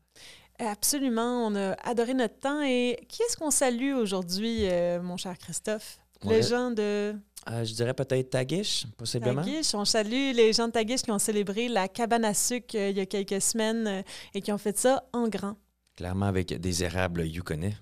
Absolument, 0.61 1.47
on 1.47 1.55
a 1.57 1.73
adoré 1.89 2.15
notre 2.15 2.39
temps. 2.39 2.63
Et 2.63 2.99
qui 3.09 3.23
est-ce 3.23 3.37
qu'on 3.37 3.51
salue 3.51 3.95
aujourd'hui, 3.95 4.69
euh, 4.69 5.01
mon 5.03 5.17
cher 5.17 5.37
Christophe? 5.39 5.99
Ouais. 6.25 6.37
Les 6.37 6.43
gens 6.43 6.71
de 6.71 7.15
Euh, 7.49 7.65
je 7.65 7.73
dirais 7.73 7.95
peut-être 7.95 8.29
Tagish, 8.31 8.85
possiblement. 8.99 9.43
Tagish. 9.43 9.75
On 9.75 9.87
salue 9.87 10.33
les 10.35 10.53
gens 10.53 10.67
de 10.69 10.73
Tagish 10.73 11.03
qui 11.03 11.11
ont 11.11 11.19
célébré 11.19 11.69
la 11.69 11.89
cabane 11.89 12.25
à 12.27 12.35
sucre 12.35 12.77
euh, 12.77 12.91
il 12.91 12.97
y 12.99 13.01
a 13.01 13.07
quelques 13.07 13.41
semaines 13.41 14.05
et 14.35 14.43
qui 14.43 14.53
ont 14.53 14.59
fait 14.59 14.77
ça 14.77 15.03
en 15.15 15.27
grand. 15.29 15.57
Clairement 15.97 16.27
avec 16.27 16.53
des 16.53 16.85
érables 16.85 17.23
Yukonnais, 17.27 17.75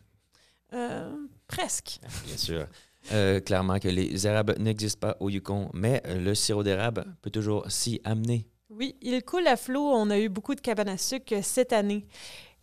Euh, 0.73 1.13
presque. 1.49 1.99
bien 2.27 2.37
sûr. 2.37 2.67
Clairement 3.45 3.79
que 3.79 3.89
les 3.89 4.27
érables 4.27 4.55
n'existent 4.59 5.09
pas 5.09 5.17
au 5.21 5.31
Yukon, 5.31 5.71
mais 5.73 6.03
le 6.07 6.35
sirop 6.35 6.63
d'érable 6.63 7.07
peut 7.23 7.31
toujours 7.31 7.65
s'y 7.71 8.01
amener. 8.05 8.47
Oui, 8.71 8.97
il 9.01 9.23
coule 9.25 9.47
à 9.47 9.57
flot. 9.57 9.81
On 9.93 10.11
a 10.11 10.19
eu 10.19 10.29
beaucoup 10.29 10.55
de 10.55 10.61
cabanes 10.61 10.91
à 10.91 10.99
sucre 10.99 11.35
cette 11.43 11.73
année. 11.73 12.07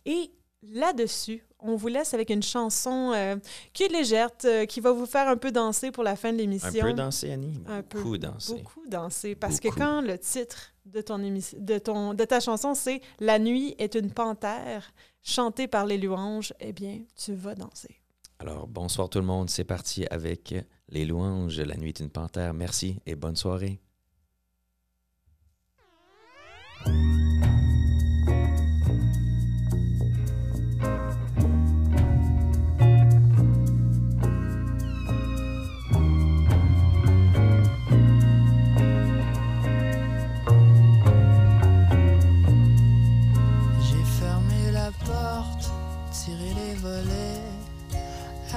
Et 0.06 0.30
là-dessus, 0.62 1.44
on 1.58 1.76
vous 1.76 1.88
laisse 1.88 2.14
avec 2.14 2.30
une 2.30 2.42
chanson 2.42 3.12
euh, 3.14 3.36
qui 3.72 3.82
est 3.84 3.88
légère, 3.88 4.30
euh, 4.44 4.66
qui 4.66 4.80
va 4.80 4.92
vous 4.92 5.06
faire 5.06 5.28
un 5.28 5.36
peu 5.36 5.50
danser 5.50 5.90
pour 5.90 6.04
la 6.04 6.16
fin 6.16 6.32
de 6.32 6.38
l'émission. 6.38 6.84
Un 6.84 6.90
peu 6.90 6.92
danser, 6.94 7.32
Annie? 7.32 7.60
Un 7.66 7.82
peu. 7.82 7.98
Beaucoup 7.98 8.18
danser. 8.18 8.54
Beaucoup 8.54 8.88
danser. 8.88 9.34
Parce 9.34 9.60
Beaucoup. 9.60 9.74
que 9.74 9.80
quand 9.80 10.00
le 10.00 10.18
titre 10.18 10.72
de, 10.84 11.00
ton 11.00 11.18
de, 11.18 11.78
ton, 11.78 12.14
de 12.14 12.24
ta 12.24 12.40
chanson, 12.40 12.74
c'est 12.74 13.00
La 13.18 13.38
nuit 13.38 13.74
est 13.78 13.94
une 13.94 14.12
panthère, 14.12 14.92
chantée 15.22 15.66
par 15.66 15.86
les 15.86 15.98
louanges, 15.98 16.54
eh 16.60 16.72
bien, 16.72 17.00
tu 17.16 17.34
vas 17.34 17.54
danser. 17.54 18.00
Alors, 18.38 18.66
bonsoir 18.66 19.08
tout 19.08 19.18
le 19.18 19.24
monde. 19.24 19.48
C'est 19.50 19.64
parti 19.64 20.06
avec 20.10 20.54
les 20.88 21.04
louanges. 21.04 21.58
La 21.58 21.76
nuit 21.76 21.88
est 21.88 22.00
une 22.00 22.10
panthère. 22.10 22.54
Merci 22.54 22.98
et 23.06 23.16
bonne 23.16 23.36
soirée. 23.36 23.80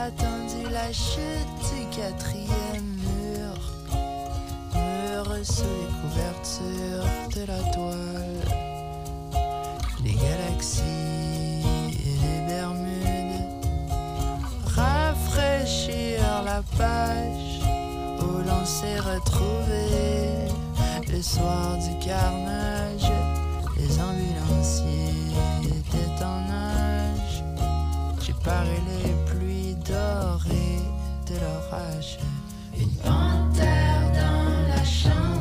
attendu 0.09 0.63
la 0.71 0.91
chute 0.91 1.59
du 1.71 1.81
quatrième 1.95 2.89
mur, 2.97 3.55
mur 4.73 5.25
sous 5.43 5.63
les 5.63 5.91
couvertures 6.01 7.09
de 7.35 7.41
la 7.45 7.61
toile, 7.73 8.47
les 10.03 10.13
galaxies 10.13 11.63
et 11.89 12.15
les 12.23 12.39
Bermudes, 12.47 13.47
rafraîchir 14.65 16.21
la 16.45 16.63
page. 16.77 17.45
Où 18.21 18.39
l'on 18.45 18.65
s'est 18.65 18.99
retrouvé 18.99 20.49
le 21.09 21.21
soir 21.21 21.77
du 21.77 22.05
carnage, 22.05 23.11
les 23.77 23.99
ambulanciers. 23.99 25.18
Paré 28.49 28.81
les 28.87 29.13
pluies 29.31 29.75
dorées 29.87 30.81
de 31.27 31.35
l'orage. 31.35 32.17
Une 32.75 32.89
panthère 32.97 34.11
dans 34.11 34.75
la 34.75 34.83
chambre 34.83 35.38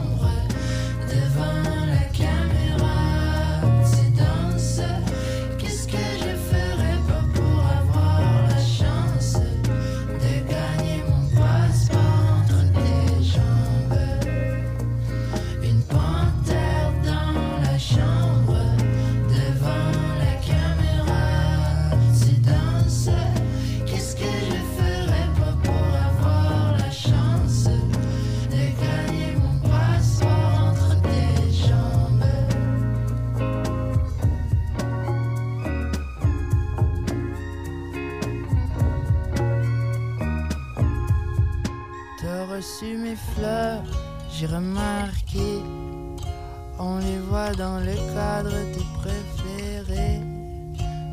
j'ai 44.39 44.47
remarqué. 44.47 45.63
On 46.79 46.99
les 46.99 47.19
voit 47.19 47.53
dans 47.55 47.81
le 47.81 47.95
cadre 48.15 48.55
tes 48.73 48.87
préférés. 49.01 50.21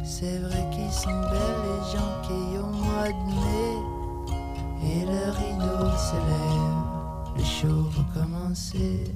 C'est 0.03 0.38
vrai 0.39 0.63
qu'ils 0.71 0.91
sont 0.91 1.21
belles 1.32 1.61
les 1.65 1.82
gens 1.91 2.21
qui 2.21 2.57
au 2.59 2.67
mois 2.67 3.09
de 3.09 3.26
mai. 3.41 3.71
Et 4.84 5.05
le 5.05 5.32
rideau 5.32 5.89
se 5.97 6.17
lève, 6.30 7.38
le 7.38 7.43
show 7.43 7.89
va 7.95 8.21
commencer. 8.21 9.11